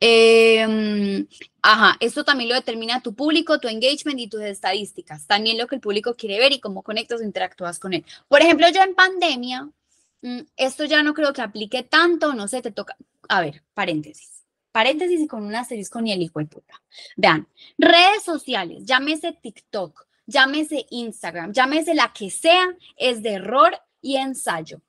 Em, 0.00 1.26
ajá, 1.62 1.96
esto 2.00 2.24
también 2.24 2.50
lo 2.50 2.54
determina 2.56 3.00
tu 3.00 3.14
público, 3.14 3.58
tu 3.58 3.68
engagement 3.68 4.18
y 4.20 4.28
tus 4.28 4.42
estadísticas. 4.42 5.26
También 5.26 5.56
lo 5.56 5.66
que 5.66 5.76
el 5.76 5.80
público 5.80 6.14
quiere 6.14 6.38
ver 6.38 6.52
y 6.52 6.60
cómo 6.60 6.82
conectas 6.82 7.20
o 7.20 7.24
interactúas 7.24 7.78
con 7.78 7.94
él. 7.94 8.04
Por 8.28 8.42
ejemplo, 8.42 8.66
yo 8.70 8.82
en 8.82 8.94
pandemia, 8.94 9.70
mm, 10.22 10.40
esto 10.56 10.84
ya 10.84 11.02
no 11.02 11.14
creo 11.14 11.32
que 11.32 11.42
aplique 11.42 11.82
tanto, 11.84 12.34
no 12.34 12.48
sé, 12.48 12.60
te 12.62 12.72
toca. 12.72 12.96
A 13.28 13.40
ver, 13.40 13.62
paréntesis. 13.74 14.44
Paréntesis 14.72 15.20
y 15.20 15.26
con 15.26 15.44
un 15.44 15.54
asterisco 15.54 16.00
ni 16.00 16.12
el 16.12 16.20
hijo 16.22 16.40
de 16.40 16.46
puta. 16.46 16.82
Vean, 17.16 17.48
redes 17.78 18.24
sociales, 18.24 18.84
llámese 18.84 19.32
TikTok, 19.32 20.06
llámese 20.26 20.86
Instagram, 20.90 21.52
llámese 21.52 21.94
la 21.94 22.12
que 22.12 22.30
sea, 22.30 22.66
es 22.96 23.22
de 23.22 23.34
error 23.34 23.78
y 24.00 24.16
ensayo. 24.16 24.82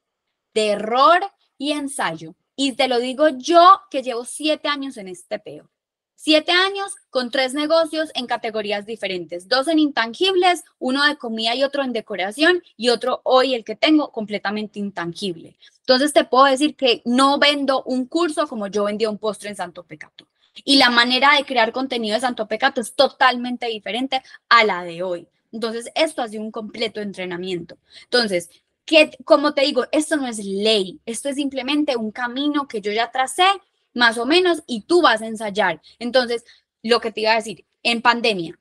De 0.53 0.69
error 0.69 1.19
y 1.57 1.71
ensayo. 1.71 2.35
Y 2.55 2.73
te 2.73 2.87
lo 2.87 2.99
digo 2.99 3.29
yo 3.29 3.81
que 3.89 4.01
llevo 4.01 4.25
siete 4.25 4.67
años 4.67 4.97
en 4.97 5.07
este 5.07 5.39
peo. 5.39 5.69
Siete 6.17 6.53
años 6.53 6.95
con 7.09 7.29
tres 7.29 7.53
negocios 7.53 8.09
en 8.15 8.25
categorías 8.25 8.85
diferentes, 8.85 9.47
dos 9.47 9.67
en 9.67 9.79
intangibles, 9.79 10.63
uno 10.79 11.03
de 11.03 11.17
comida 11.17 11.53
y 11.53 11.63
otro 11.63 11.83
en 11.83 11.93
decoración 11.93 12.63
y 12.77 12.89
otro 12.89 13.21
hoy 13.23 13.53
el 13.53 13.63
que 13.63 13.75
tengo 13.75 14.11
completamente 14.11 14.79
intangible. 14.79 15.57
Entonces 15.81 16.13
te 16.13 16.23
puedo 16.23 16.45
decir 16.45 16.75
que 16.75 17.01
no 17.05 17.37
vendo 17.37 17.83
un 17.83 18.07
curso 18.07 18.47
como 18.47 18.67
yo 18.67 18.85
vendía 18.85 19.09
un 19.09 19.19
postre 19.19 19.49
en 19.49 19.55
Santo 19.55 19.83
Pecato. 19.83 20.25
Y 20.63 20.77
la 20.77 20.89
manera 20.89 21.35
de 21.35 21.45
crear 21.45 21.71
contenido 21.71 22.15
de 22.15 22.21
Santo 22.21 22.47
Pecato 22.47 22.81
es 22.81 22.95
totalmente 22.95 23.67
diferente 23.67 24.21
a 24.49 24.63
la 24.63 24.83
de 24.83 25.03
hoy. 25.03 25.27
Entonces, 25.51 25.89
esto 25.95 26.21
ha 26.21 26.27
sido 26.27 26.43
un 26.43 26.51
completo 26.51 27.01
entrenamiento. 27.01 27.77
Entonces, 28.03 28.49
que, 28.85 29.11
como 29.25 29.53
te 29.53 29.61
digo, 29.61 29.85
esto 29.91 30.15
no 30.17 30.27
es 30.27 30.37
ley, 30.43 30.99
esto 31.05 31.29
es 31.29 31.35
simplemente 31.35 31.95
un 31.97 32.11
camino 32.11 32.67
que 32.67 32.81
yo 32.81 32.91
ya 32.91 33.11
tracé, 33.11 33.47
más 33.93 34.17
o 34.17 34.25
menos, 34.25 34.63
y 34.67 34.81
tú 34.81 35.01
vas 35.01 35.21
a 35.21 35.27
ensayar. 35.27 35.81
Entonces, 35.99 36.43
lo 36.83 36.99
que 36.99 37.11
te 37.11 37.21
iba 37.21 37.31
a 37.31 37.35
decir, 37.35 37.65
en 37.83 38.01
pandemia, 38.01 38.59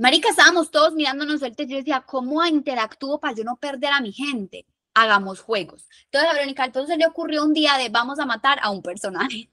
Marica, 0.00 0.30
estábamos 0.30 0.70
todos 0.70 0.94
mirándonos 0.94 1.42
y 1.42 1.66
yo 1.66 1.76
decía, 1.76 2.00
¿cómo 2.06 2.42
interactúo 2.46 3.20
para 3.20 3.34
yo 3.34 3.44
no 3.44 3.56
perder 3.56 3.92
a 3.92 4.00
mi 4.00 4.12
gente? 4.12 4.64
Hagamos 4.94 5.40
juegos. 5.40 5.86
Entonces 6.06 6.30
a 6.30 6.32
Verónica 6.32 6.62
Alfonso 6.62 6.92
se 6.92 6.96
le 6.96 7.06
ocurrió 7.06 7.44
un 7.44 7.52
día 7.52 7.76
de 7.76 7.90
vamos 7.90 8.18
a 8.18 8.24
matar 8.24 8.58
a 8.62 8.70
un 8.70 8.80
personaje. 8.80 9.50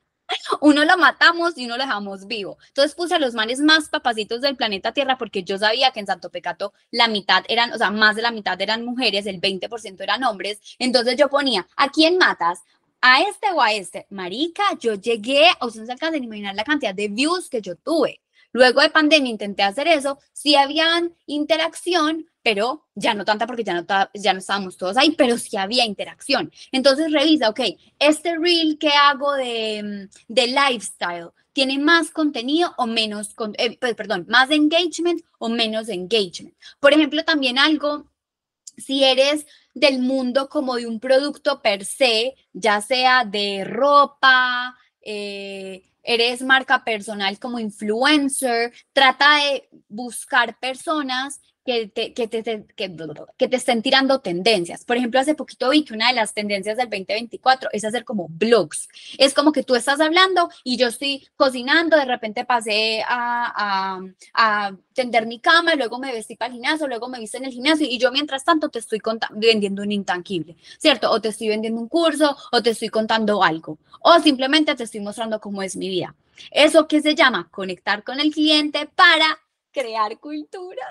Uno 0.62 0.86
lo 0.86 0.98
matamos 0.98 1.58
y 1.58 1.66
uno 1.66 1.78
lo 1.78 1.84
dejamos 1.84 2.28
vivo. 2.28 2.58
Entonces 2.68 2.96
puse 2.96 3.16
a 3.16 3.20
los 3.20 3.34
manes 3.34 3.60
más 3.60 3.90
papacitos 3.90 4.42
del 4.42 4.56
planeta 4.56 4.92
Tierra 4.92 5.18
porque 5.18 5.44
yo 5.44 5.58
sabía 5.58 5.92
que 5.92 6.00
en 6.00 6.08
Santo 6.08 6.30
Pecato 6.30 6.74
la 6.92 7.08
mitad 7.08 7.44
eran, 7.48 7.74
o 7.74 7.78
sea, 7.78 7.92
más 7.92 8.16
de 8.16 8.22
la 8.22 8.32
mitad 8.32 8.60
eran 8.62 8.86
mujeres, 8.86 9.26
el 9.26 9.40
20% 9.42 10.02
eran 10.02 10.24
hombres. 10.24 10.60
Entonces 10.80 11.16
yo 11.18 11.30
ponía, 11.30 11.68
¿a 11.76 11.90
quién 11.90 12.18
matas? 12.18 12.62
¿A 13.02 13.22
este 13.22 13.52
o 13.54 13.62
a 13.62 13.74
este? 13.74 14.08
Marica, 14.10 14.64
yo 14.80 14.96
llegué, 14.96 15.50
o 15.62 15.70
sea, 15.70 15.82
no 15.82 15.86
se 15.86 15.92
alcanzan 15.92 16.22
a 16.22 16.26
imaginar 16.26 16.56
la 16.56 16.64
cantidad 16.64 16.96
de 16.96 17.08
views 17.08 17.50
que 17.50 17.62
yo 17.62 17.76
tuve. 17.76 18.22
Luego 18.58 18.82
de 18.82 18.90
pandemia 18.90 19.30
intenté 19.30 19.62
hacer 19.62 19.88
eso, 19.88 20.18
sí 20.34 20.56
había 20.56 20.88
interacción, 21.28 22.26
pero 22.42 22.88
ya 22.96 23.14
no 23.14 23.24
tanta 23.24 23.46
porque 23.46 23.64
ya 23.64 23.76
no, 23.76 24.40
estábamos 24.40 24.78
todos 24.78 24.98
ahí, 24.98 25.12
pero 25.12 25.38
sí 25.38 25.58
había 25.58 25.86
interacción. 25.86 26.52
Entonces 26.72 27.12
revisa, 27.12 27.50
ok, 27.50 27.60
este 28.00 28.36
reel 28.36 28.80
que 28.80 28.90
hago 28.90 29.34
de, 29.34 30.10
de 30.28 30.48
lifestyle, 30.48 31.30
¿tiene 31.54 31.78
más 31.78 32.10
contenido 32.10 32.74
o 32.78 32.88
menos, 32.88 33.36
eh, 33.60 33.78
pues, 33.78 33.94
perdón, 33.94 34.26
más 34.28 34.50
engagement 34.50 35.22
o 35.38 35.50
menos 35.50 35.88
engagement? 35.88 36.56
Por 36.80 36.94
ejemplo, 36.94 37.24
también 37.24 37.60
algo, 37.60 38.08
si 38.76 39.04
eres 39.04 39.46
del 39.76 40.00
mundo 40.00 40.50
como 40.50 40.78
de 40.78 40.88
un 40.88 41.00
producto 41.00 41.62
per 41.62 41.86
se, 41.86 42.34
ya 42.54 42.82
sea 42.82 43.24
de 43.24 43.66
ropa, 43.66 44.76
eh, 45.00 45.84
eres 46.08 46.42
marca 46.42 46.84
personal 46.86 47.38
como 47.38 47.60
influencer, 47.60 48.74
trata 48.94 49.36
de 49.36 49.70
buscar 49.90 50.58
personas 50.58 51.42
que 51.68 51.90
te, 51.90 52.14
que, 52.14 52.30
te, 52.30 52.42
que, 52.44 52.64
que, 53.38 53.48
te 53.50 53.56
estén 53.58 53.82
tirando 53.82 54.22
tendencias. 54.22 54.86
Por 54.86 54.96
ejemplo, 54.96 55.20
hace 55.20 55.36
poquito 55.36 55.70
vi 55.70 55.84
que 55.84 55.94
una 55.94 56.08
de 56.08 56.14
las 56.14 56.34
tendencias 56.34 56.78
del 56.78 56.90
2024 56.90 57.72
es 57.74 57.84
hacer 57.84 58.06
como 58.06 58.30
blogs. 58.30 58.88
Es 59.18 59.34
como 59.34 59.52
que 59.52 59.64
tú 59.64 59.76
estás 59.76 60.00
hablando 60.00 60.50
y 60.64 60.78
yo 60.78 60.88
estoy 60.88 61.28
cocinando, 61.36 61.98
de 61.98 62.06
repente 62.06 62.46
pasé 62.46 63.02
a, 63.06 64.00
a, 64.00 64.02
a 64.34 64.78
tender 64.94 65.28
mi 65.28 65.40
cama, 65.40 65.76
luego 65.76 66.00
me 66.00 66.14
vestí 66.14 66.38
para 66.38 66.48
el 66.48 66.54
gimnasio, 66.54 66.88
luego 66.88 67.10
me 67.10 67.20
viste 67.20 67.36
en 67.36 67.44
el 67.44 67.52
gimnasio 67.52 67.86
y 67.86 67.98
yo 67.98 68.14
mientras 68.14 68.46
tanto 68.46 68.70
te 68.70 68.80
estoy 68.80 69.02
vendiendo 69.32 69.82
un 69.82 69.92
intangible, 69.92 70.56
¿cierto? 70.78 71.12
O 71.12 71.20
te 71.20 71.28
estoy 71.28 71.50
vendiendo 71.50 71.82
un 71.82 71.90
curso 71.90 72.38
o 72.54 72.64
te 72.64 72.70
estoy 72.70 72.88
contando 72.88 73.44
algo 73.44 73.78
o 74.00 74.22
simplemente 74.22 74.74
te 74.74 74.86
estoy 74.86 75.02
mostrando 75.02 75.42
cómo 75.42 75.62
es 75.64 75.76
mi 75.76 75.90
vida. 75.90 76.16
Eso 76.52 76.88
que 76.88 77.02
se 77.02 77.14
llama 77.14 77.50
conectar 77.52 78.06
con 78.06 78.22
el 78.22 78.32
cliente 78.32 78.88
para 78.96 79.40
crear 79.78 80.20
cultura. 80.20 80.86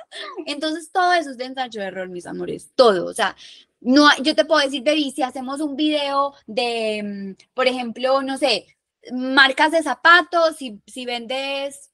Entonces, 0.46 0.90
todo 0.92 1.12
eso 1.12 1.30
es 1.30 1.36
de 1.38 1.46
ensayo 1.46 1.80
de 1.80 1.86
error, 1.88 2.08
mis 2.08 2.26
amores, 2.26 2.70
todo. 2.74 3.06
O 3.06 3.14
sea, 3.14 3.36
no, 3.80 4.08
yo 4.22 4.34
te 4.34 4.44
puedo 4.44 4.60
decir, 4.60 4.82
baby, 4.84 5.10
si 5.10 5.22
hacemos 5.22 5.60
un 5.60 5.76
video 5.76 6.34
de, 6.46 7.02
mm, 7.02 7.44
por 7.54 7.66
ejemplo, 7.66 8.22
no 8.22 8.38
sé, 8.38 8.66
marcas 9.12 9.72
de 9.72 9.82
zapatos, 9.82 10.56
si, 10.56 10.80
si 10.86 11.04
vendes, 11.04 11.90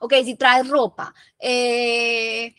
ok, 0.00 0.14
si 0.24 0.36
traes 0.36 0.68
ropa, 0.68 1.14
eh, 1.38 2.54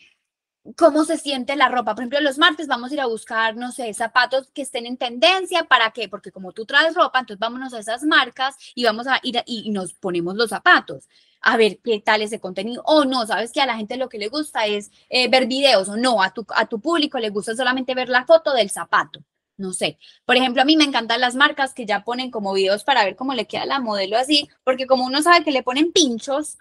cómo 0.76 1.04
se 1.04 1.16
siente 1.18 1.56
la 1.56 1.68
ropa. 1.68 1.94
Por 1.94 2.02
ejemplo, 2.02 2.20
los 2.20 2.38
martes 2.38 2.66
vamos 2.66 2.90
a 2.90 2.94
ir 2.94 3.00
a 3.00 3.06
buscar, 3.06 3.56
no 3.56 3.72
sé, 3.72 3.92
zapatos 3.94 4.50
que 4.52 4.62
estén 4.62 4.86
en 4.86 4.96
tendencia. 4.96 5.64
¿Para 5.64 5.92
qué? 5.92 6.08
Porque 6.08 6.32
como 6.32 6.52
tú 6.52 6.66
traes 6.66 6.94
ropa, 6.94 7.20
entonces 7.20 7.40
vámonos 7.40 7.72
a 7.74 7.78
esas 7.80 8.02
marcas 8.04 8.56
y 8.74 8.84
vamos 8.84 9.06
a 9.06 9.20
ir 9.22 9.42
y 9.46 9.70
nos 9.70 9.94
ponemos 9.94 10.36
los 10.36 10.50
zapatos 10.50 11.08
a 11.40 11.56
ver 11.56 11.78
qué 11.82 12.00
tal 12.00 12.22
ese 12.22 12.40
contenido. 12.40 12.82
O 12.86 13.04
no, 13.04 13.26
sabes 13.26 13.52
que 13.52 13.60
a 13.60 13.66
la 13.66 13.76
gente 13.76 13.96
lo 13.96 14.08
que 14.08 14.18
le 14.18 14.28
gusta 14.28 14.66
es 14.66 14.90
eh, 15.08 15.28
ver 15.28 15.46
videos 15.46 15.88
o 15.88 15.96
no, 15.96 16.22
a 16.22 16.32
tu, 16.32 16.46
a 16.54 16.66
tu 16.66 16.80
público 16.80 17.18
le 17.18 17.30
gusta 17.30 17.54
solamente 17.56 17.94
ver 17.94 18.08
la 18.08 18.24
foto 18.26 18.52
del 18.54 18.70
zapato. 18.70 19.22
No 19.56 19.72
sé. 19.72 19.98
Por 20.24 20.36
ejemplo, 20.36 20.62
a 20.62 20.64
mí 20.64 20.76
me 20.76 20.84
encantan 20.84 21.20
las 21.20 21.34
marcas 21.34 21.74
que 21.74 21.84
ya 21.86 22.04
ponen 22.04 22.30
como 22.30 22.52
videos 22.52 22.84
para 22.84 23.04
ver 23.04 23.16
cómo 23.16 23.34
le 23.34 23.46
queda 23.46 23.66
la 23.66 23.80
modelo 23.80 24.16
así, 24.16 24.48
porque 24.64 24.86
como 24.86 25.04
uno 25.04 25.20
sabe 25.22 25.44
que 25.44 25.50
le 25.50 25.64
ponen 25.64 25.92
pinchos, 25.92 26.58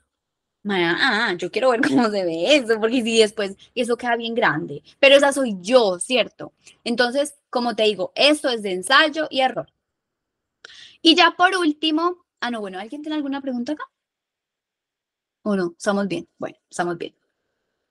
ah, 0.69 1.33
yo 1.37 1.51
quiero 1.51 1.69
ver 1.71 1.81
cómo 1.87 2.09
se 2.09 2.25
ve 2.25 2.55
eso, 2.55 2.79
porque 2.79 3.03
si 3.03 3.19
después 3.19 3.55
eso 3.75 3.97
queda 3.97 4.15
bien 4.15 4.35
grande. 4.35 4.83
Pero 4.99 5.15
esa 5.15 5.31
soy 5.33 5.57
yo, 5.61 5.99
¿cierto? 5.99 6.53
Entonces, 6.83 7.35
como 7.49 7.75
te 7.75 7.83
digo, 7.83 8.11
esto 8.15 8.49
es 8.49 8.61
de 8.63 8.73
ensayo 8.73 9.27
y 9.29 9.41
error. 9.41 9.71
Y 11.01 11.15
ya 11.15 11.31
por 11.37 11.55
último, 11.55 12.25
ah, 12.41 12.51
no, 12.51 12.59
bueno, 12.61 12.79
¿alguien 12.79 13.01
tiene 13.01 13.15
alguna 13.15 13.41
pregunta 13.41 13.73
acá? 13.73 13.83
¿O 15.47 15.55
no? 15.55 15.75
¿Estamos 15.77 16.09
bien? 16.09 16.27
Bueno, 16.37 16.57
estamos 16.69 16.97
bien. 16.97 17.15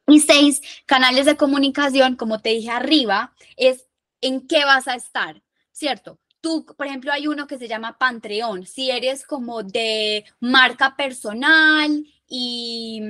Y 0.09 0.21
seis, 0.21 0.61
canales 0.85 1.25
de 1.25 1.39
comunicación, 1.39 2.15
como 2.15 2.43
te 2.43 2.51
dije 2.51 2.69
arriba, 2.69 3.33
es 3.57 3.87
en 4.21 4.47
qué 4.47 4.67
vas 4.67 4.89
a 4.89 4.95
estar, 4.95 5.43
¿cierto? 5.73 6.19
Tú, 6.43 6.67
por 6.67 6.87
ejemplo, 6.87 7.13
hay 7.13 7.29
uno 7.29 7.47
que 7.47 7.57
se 7.57 7.67
llama 7.67 7.97
Pantreón. 7.97 8.67
Si 8.67 8.91
eres 8.91 9.25
como 9.25 9.63
de 9.63 10.27
marca 10.39 10.97
personal 10.97 12.05
y 12.29 13.01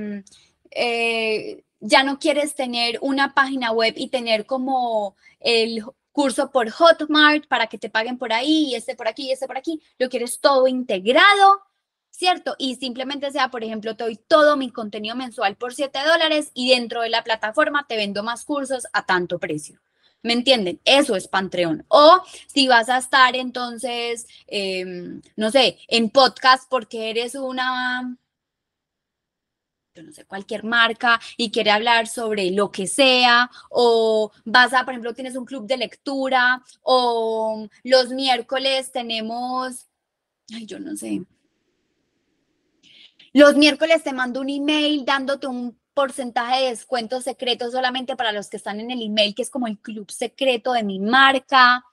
eh, 0.70 1.64
ya 1.80 2.04
no 2.04 2.20
quieres 2.20 2.54
tener 2.54 3.00
una 3.02 3.34
página 3.34 3.72
web 3.72 3.94
y 3.96 4.10
tener 4.10 4.46
como 4.46 5.16
el 5.40 5.82
curso 6.12 6.52
por 6.52 6.70
Hotmart 6.70 7.48
para 7.48 7.66
que 7.66 7.78
te 7.78 7.90
paguen 7.90 8.16
por 8.16 8.32
ahí 8.32 8.68
y 8.70 8.74
este 8.76 8.94
por 8.94 9.08
aquí 9.08 9.26
y 9.26 9.32
este 9.32 9.48
por 9.48 9.58
aquí, 9.58 9.82
lo 9.98 10.08
quieres 10.08 10.38
todo 10.38 10.68
integrado, 10.68 11.62
¿cierto? 12.16 12.56
Y 12.58 12.76
simplemente 12.76 13.30
sea, 13.30 13.50
por 13.50 13.62
ejemplo, 13.62 13.94
te 13.94 14.04
doy 14.04 14.16
todo 14.16 14.56
mi 14.56 14.70
contenido 14.70 15.14
mensual 15.14 15.56
por 15.56 15.74
7 15.74 15.98
dólares 16.02 16.50
y 16.54 16.70
dentro 16.70 17.02
de 17.02 17.10
la 17.10 17.22
plataforma 17.22 17.86
te 17.86 17.96
vendo 17.96 18.22
más 18.22 18.44
cursos 18.44 18.86
a 18.94 19.04
tanto 19.04 19.38
precio. 19.38 19.80
¿Me 20.22 20.32
entienden? 20.32 20.80
Eso 20.84 21.14
es 21.14 21.28
Patreon. 21.28 21.84
O 21.88 22.22
si 22.46 22.68
vas 22.68 22.88
a 22.88 22.98
estar 22.98 23.36
entonces, 23.36 24.26
em, 24.46 25.20
no 25.36 25.50
sé, 25.50 25.78
en 25.88 26.08
podcast 26.10 26.68
porque 26.70 27.10
eres 27.10 27.34
una, 27.34 28.16
yo 29.94 30.02
no 30.02 30.12
sé, 30.12 30.24
cualquier 30.24 30.64
marca 30.64 31.20
y 31.36 31.50
quiere 31.50 31.70
hablar 31.70 32.06
sobre 32.06 32.50
lo 32.50 32.70
que 32.72 32.86
sea, 32.86 33.50
o 33.70 34.32
vas 34.44 34.72
a, 34.72 34.84
por 34.84 34.94
ejemplo, 34.94 35.14
tienes 35.14 35.36
un 35.36 35.44
club 35.44 35.66
de 35.66 35.76
lectura, 35.76 36.62
o 36.82 37.68
los 37.84 38.08
miércoles 38.10 38.90
tenemos, 38.90 39.86
ay, 40.52 40.66
yo 40.66 40.78
no 40.80 40.96
sé, 40.96 41.22
los 43.36 43.54
miércoles 43.54 44.02
te 44.02 44.14
mando 44.14 44.40
un 44.40 44.48
email 44.48 45.04
dándote 45.04 45.46
un 45.46 45.78
porcentaje 45.92 46.62
de 46.62 46.70
descuento 46.70 47.20
secreto 47.20 47.70
solamente 47.70 48.16
para 48.16 48.32
los 48.32 48.48
que 48.48 48.56
están 48.56 48.80
en 48.80 48.90
el 48.90 49.02
email, 49.02 49.34
que 49.34 49.42
es 49.42 49.50
como 49.50 49.66
el 49.66 49.78
club 49.78 50.10
secreto 50.10 50.72
de 50.72 50.82
mi 50.82 50.98
marca. 50.98 51.84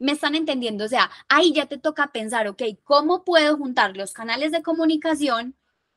¿Me 0.00 0.10
están 0.10 0.34
entendiendo? 0.34 0.84
O 0.84 0.88
sea, 0.88 1.08
ahí 1.28 1.52
ya 1.52 1.66
te 1.66 1.78
toca 1.78 2.10
pensar, 2.10 2.48
ok, 2.48 2.62
¿cómo 2.82 3.22
puedo 3.22 3.56
juntar 3.56 3.96
los 3.96 4.12
canales 4.12 4.50
de 4.50 4.64
comunicación 4.64 5.54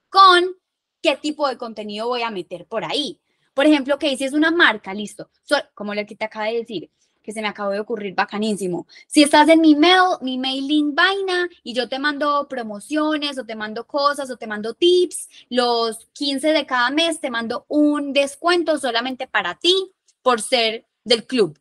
con 0.10 0.58
qué 1.02 1.18
tipo 1.18 1.48
de 1.48 1.58
contenido 1.58 2.08
voy 2.08 2.22
a 2.22 2.30
meter 2.30 2.68
por 2.68 2.86
ahí? 2.86 3.20
Por 3.56 3.66
ejemplo, 3.66 3.98
que 3.98 4.16
si 4.16 4.26
es 4.26 4.34
una 4.34 4.52
marca, 4.52 4.94
listo, 4.94 5.32
como 5.74 5.96
lo 5.96 6.06
que 6.06 6.16
te 6.16 6.26
acaba 6.26 6.46
de 6.46 6.58
decir, 6.58 6.92
que 7.24 7.32
se 7.32 7.42
me 7.42 7.48
acabó 7.48 7.72
de 7.72 7.80
ocurrir 7.80 8.14
bacanísimo. 8.14 8.86
Si 9.08 9.24
estás 9.24 9.48
en 9.48 9.62
mi 9.62 9.76
mail, 9.76 10.18
mi 10.22 10.38
mailing 10.38 10.94
vaina 10.94 11.50
y 11.64 11.74
yo 11.74 11.88
te 11.88 11.98
mando 11.98 12.48
promociones 12.50 13.38
o 13.38 13.46
te 13.46 13.56
mando 13.56 13.88
cosas 13.88 14.30
o 14.30 14.38
te 14.38 14.46
mando 14.46 14.74
tips, 14.74 15.30
los 15.50 16.06
15 16.14 16.50
de 16.50 16.66
cada 16.66 16.90
mes 16.90 17.22
te 17.22 17.32
mando 17.32 17.66
un 17.70 18.14
descuento 18.14 18.78
solamente 18.78 19.26
para 19.26 19.56
ti 19.56 19.94
por 20.22 20.42
ser 20.42 20.86
del 21.04 21.26
club. 21.26 21.58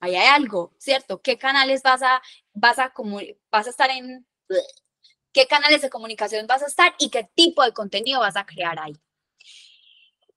Ahí 0.00 0.14
hay 0.14 0.28
algo, 0.28 0.72
¿cierto? 0.78 1.20
¿Qué 1.22 1.38
canales 1.38 1.82
vas 1.82 2.02
a, 2.02 2.22
vas 2.52 2.78
a, 2.78 2.92
vas 3.50 3.66
a 3.66 3.70
estar 3.70 3.90
en? 3.90 4.26
¿Qué 5.32 5.46
canales 5.46 5.82
de 5.82 5.90
comunicación 5.90 6.46
vas 6.46 6.62
a 6.62 6.66
estar 6.66 6.94
y 6.98 7.10
qué 7.10 7.28
tipo 7.34 7.62
de 7.64 7.72
contenido 7.72 8.20
vas 8.20 8.36
a 8.36 8.46
crear 8.46 8.78
ahí? 8.78 8.94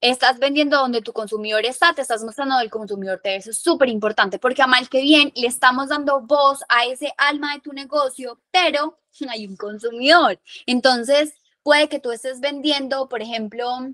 Estás 0.01 0.39
vendiendo 0.39 0.77
donde 0.77 1.01
tu 1.01 1.13
consumidor 1.13 1.65
está, 1.65 1.93
te 1.93 2.01
estás 2.01 2.23
mostrando 2.23 2.59
el 2.59 2.69
consumidor 2.69 3.19
te. 3.23 3.35
Eso 3.35 3.51
es 3.51 3.59
súper 3.59 3.89
importante 3.89 4.39
porque 4.39 4.63
a 4.63 4.67
mal 4.67 4.89
que 4.89 5.01
bien 5.01 5.31
le 5.35 5.47
estamos 5.47 5.89
dando 5.89 6.21
voz 6.21 6.63
a 6.67 6.85
ese 6.85 7.13
alma 7.17 7.53
de 7.53 7.61
tu 7.61 7.71
negocio, 7.71 8.39
pero 8.51 8.99
hay 9.29 9.47
un 9.47 9.55
consumidor. 9.55 10.39
Entonces, 10.65 11.33
puede 11.63 11.87
que 11.87 11.99
tú 11.99 12.11
estés 12.11 12.39
vendiendo, 12.39 13.07
por 13.07 13.21
ejemplo, 13.21 13.93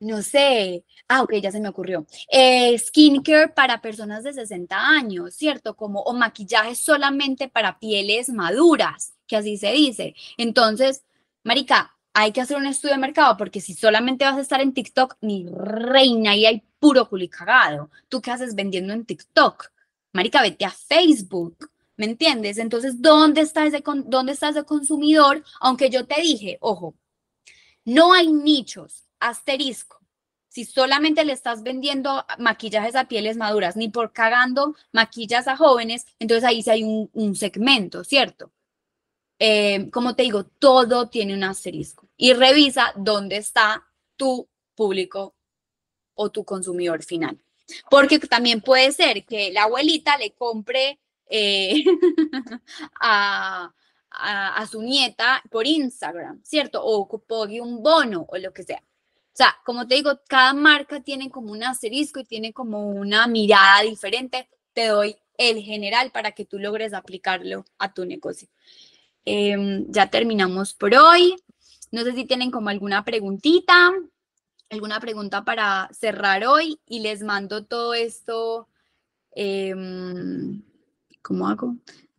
no 0.00 0.22
sé, 0.22 0.84
ah, 1.08 1.22
ok, 1.22 1.34
ya 1.36 1.50
se 1.50 1.60
me 1.60 1.68
ocurrió, 1.68 2.06
eh, 2.30 2.78
skincare 2.78 3.48
para 3.48 3.80
personas 3.80 4.22
de 4.24 4.34
60 4.34 4.76
años, 4.76 5.34
¿cierto? 5.34 5.74
Como, 5.76 6.00
o 6.02 6.12
maquillaje 6.12 6.74
solamente 6.74 7.48
para 7.48 7.78
pieles 7.78 8.28
maduras, 8.28 9.14
que 9.26 9.36
así 9.36 9.56
se 9.56 9.72
dice. 9.72 10.14
Entonces, 10.36 11.04
Marica, 11.42 11.93
hay 12.14 12.32
que 12.32 12.40
hacer 12.40 12.56
un 12.56 12.66
estudio 12.66 12.94
de 12.94 13.00
mercado 13.00 13.36
porque 13.36 13.60
si 13.60 13.74
solamente 13.74 14.24
vas 14.24 14.36
a 14.36 14.40
estar 14.40 14.60
en 14.60 14.72
TikTok, 14.72 15.16
ni 15.20 15.46
reina, 15.50 16.36
y 16.36 16.46
hay 16.46 16.62
puro 16.78 17.08
culicagado. 17.08 17.90
¿Tú 18.08 18.22
qué 18.22 18.30
haces 18.30 18.54
vendiendo 18.54 18.92
en 18.92 19.04
TikTok? 19.04 19.70
Marica, 20.12 20.40
vete 20.40 20.64
a 20.64 20.70
Facebook. 20.70 21.70
¿Me 21.96 22.06
entiendes? 22.06 22.58
Entonces, 22.58 23.02
¿dónde 23.02 23.40
está, 23.40 23.66
ese, 23.66 23.82
¿dónde 24.06 24.32
está 24.32 24.48
ese 24.48 24.64
consumidor? 24.64 25.44
Aunque 25.60 25.90
yo 25.90 26.06
te 26.06 26.20
dije, 26.20 26.56
ojo, 26.60 26.94
no 27.84 28.12
hay 28.12 28.32
nichos, 28.32 29.04
asterisco. 29.18 30.00
Si 30.48 30.64
solamente 30.64 31.24
le 31.24 31.32
estás 31.32 31.64
vendiendo 31.64 32.24
maquillajes 32.38 32.94
a 32.94 33.08
pieles 33.08 33.36
maduras, 33.36 33.76
ni 33.76 33.88
por 33.88 34.12
cagando 34.12 34.76
maquillas 34.92 35.48
a 35.48 35.56
jóvenes, 35.56 36.06
entonces 36.20 36.44
ahí 36.44 36.62
sí 36.62 36.70
hay 36.70 36.84
un, 36.84 37.10
un 37.12 37.34
segmento, 37.34 38.04
¿cierto? 38.04 38.52
Eh, 39.38 39.90
como 39.90 40.14
te 40.14 40.22
digo, 40.22 40.44
todo 40.44 41.08
tiene 41.08 41.34
un 41.34 41.44
asterisco. 41.44 42.08
Y 42.16 42.32
revisa 42.32 42.92
dónde 42.96 43.36
está 43.36 43.86
tu 44.16 44.48
público 44.74 45.34
o 46.14 46.30
tu 46.30 46.44
consumidor 46.44 47.02
final. 47.02 47.38
Porque 47.90 48.18
también 48.18 48.60
puede 48.60 48.92
ser 48.92 49.24
que 49.24 49.52
la 49.52 49.64
abuelita 49.64 50.16
le 50.18 50.32
compre 50.32 51.00
eh, 51.28 51.84
a, 53.00 53.72
a, 54.10 54.56
a 54.56 54.66
su 54.66 54.82
nieta 54.82 55.42
por 55.50 55.66
Instagram, 55.66 56.42
¿cierto? 56.44 56.84
O 56.84 57.08
pague 57.18 57.60
un 57.60 57.82
bono 57.82 58.26
o 58.28 58.38
lo 58.38 58.52
que 58.52 58.62
sea. 58.62 58.82
O 59.34 59.36
sea, 59.36 59.56
como 59.64 59.88
te 59.88 59.96
digo, 59.96 60.20
cada 60.28 60.54
marca 60.54 61.00
tiene 61.00 61.28
como 61.28 61.50
un 61.50 61.64
asterisco 61.64 62.20
y 62.20 62.24
tiene 62.24 62.52
como 62.52 62.88
una 62.88 63.26
mirada 63.26 63.82
diferente. 63.82 64.48
Te 64.72 64.86
doy 64.86 65.16
el 65.36 65.60
general 65.60 66.12
para 66.12 66.32
que 66.32 66.44
tú 66.44 66.60
logres 66.60 66.92
aplicarlo 66.92 67.64
a 67.78 67.92
tu 67.92 68.04
negocio. 68.04 68.48
Em, 69.24 69.86
ya 69.90 70.10
terminamos 70.10 70.74
por 70.74 70.94
hoy. 70.94 71.36
No 71.90 72.02
sé 72.02 72.12
si 72.12 72.24
tienen 72.24 72.50
como 72.50 72.68
alguna 72.68 73.04
preguntita, 73.04 73.92
alguna 74.70 75.00
pregunta 75.00 75.44
para 75.44 75.88
cerrar 75.92 76.44
hoy 76.46 76.80
y 76.86 77.00
les 77.00 77.22
mando 77.22 77.64
todo 77.64 77.94
esto. 77.94 78.68
em, 79.32 80.62
¿Cómo 81.22 81.48
hago? 81.48 81.76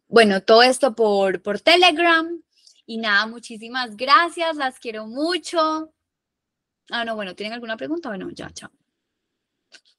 Bueno, 0.07 0.41
todo 0.41 0.63
esto 0.63 0.95
por, 0.95 1.41
por 1.41 1.59
Telegram. 1.59 2.41
Y 2.87 2.97
nada, 2.97 3.25
muchísimas 3.27 3.95
gracias, 3.95 4.55
las 4.57 4.79
quiero 4.79 5.07
mucho. 5.07 5.91
Ah, 6.91 7.03
no, 7.03 7.15
bueno, 7.15 7.35
¿tienen 7.35 7.53
alguna 7.53 7.77
pregunta? 7.77 8.09
Bueno, 8.09 8.29
ya, 8.31 8.49
chao. 8.51 8.69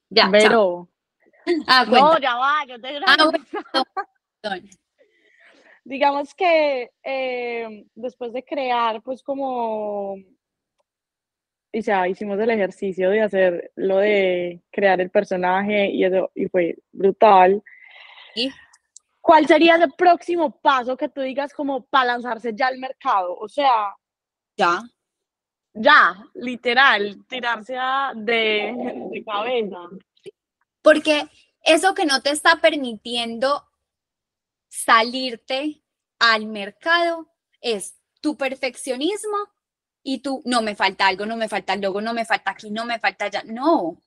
Ya, 0.08 0.22
chao. 0.24 0.30
Pero, 0.30 0.88
Ah, 1.66 1.84
no, 1.84 2.18
ya 2.18 2.34
va, 2.36 2.64
yo 2.66 2.80
te 2.80 2.88
Ah, 2.88 3.16
grabo. 3.16 3.30
bueno, 3.30 3.44
perdón. 4.40 4.70
Digamos 5.88 6.34
que 6.34 6.90
eh, 7.04 7.84
después 7.94 8.32
de 8.32 8.42
crear, 8.44 9.00
pues 9.02 9.22
como, 9.22 10.16
y 11.72 11.80
sea, 11.82 12.08
hicimos 12.08 12.40
el 12.40 12.50
ejercicio 12.50 13.08
de 13.10 13.22
hacer 13.22 13.70
lo 13.76 13.98
de 13.98 14.62
crear 14.72 15.00
el 15.00 15.10
personaje 15.10 15.86
y 15.90 16.02
eso, 16.04 16.32
y 16.34 16.46
fue 16.48 16.76
brutal. 16.90 17.62
Sí. 18.34 18.50
¿Cuál 19.20 19.46
sería 19.46 19.76
el 19.76 19.92
próximo 19.92 20.58
paso 20.60 20.96
que 20.96 21.08
tú 21.08 21.20
digas 21.20 21.52
como 21.54 21.84
para 21.86 22.06
lanzarse 22.06 22.52
ya 22.52 22.66
al 22.66 22.78
mercado? 22.78 23.36
O 23.38 23.48
sea, 23.48 23.94
Ya. 24.56 24.80
ya, 25.72 26.16
literal, 26.34 27.24
tirarse 27.28 27.76
a- 27.78 28.12
de, 28.16 28.74
de 29.12 29.24
cabeza. 29.24 29.76
Porque 30.82 31.22
eso 31.62 31.94
que 31.94 32.06
no 32.06 32.22
te 32.22 32.30
está 32.30 32.56
permitiendo 32.60 33.62
salirte 34.84 35.82
al 36.18 36.46
mercado 36.46 37.28
es 37.60 37.96
tu 38.20 38.36
perfeccionismo 38.36 39.36
y 40.02 40.18
tú, 40.18 40.42
no 40.44 40.62
me 40.62 40.76
falta 40.76 41.06
algo, 41.08 41.26
no 41.26 41.36
me 41.36 41.48
falta 41.48 41.74
el 41.74 41.80
logo, 41.80 42.00
no 42.00 42.14
me 42.14 42.24
falta 42.24 42.52
aquí, 42.52 42.70
no 42.70 42.84
me 42.84 43.00
falta 43.00 43.24
allá. 43.24 43.42
No. 43.44 44.00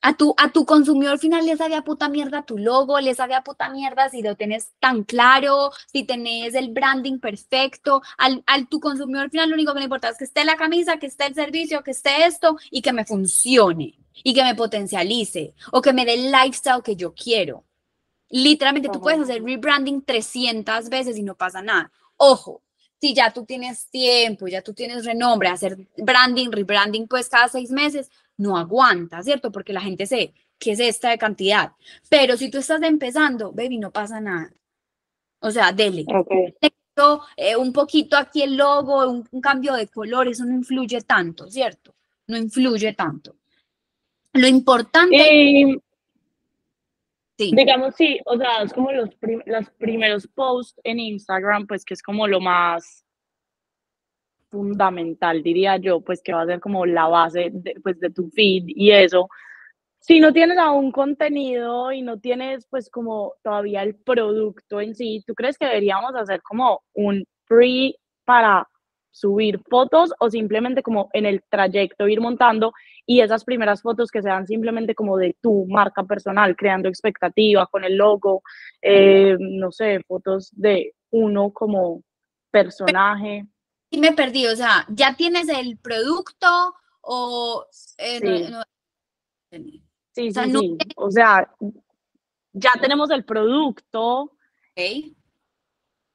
A 0.00 0.16
tu, 0.16 0.34
a 0.38 0.50
tu 0.52 0.64
consumidor 0.64 1.18
final 1.18 1.44
le 1.44 1.56
sabe 1.56 1.74
a 1.74 1.82
puta 1.82 2.08
mierda 2.08 2.46
tu 2.46 2.56
logo, 2.56 2.98
le 3.00 3.14
sabe 3.14 3.34
a 3.34 3.42
puta 3.42 3.68
mierda 3.68 4.08
si 4.08 4.22
lo 4.22 4.36
tenés 4.36 4.72
tan 4.78 5.02
claro, 5.02 5.70
si 5.92 6.04
tenés 6.04 6.54
el 6.54 6.70
branding 6.70 7.18
perfecto. 7.18 8.02
Al, 8.16 8.42
al 8.46 8.68
tu 8.68 8.80
consumidor 8.80 9.30
final 9.30 9.50
lo 9.50 9.56
único 9.56 9.74
que 9.74 9.80
le 9.80 9.84
importa 9.84 10.08
es 10.08 10.18
que 10.18 10.24
esté 10.24 10.44
la 10.44 10.56
camisa, 10.56 10.98
que 10.98 11.06
esté 11.06 11.26
el 11.26 11.34
servicio, 11.34 11.82
que 11.82 11.90
esté 11.90 12.24
esto 12.24 12.56
y 12.70 12.82
que 12.82 12.92
me 12.92 13.04
funcione 13.04 13.98
y 14.24 14.32
que 14.32 14.44
me 14.44 14.54
potencialice 14.54 15.54
o 15.72 15.82
que 15.82 15.92
me 15.92 16.06
dé 16.06 16.14
el 16.14 16.32
lifestyle 16.32 16.82
que 16.82 16.96
yo 16.96 17.12
quiero. 17.12 17.65
Literalmente 18.28 18.88
tú 18.92 19.00
puedes 19.00 19.20
hacer 19.20 19.42
rebranding 19.42 20.02
300 20.02 20.88
veces 20.88 21.16
y 21.16 21.22
no 21.22 21.36
pasa 21.36 21.62
nada. 21.62 21.92
Ojo, 22.16 22.62
si 23.00 23.14
ya 23.14 23.32
tú 23.32 23.44
tienes 23.44 23.88
tiempo, 23.90 24.48
ya 24.48 24.62
tú 24.62 24.72
tienes 24.72 25.04
renombre, 25.04 25.48
hacer 25.48 25.76
branding, 25.96 26.50
rebranding 26.50 27.06
pues 27.06 27.28
cada 27.28 27.48
seis 27.48 27.70
meses, 27.70 28.10
no 28.36 28.56
aguanta, 28.56 29.22
¿cierto? 29.22 29.52
Porque 29.52 29.72
la 29.72 29.80
gente 29.80 30.06
se, 30.06 30.34
¿qué 30.58 30.72
es 30.72 30.80
esta 30.80 31.10
de 31.10 31.18
cantidad? 31.18 31.72
Pero 32.08 32.36
si 32.36 32.50
tú 32.50 32.58
estás 32.58 32.82
empezando, 32.82 33.52
baby, 33.52 33.78
no 33.78 33.90
pasa 33.90 34.20
nada. 34.20 34.52
O 35.40 35.50
sea, 35.50 35.72
dele. 35.72 36.04
Ok. 36.08 36.32
Esto, 36.60 37.22
eh, 37.36 37.56
un 37.56 37.72
poquito 37.72 38.16
aquí 38.16 38.42
el 38.42 38.56
logo, 38.56 39.08
un, 39.08 39.28
un 39.30 39.40
cambio 39.40 39.74
de 39.74 39.86
color, 39.88 40.28
eso 40.28 40.44
no 40.44 40.54
influye 40.54 41.02
tanto, 41.02 41.48
¿cierto? 41.50 41.94
No 42.26 42.36
influye 42.36 42.94
tanto. 42.94 43.36
Lo 44.32 44.46
importante, 44.46 45.80
digamos, 47.54 47.94
sí, 47.96 48.18
o 48.24 48.36
sea, 48.36 48.62
es 48.62 48.72
como 48.72 48.92
los, 48.92 49.14
prim- 49.16 49.42
los 49.46 49.68
primeros 49.78 50.26
posts 50.28 50.80
en 50.84 50.98
Instagram, 51.00 51.66
pues 51.66 51.84
que 51.84 51.94
es 51.94 52.02
como 52.02 52.26
lo 52.26 52.40
más 52.40 53.04
fundamental, 54.50 55.42
diría 55.42 55.76
yo, 55.76 56.00
pues 56.00 56.22
que 56.22 56.32
va 56.32 56.42
a 56.42 56.46
ser 56.46 56.60
como 56.60 56.86
la 56.86 57.08
base 57.08 57.50
de, 57.52 57.74
pues, 57.82 57.98
de 58.00 58.10
tu 58.10 58.30
feed 58.30 58.64
y 58.68 58.90
eso. 58.92 59.28
Si 60.00 60.20
no 60.20 60.32
tienes 60.32 60.56
aún 60.58 60.92
contenido 60.92 61.90
y 61.92 62.00
no 62.00 62.20
tienes 62.20 62.66
pues 62.70 62.88
como 62.90 63.34
todavía 63.42 63.82
el 63.82 63.96
producto 63.96 64.80
en 64.80 64.94
sí, 64.94 65.22
¿tú 65.26 65.34
crees 65.34 65.58
que 65.58 65.66
deberíamos 65.66 66.14
hacer 66.14 66.40
como 66.42 66.82
un 66.94 67.24
free 67.46 67.96
para 68.24 68.68
subir 69.16 69.60
fotos 69.70 70.12
o 70.20 70.28
simplemente 70.28 70.82
como 70.82 71.08
en 71.14 71.24
el 71.24 71.42
trayecto 71.48 72.06
ir 72.06 72.20
montando 72.20 72.72
y 73.06 73.20
esas 73.20 73.44
primeras 73.44 73.80
fotos 73.80 74.10
que 74.10 74.20
sean 74.20 74.46
simplemente 74.46 74.94
como 74.94 75.16
de 75.16 75.34
tu 75.40 75.64
marca 75.68 76.04
personal, 76.04 76.54
creando 76.54 76.88
expectativa 76.90 77.66
con 77.66 77.84
el 77.84 77.96
logo, 77.96 78.42
eh, 78.82 79.36
no 79.40 79.72
sé, 79.72 80.00
fotos 80.06 80.50
de 80.52 80.92
uno 81.10 81.50
como 81.50 82.02
personaje. 82.50 83.46
sí 83.90 83.98
me 83.98 84.12
perdí, 84.12 84.46
o 84.48 84.56
sea, 84.56 84.84
¿ya 84.88 85.16
tienes 85.16 85.48
el 85.48 85.78
producto 85.78 86.74
o... 87.00 87.64
eh, 87.98 88.18
Sí. 88.20 88.50
no- 88.52 88.62
Sí, 90.12 90.28
O 90.28 90.32
sea, 90.32 90.44
sí, 90.44 90.50
no 90.52 90.60
sí. 90.60 90.78
O 90.96 91.10
sea, 91.10 91.50
ya 92.52 92.72
tenemos 92.80 93.10
el 93.10 93.24
producto. 93.24 94.32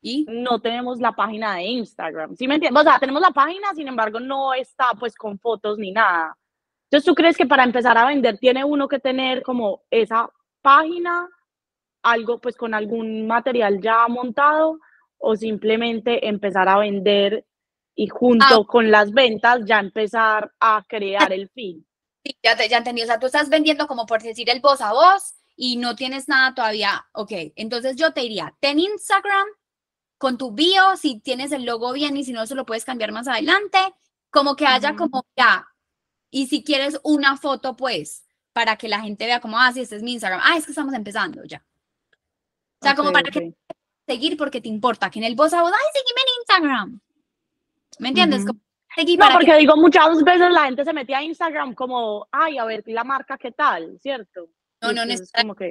¿Y? 0.01 0.25
no 0.27 0.59
tenemos 0.59 0.99
la 0.99 1.11
página 1.11 1.55
de 1.55 1.63
Instagram. 1.63 2.35
¿Sí 2.35 2.47
me 2.47 2.55
entiendes? 2.55 2.81
O 2.81 2.83
sea, 2.83 2.97
tenemos 2.97 3.21
la 3.21 3.31
página, 3.31 3.73
sin 3.75 3.87
embargo, 3.87 4.19
no 4.19 4.53
está 4.53 4.91
pues 4.99 5.15
con 5.15 5.37
fotos 5.37 5.77
ni 5.77 5.91
nada. 5.91 6.35
Entonces, 6.85 7.05
¿tú 7.05 7.13
crees 7.13 7.37
que 7.37 7.45
para 7.45 7.63
empezar 7.63 7.97
a 7.97 8.07
vender 8.07 8.37
tiene 8.39 8.65
uno 8.65 8.87
que 8.87 8.99
tener 8.99 9.43
como 9.43 9.83
esa 9.91 10.29
página, 10.61 11.29
algo 12.01 12.41
pues 12.41 12.57
con 12.57 12.73
algún 12.73 13.27
material 13.27 13.79
ya 13.79 14.07
montado 14.07 14.79
o 15.17 15.35
simplemente 15.35 16.27
empezar 16.27 16.67
a 16.67 16.79
vender 16.79 17.45
y 17.95 18.07
junto 18.07 18.65
con 18.65 18.89
las 18.89 19.11
ventas 19.11 19.61
ya 19.65 19.79
empezar 19.79 20.51
a 20.59 20.83
crear 20.87 21.31
el 21.31 21.47
feed? 21.49 21.77
Sí, 22.23 22.37
ya, 22.43 22.55
te, 22.55 22.67
ya 22.67 22.79
entendí. 22.79 23.03
O 23.03 23.05
sea, 23.05 23.19
tú 23.19 23.27
estás 23.27 23.49
vendiendo 23.49 23.87
como 23.87 24.05
por 24.05 24.21
decir 24.21 24.49
el 24.49 24.61
voz 24.61 24.81
a 24.81 24.93
voz 24.93 25.35
y 25.55 25.77
no 25.77 25.95
tienes 25.95 26.27
nada 26.27 26.55
todavía. 26.55 27.05
Ok, 27.13 27.31
entonces 27.55 27.95
yo 27.95 28.13
te 28.13 28.21
diría, 28.21 28.55
ten 28.59 28.79
Instagram 28.79 29.47
con 30.21 30.37
tu 30.37 30.51
bio, 30.51 30.95
si 30.97 31.19
tienes 31.19 31.51
el 31.51 31.65
logo 31.65 31.91
bien 31.93 32.15
y 32.15 32.23
si 32.23 32.31
no, 32.31 32.45
se 32.45 32.53
lo 32.53 32.63
puedes 32.63 32.85
cambiar 32.85 33.11
más 33.11 33.27
adelante, 33.27 33.79
como 34.29 34.55
que 34.55 34.67
haya 34.67 34.95
como 34.95 35.25
ya. 35.35 35.67
Y 36.29 36.45
si 36.45 36.63
quieres 36.63 36.99
una 37.03 37.37
foto, 37.37 37.75
pues, 37.75 38.23
para 38.53 38.75
que 38.77 38.87
la 38.87 39.01
gente 39.01 39.25
vea 39.25 39.41
como, 39.41 39.57
ah, 39.59 39.73
sí, 39.73 39.81
este 39.81 39.95
es 39.95 40.03
mi 40.03 40.13
Instagram. 40.13 40.39
Ah, 40.43 40.57
es 40.57 40.65
que 40.65 40.73
estamos 40.73 40.93
empezando 40.93 41.43
ya. 41.45 41.65
O 42.79 42.83
sea, 42.85 42.95
como 42.95 43.11
para 43.11 43.29
ok. 43.29 43.33
que 43.33 43.53
seguir 44.07 44.37
porque 44.37 44.61
te 44.61 44.69
importa, 44.69 45.09
que 45.09 45.17
en 45.17 45.25
el 45.25 45.33
voz 45.35 45.53
a 45.53 45.63
voz, 45.63 45.71
ay, 45.73 45.87
sígueme 45.91 46.21
en 46.21 46.39
Instagram. 46.41 47.01
¿Me 47.97 48.09
entiendes? 48.09 48.45
Como 48.45 48.59
seguir 48.95 49.17
No, 49.17 49.25
que- 49.27 49.33
porque 49.33 49.57
digo, 49.57 49.75
muchas 49.75 50.23
veces 50.23 50.51
la 50.51 50.65
gente 50.65 50.85
se 50.85 50.93
metía 50.93 51.17
a 51.17 51.23
Instagram 51.23 51.73
como, 51.73 52.27
ay, 52.31 52.59
a 52.59 52.65
ver 52.65 52.83
la 52.85 53.03
marca 53.03 53.39
qué 53.39 53.51
tal, 53.51 53.99
¿cierto? 53.99 54.49
No, 54.81 54.91
Y 54.91 54.95
no 54.95 55.01
entonces 55.01 55.31
como 55.35 55.55
que, 55.55 55.69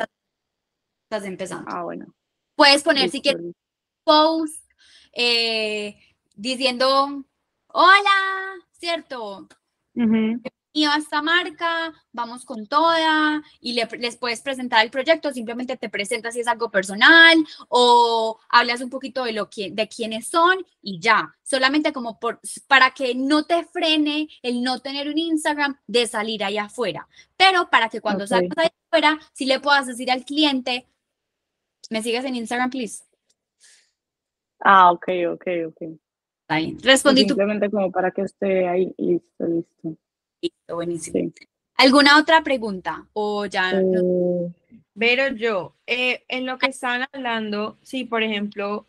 estás 1.04 1.24
empezando. 1.24 1.70
ah, 1.72 1.84
bueno. 1.84 2.12
Puedes 2.56 2.82
poner 2.82 3.08
si 3.10 3.22
quieres. 3.22 3.42
Post 4.10 4.64
eh, 5.12 5.96
diciendo, 6.34 7.24
hola, 7.68 8.54
¿cierto? 8.72 9.48
Ujú. 9.94 10.40
Y 10.72 10.84
a 10.84 10.94
esta 10.96 11.20
marca, 11.20 11.92
vamos 12.12 12.44
con 12.44 12.66
toda, 12.68 13.42
y 13.60 13.72
le- 13.72 13.88
les 13.98 14.16
puedes 14.16 14.40
presentar 14.40 14.84
el 14.84 14.90
proyecto, 14.92 15.32
simplemente 15.32 15.76
te 15.76 15.88
presentas 15.88 16.34
si 16.34 16.40
es 16.40 16.46
algo 16.46 16.70
personal, 16.70 17.36
o 17.68 18.38
hablas 18.48 18.80
un 18.80 18.88
poquito 18.88 19.24
de 19.24 19.32
lo 19.32 19.50
que, 19.50 19.70
de 19.72 19.88
quiénes 19.88 20.28
son, 20.28 20.64
y 20.80 21.00
ya, 21.00 21.36
solamente 21.42 21.92
como 21.92 22.20
por, 22.20 22.40
para 22.68 22.92
que 22.92 23.16
no 23.16 23.44
te 23.46 23.64
frene 23.64 24.28
el 24.42 24.62
no 24.62 24.78
tener 24.78 25.08
un 25.08 25.18
Instagram 25.18 25.76
de 25.88 26.06
salir 26.06 26.44
allá 26.44 26.64
afuera, 26.66 27.08
pero 27.36 27.68
para 27.68 27.88
que 27.88 28.00
cuando 28.00 28.26
salgas 28.28 28.56
allá 28.56 28.74
afuera, 28.86 29.18
si 29.32 29.46
le 29.46 29.58
puedas 29.58 29.88
decir 29.88 30.08
al 30.10 30.24
cliente, 30.24 30.86
¿me 31.90 32.00
sigues 32.00 32.24
en 32.24 32.36
Instagram, 32.36 32.70
please? 32.70 33.02
Ah, 34.60 34.92
ok, 34.92 35.08
ok, 35.32 35.46
ok. 35.68 35.82
Está 36.42 36.56
bien. 36.56 36.78
Respondí 36.82 37.22
tu 37.22 37.28
Simplemente 37.28 37.70
como 37.70 37.90
para 37.90 38.10
que 38.10 38.22
esté 38.22 38.66
ahí, 38.68 38.92
listo, 38.98 39.46
listo. 39.46 39.96
Listo, 40.42 40.74
buenísimo. 40.74 41.30
Sí. 41.36 41.46
¿Alguna 41.76 42.18
otra 42.18 42.42
pregunta? 42.42 43.06
O 43.12 43.46
ya 43.46 43.72
no- 43.80 44.00
Eh, 44.00 44.52
Pero 44.98 45.28
yo, 45.34 45.76
eh, 45.86 46.24
en 46.28 46.44
lo 46.44 46.58
que 46.58 46.66
estaban 46.66 47.06
hablando, 47.12 47.78
sí, 47.82 48.04
por 48.04 48.22
ejemplo, 48.22 48.84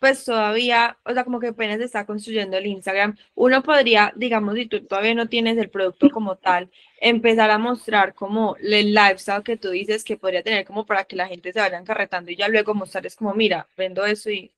pues 0.00 0.24
todavía, 0.24 0.96
o 1.04 1.12
sea, 1.12 1.24
como 1.24 1.38
que 1.38 1.48
apenas 1.48 1.78
se 1.78 1.84
está 1.84 2.06
construyendo 2.06 2.56
el 2.56 2.66
Instagram, 2.66 3.16
uno 3.34 3.62
podría, 3.62 4.12
digamos, 4.16 4.54
si 4.56 4.66
tú 4.66 4.80
todavía 4.86 5.14
no 5.14 5.28
tienes 5.28 5.58
el 5.58 5.68
producto 5.68 6.10
como 6.10 6.36
tal, 6.36 6.70
empezar 7.00 7.50
a 7.50 7.58
mostrar 7.58 8.14
como 8.14 8.56
el 8.56 8.94
lifestyle 8.94 9.42
que 9.44 9.58
tú 9.58 9.68
dices 9.70 10.02
que 10.02 10.16
podría 10.16 10.42
tener 10.42 10.64
como 10.64 10.86
para 10.86 11.04
que 11.04 11.16
la 11.16 11.28
gente 11.28 11.52
se 11.52 11.60
vaya 11.60 11.78
encarretando 11.78 12.30
y 12.30 12.36
ya 12.36 12.48
luego 12.48 12.74
mostrarles 12.74 13.14
como, 13.14 13.34
mira, 13.34 13.68
vendo 13.76 14.04
eso 14.06 14.30
y... 14.30 14.50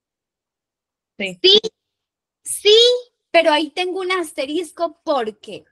Sí. 1.19 1.39
Sí, 1.43 1.61
sí, 2.45 2.77
pero 3.31 3.53
ahí 3.53 3.71
tengo 3.71 4.01
un 4.01 4.13
asterisco 4.13 5.01
porque 5.05 5.65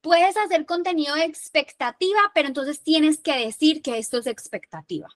puedes 0.00 0.36
hacer 0.36 0.66
contenido 0.66 1.14
de 1.14 1.24
expectativa, 1.24 2.20
pero 2.34 2.48
entonces 2.48 2.82
tienes 2.82 3.20
que 3.20 3.36
decir 3.46 3.82
que 3.82 3.98
esto 3.98 4.18
es 4.18 4.26
expectativa. 4.26 5.08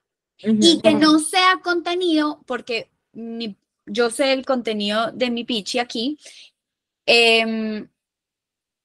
Y 0.61 0.81
que 0.81 0.89
no 1.01 1.19
sea 1.19 1.59
contenido, 1.63 2.41
porque 2.45 2.89
mi- 3.13 3.57
yo 3.85 4.09
sé 4.09 4.33
el 4.33 4.45
contenido 4.45 5.11
de 5.11 5.29
mi 5.31 5.43
pichi 5.43 5.79
aquí, 5.79 6.17
em, 7.05 7.87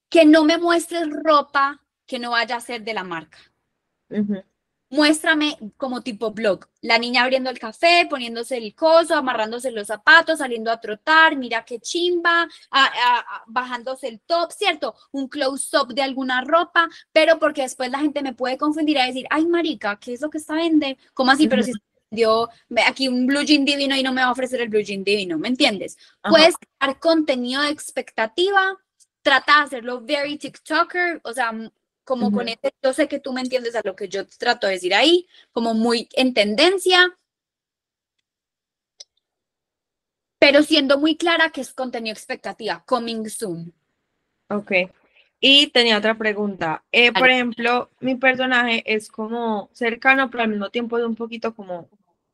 que 0.09 0.24
no 0.24 0.45
me 0.45 0.59
muestres 0.59 1.09
ropa 1.11 1.84
que 2.07 2.18
no 2.18 2.30
vaya 2.32 2.57
a 2.57 2.61
ser 2.61 2.82
de 2.84 2.95
la 2.95 3.05
marca. 3.05 3.38
Muéstrame 4.93 5.57
como 5.78 6.03
tipo 6.03 6.32
blog, 6.32 6.66
la 6.82 6.99
niña 6.99 7.22
abriendo 7.22 7.49
el 7.49 7.59
café, 7.59 8.07
poniéndose 8.11 8.59
el 8.59 8.74
coso, 8.74 9.14
amarrándose 9.14 9.70
los 9.70 9.86
zapatos, 9.86 10.40
saliendo 10.40 10.70
a 10.70 10.80
trotar, 10.80 11.34
mira 11.34 11.64
qué 11.64 11.80
chimba, 11.80 12.43
a- 12.70 12.84
a- 12.84 13.18
a- 13.20 13.43
bajándose 13.47 14.07
el 14.09 14.20
top, 14.20 14.53
¿cierto? 14.53 14.95
Un 15.11 15.28
close-up 15.28 15.95
de 15.95 16.03
alguna 16.03 16.43
ropa, 16.43 16.90
pero 17.11 17.38
porque 17.38 17.62
después 17.62 17.90
la 17.90 18.01
gente 18.01 18.20
me 18.22 18.34
puede 18.34 18.59
confundir 18.59 18.99
a 18.99 19.07
decir, 19.07 19.24
ay, 19.30 19.47
marica, 19.47 19.99
¿qué 19.99 20.12
es 20.12 20.20
lo 20.20 20.28
que 20.28 20.36
está 20.36 20.57
vende? 20.57 20.99
¿Cómo 21.14 21.30
así? 21.30 21.49
Pero 21.49 21.62
si 21.62 21.72
dio 22.11 22.51
aquí 22.86 23.09
un 23.09 23.26
blue 23.26 23.45
jean 23.45 23.64
divino 23.64 23.97
y 23.97 24.03
no 24.03 24.12
me 24.12 24.20
va 24.20 24.26
a 24.28 24.32
ofrecer 24.32 24.61
el 24.61 24.68
blue 24.68 24.82
jean 24.82 25.05
divino, 25.05 25.38
¿me 25.38 25.49
entiendes? 25.49 25.97
Ajá. 26.22 26.30
Puedes 26.34 26.55
crear 26.59 27.01
contenido 27.01 27.62
de 27.62 27.70
expectativa, 27.70 28.76
trata 29.22 29.57
de 29.57 29.62
hacerlo 29.62 30.03
very 30.03 30.36
TikToker, 30.36 31.22
o 31.24 31.32
sea, 31.32 31.51
como 32.05 32.30
con 32.30 32.48
Ujú. 32.48 32.57
ese, 32.61 32.74
yo 32.82 32.92
sé 32.92 33.09
que 33.09 33.20
tú 33.20 33.32
me 33.32 33.40
entiendes 33.40 33.74
a 33.74 33.82
lo 33.84 33.94
que 33.94 34.09
yo 34.09 34.26
trato 34.26 34.66
de 34.66 34.74
decir 34.74 34.94
ahí, 34.94 35.26
como 35.53 35.74
muy 35.74 36.09
en 36.14 36.34
tendencia, 36.34 37.16
pero 40.38 40.62
siendo 40.62 40.98
muy 40.98 41.16
clara 41.16 41.50
que 41.50 41.61
es 41.61 41.72
contenido 41.72 42.12
expectativa, 42.12 42.82
coming 42.84 43.28
soon. 43.28 43.72
Ok. 44.48 44.72
Y 45.38 45.68
tenía 45.68 45.98
otra 45.98 46.16
pregunta. 46.16 46.84
Eh, 46.92 47.12
por 47.12 47.28
ejemplo, 47.28 47.90
mi 48.00 48.16
personaje 48.16 48.82
es 48.86 49.09
como 49.09 49.70
cercano, 49.72 50.30
pero 50.30 50.44
al 50.44 50.50
mismo 50.50 50.70
tiempo 50.70 50.98
es 50.98 51.05
un 51.05 51.16
poquito 51.16 51.55
como 51.55 51.88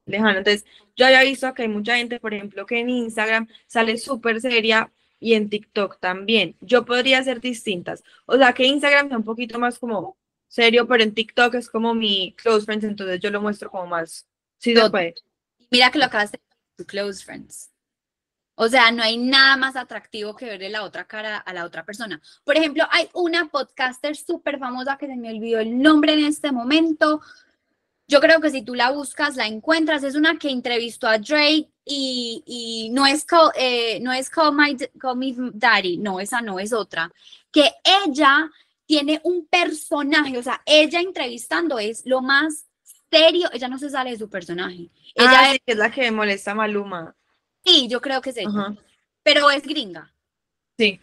lejano. 0.04 0.38
Entonces, 0.38 0.64
yo 0.96 1.06
había 1.06 1.22
visto 1.22 1.52
que 1.54 1.62
hay 1.62 1.68
mucha 1.68 1.96
gente, 1.96 2.20
por 2.20 2.34
ejemplo, 2.34 2.66
que 2.66 2.80
en 2.80 2.90
Instagram 2.90 3.48
sale 3.66 3.96
súper 3.98 4.40
seria 4.40 4.90
y 5.20 5.34
en 5.34 5.48
TikTok 5.50 5.98
también. 6.00 6.56
Yo 6.60 6.84
podría 6.84 7.22
ser 7.22 7.40
distintas. 7.40 8.02
O 8.26 8.36
sea, 8.36 8.52
que 8.52 8.64
Instagram 8.64 9.08
sea 9.08 9.16
un 9.18 9.24
poquito 9.24 9.58
más 9.58 9.78
como 9.78 10.16
serio, 10.46 10.86
pero 10.86 11.02
en 11.02 11.14
TikTok 11.14 11.54
es 11.54 11.68
como 11.68 11.94
mi 11.94 12.34
close 12.34 12.64
friends, 12.64 12.84
entonces 12.84 13.20
yo 13.20 13.30
lo 13.30 13.40
muestro 13.40 13.70
como 13.70 13.86
más. 13.86 14.26
Sí 14.58 14.74
se 14.74 14.80
Tot- 14.80 14.90
puede. 14.90 15.14
Mira 15.70 15.90
que 15.90 15.98
lo 15.98 16.06
acabas 16.06 16.32
de 16.32 16.40
tu 16.76 16.84
close 16.84 17.24
friends. 17.24 17.70
O 18.60 18.68
sea, 18.68 18.90
no 18.90 19.04
hay 19.04 19.16
nada 19.18 19.56
más 19.56 19.76
atractivo 19.76 20.34
que 20.34 20.46
verle 20.46 20.68
la 20.68 20.82
otra 20.82 21.06
cara 21.06 21.36
a 21.36 21.52
la 21.52 21.64
otra 21.64 21.84
persona. 21.84 22.20
Por 22.42 22.56
ejemplo, 22.56 22.84
hay 22.90 23.08
una 23.14 23.48
podcaster 23.48 24.16
súper 24.16 24.58
famosa 24.58 24.98
que 24.98 25.06
se 25.06 25.14
me 25.14 25.30
olvidó 25.30 25.60
el 25.60 25.78
nombre 25.80 26.14
en 26.14 26.24
este 26.24 26.50
momento. 26.50 27.20
Yo 28.10 28.20
creo 28.20 28.40
que 28.40 28.50
si 28.50 28.62
tú 28.62 28.74
la 28.74 28.90
buscas, 28.90 29.36
la 29.36 29.46
encuentras. 29.46 30.02
Es 30.02 30.14
una 30.14 30.38
que 30.38 30.50
entrevistó 30.50 31.06
a 31.08 31.18
Drake 31.18 31.68
y, 31.84 32.42
y 32.46 32.90
no 32.90 33.06
es 33.06 33.24
Call, 33.24 33.50
eh, 33.54 34.00
no 34.00 34.12
es 34.12 34.30
Call, 34.30 34.54
My, 34.56 34.76
Call 34.98 35.50
Daddy, 35.54 35.98
no, 35.98 36.18
esa 36.18 36.40
no 36.40 36.58
es 36.58 36.72
otra. 36.72 37.12
Que 37.52 37.70
ella 38.06 38.50
tiene 38.86 39.20
un 39.24 39.46
personaje, 39.46 40.38
o 40.38 40.42
sea, 40.42 40.62
ella 40.64 41.00
entrevistando 41.00 41.78
es 41.78 42.06
lo 42.06 42.22
más 42.22 42.64
serio, 43.10 43.50
ella 43.52 43.68
no 43.68 43.78
se 43.78 43.90
sale 43.90 44.10
de 44.12 44.18
su 44.18 44.30
personaje. 44.30 44.88
Ella 45.14 45.50
Ah, 45.50 45.56
es, 45.66 45.76
la 45.76 45.90
que 45.90 46.10
molesta 46.10 46.52
a 46.52 46.54
Maluma. 46.54 47.14
sí, 47.64 47.88
yo 47.88 48.00
creo 48.00 48.22
que 48.22 48.30
es 48.30 48.38
ella, 48.38 48.48
Ajá. 48.48 48.74
pero 49.22 49.50
es 49.50 49.62
gringa. 49.62 50.10
Sí. 50.78 50.98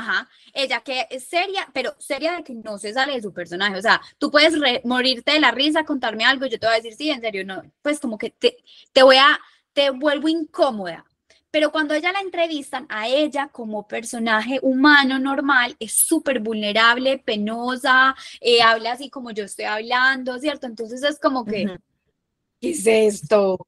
Ajá, 0.00 0.28
ella 0.52 0.80
que 0.82 1.08
es 1.10 1.24
seria, 1.24 1.68
pero 1.74 1.92
seria 1.98 2.36
de 2.36 2.44
que 2.44 2.54
no 2.54 2.78
se 2.78 2.92
sale 2.92 3.14
de 3.14 3.20
su 3.22 3.32
personaje. 3.32 3.76
O 3.76 3.82
sea, 3.82 4.00
tú 4.18 4.30
puedes 4.30 4.56
re- 4.58 4.80
morirte 4.84 5.32
de 5.32 5.40
la 5.40 5.50
risa, 5.50 5.84
contarme 5.84 6.24
algo, 6.24 6.46
y 6.46 6.50
yo 6.50 6.58
te 6.60 6.66
voy 6.66 6.74
a 6.74 6.76
decir, 6.76 6.94
sí, 6.94 7.10
en 7.10 7.20
serio, 7.20 7.44
no, 7.44 7.62
pues 7.82 7.98
como 7.98 8.16
que 8.16 8.30
te, 8.30 8.56
te 8.92 9.02
voy 9.02 9.16
a, 9.16 9.40
te 9.72 9.90
vuelvo 9.90 10.28
incómoda. 10.28 11.04
Pero 11.50 11.72
cuando 11.72 11.94
ella 11.94 12.12
la 12.12 12.20
entrevistan, 12.20 12.86
a 12.90 13.08
ella 13.08 13.48
como 13.48 13.88
personaje 13.88 14.60
humano 14.62 15.18
normal, 15.18 15.74
es 15.80 15.94
súper 16.06 16.40
vulnerable, 16.40 17.18
penosa, 17.18 18.14
eh, 18.40 18.62
habla 18.62 18.92
así 18.92 19.10
como 19.10 19.32
yo 19.32 19.44
estoy 19.44 19.64
hablando, 19.64 20.38
¿cierto? 20.38 20.66
Entonces 20.68 21.02
es 21.02 21.18
como 21.18 21.44
que. 21.44 21.64
¿qué 22.60 22.70
es 22.70 22.86
esto? 22.86 23.58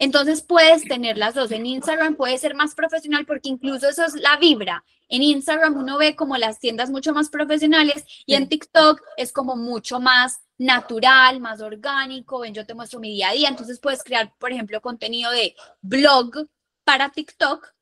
Entonces 0.00 0.40
puedes 0.40 0.82
tener 0.84 1.18
las 1.18 1.34
dos. 1.34 1.52
En 1.52 1.66
Instagram 1.66 2.16
puede 2.16 2.38
ser 2.38 2.54
más 2.54 2.74
profesional 2.74 3.26
porque 3.26 3.50
incluso 3.50 3.86
eso 3.86 4.02
es 4.02 4.14
la 4.14 4.38
vibra. 4.38 4.82
En 5.10 5.22
Instagram 5.22 5.76
uno 5.76 5.98
ve 5.98 6.16
como 6.16 6.38
las 6.38 6.58
tiendas 6.58 6.88
mucho 6.88 7.12
más 7.12 7.28
profesionales 7.28 8.04
y 8.24 8.34
en. 8.34 8.48
TikTok 8.48 9.02
es 9.18 9.30
como 9.30 9.56
mucho 9.56 10.00
más 10.00 10.40
natural, 10.56 11.38
más 11.40 11.60
orgánico. 11.60 12.40
Ven, 12.40 12.54
yo 12.54 12.64
te 12.64 12.72
muestro 12.72 12.98
mi 12.98 13.10
día 13.10 13.28
a 13.28 13.32
día. 13.34 13.48
Entonces 13.50 13.78
puedes 13.78 14.02
crear, 14.02 14.32
por 14.38 14.50
ejemplo, 14.50 14.80
contenido 14.80 15.30
de 15.32 15.54
blog 15.82 16.48
para 16.82 17.10
TikTok, 17.10 17.74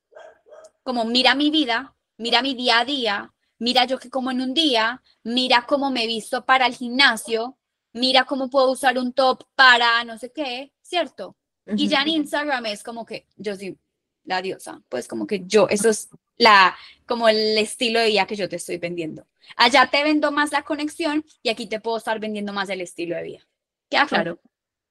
como 0.82 1.04
mira 1.04 1.36
mi 1.36 1.50
vida, 1.50 1.94
mira 2.16 2.42
mi 2.42 2.54
día 2.54 2.80
a 2.80 2.84
día, 2.84 3.32
mira 3.58 3.84
yo 3.84 3.98
que 3.98 4.10
como 4.10 4.32
en 4.32 4.40
un 4.40 4.54
día, 4.54 5.02
mira 5.22 5.66
cómo 5.66 5.90
me 5.92 6.04
he 6.04 6.06
visto 6.08 6.44
para 6.44 6.66
el 6.66 6.74
gimnasio, 6.74 7.56
mira 7.92 8.24
cómo 8.24 8.50
puedo 8.50 8.72
usar 8.72 8.98
un 8.98 9.12
top 9.12 9.44
para 9.54 10.04
no 10.04 10.18
sé 10.18 10.32
qué, 10.32 10.74
¿cierto? 10.82 11.38
Y 11.76 11.88
ya 11.88 12.02
en 12.02 12.08
Instagram 12.08 12.66
es 12.66 12.82
como 12.82 13.04
que 13.04 13.26
yo 13.36 13.54
soy 13.56 13.78
la 14.24 14.42
diosa, 14.42 14.82
pues 14.88 15.08
como 15.08 15.26
que 15.26 15.44
yo, 15.46 15.68
eso 15.68 15.88
es 15.88 16.08
la, 16.36 16.76
como 17.06 17.28
el 17.28 17.56
estilo 17.58 17.98
de 18.00 18.08
vida 18.08 18.26
que 18.26 18.36
yo 18.36 18.48
te 18.48 18.56
estoy 18.56 18.78
vendiendo. 18.78 19.26
Allá 19.56 19.88
te 19.90 20.02
vendo 20.02 20.30
más 20.30 20.52
la 20.52 20.62
conexión 20.62 21.24
y 21.42 21.48
aquí 21.48 21.66
te 21.66 21.80
puedo 21.80 21.96
estar 21.96 22.20
vendiendo 22.20 22.52
más 22.52 22.68
el 22.68 22.80
estilo 22.80 23.16
de 23.16 23.22
vida. 23.22 23.40
¿Queda 23.88 24.06
claro? 24.06 24.40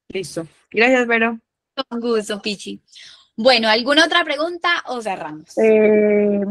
Listo. 0.08 0.46
Gracias, 0.70 1.06
Vero. 1.06 1.38
Con 1.88 2.00
gusto, 2.00 2.42
Pichi. 2.42 2.82
Bueno, 3.36 3.68
¿alguna 3.68 4.04
otra 4.04 4.24
pregunta 4.24 4.82
o 4.86 5.00
cerramos? 5.00 5.56
eh, 5.58 6.44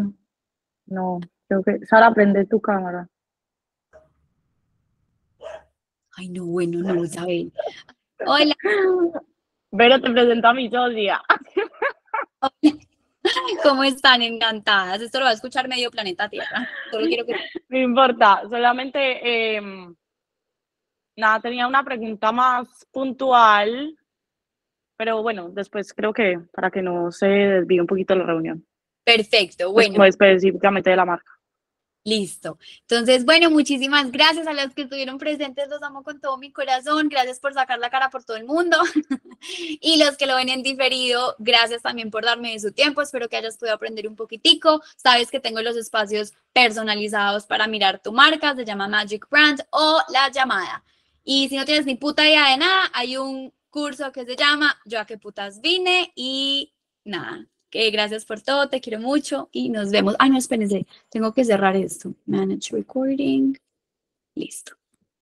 no, 0.85 1.19
creo 1.47 1.63
que. 1.63 1.85
Sara, 1.85 2.13
prende 2.13 2.45
tu 2.45 2.61
cámara. 2.61 3.09
Ay, 6.15 6.29
no, 6.29 6.45
bueno, 6.45 6.79
no, 6.79 7.03
Isabel. 7.03 7.51
Hola, 8.25 8.55
Vero, 9.77 10.01
te 10.01 10.09
presento 10.09 10.47
a 10.47 10.53
mi 10.55 10.69
socia. 10.71 11.21
¿cómo 13.63 13.83
están? 13.83 14.23
Encantadas. 14.23 15.01
Esto 15.01 15.19
lo 15.19 15.25
va 15.25 15.31
a 15.31 15.35
escuchar 15.35 15.67
medio 15.67 15.91
planeta 15.91 16.27
Tierra. 16.29 16.67
Solo 16.89 17.05
quiero 17.05 17.25
que... 17.25 17.35
No 17.69 17.77
importa, 17.77 18.41
solamente. 18.49 19.55
em, 19.55 19.93
nada, 21.15 21.41
tenía 21.41 21.67
una 21.67 21.83
pregunta 21.83 22.31
más 22.31 22.87
puntual. 22.91 23.95
Pero 24.97 25.21
bueno, 25.21 25.49
después 25.49 25.93
creo 25.93 26.11
que 26.11 26.39
para 26.51 26.71
que 26.71 26.81
no 26.81 27.11
se 27.11 27.27
desvíe 27.27 27.79
un 27.79 27.85
poquito 27.87 28.15
la 28.15 28.25
reunión. 28.25 28.65
Perfecto, 29.05 29.71
Pues 29.71 29.87
bueno. 29.87 29.93
como 29.93 30.05
específicamente 30.05 30.89
de 30.89 30.95
la 30.95 31.05
marca. 31.05 31.36
Listo. 32.07 32.57
Entonces, 32.83 33.25
bueno, 33.25 33.49
muchísimas 33.49 34.09
gracias 34.13 34.47
a 34.47 34.53
los 34.53 34.73
que 34.73 34.83
estuvieron 34.83 35.17
presentes. 35.17 35.67
Los 35.67 35.83
amo 35.83 36.03
con 36.03 36.21
todo 36.21 36.37
mi 36.37 36.53
corazón. 36.53 37.09
Gracias 37.09 37.37
por 37.41 37.53
sacar 37.53 37.79
la 37.79 37.89
cara 37.89 38.09
por 38.09 38.23
todo 38.23 38.37
el 38.37 38.45
mundo. 38.45 38.77
y 39.81 40.01
los 40.01 40.15
que 40.15 40.25
lo 40.25 40.37
ven 40.37 40.47
en 40.47 40.63
diferido, 40.63 41.35
gracias 41.37 41.81
también 41.81 42.09
por 42.09 42.23
darme 42.23 42.53
de 42.53 42.61
su 42.61 42.71
tiempo. 42.71 43.01
Espero 43.01 43.27
que 43.27 43.35
hayas 43.35 43.57
podido 43.57 43.75
aprender 43.75 44.07
un 44.07 44.15
poquitico. 44.15 44.81
Sabes 44.95 45.29
que 45.29 45.41
tengo 45.41 45.61
los 45.61 45.75
espacios 45.75 46.31
personalizados 46.53 47.45
para 47.45 47.67
mirar 47.67 48.01
tu 48.01 48.13
marca. 48.13 48.55
Se 48.55 48.63
llama 48.63 48.87
Magic 48.87 49.27
Brand 49.29 49.65
o 49.71 49.99
La 50.07 50.31
Llamada. 50.31 50.85
Y 51.25 51.49
si 51.49 51.57
no 51.57 51.65
tienes 51.65 51.85
ni 51.85 51.95
puta 51.95 52.25
idea 52.25 52.51
de 52.51 52.57
nada, 52.57 52.89
hay 52.93 53.17
un 53.17 53.53
curso 53.69 54.13
que 54.13 54.23
se 54.23 54.37
llama 54.37 54.79
Yo 54.85 55.01
a 55.01 55.05
qué 55.05 55.17
putas 55.17 55.59
vine 55.59 56.13
y 56.15 56.73
nada. 57.03 57.45
Que 57.69 57.91
gracias 57.91 58.25
por 58.25 58.41
todo, 58.41 58.69
te 58.69 58.79
quiero 58.79 58.99
mucho 58.99 59.49
y 59.51 59.69
nos 59.69 59.91
vemos. 59.91 60.15
Ay, 60.19 60.29
no, 60.29 60.37
espérense. 60.37 60.87
Tengo 61.09 61.33
que 61.33 61.43
cerrar 61.43 61.75
esto. 61.75 62.13
Manage 62.25 62.75
recording. 62.75 63.57
Listo. 64.35 64.77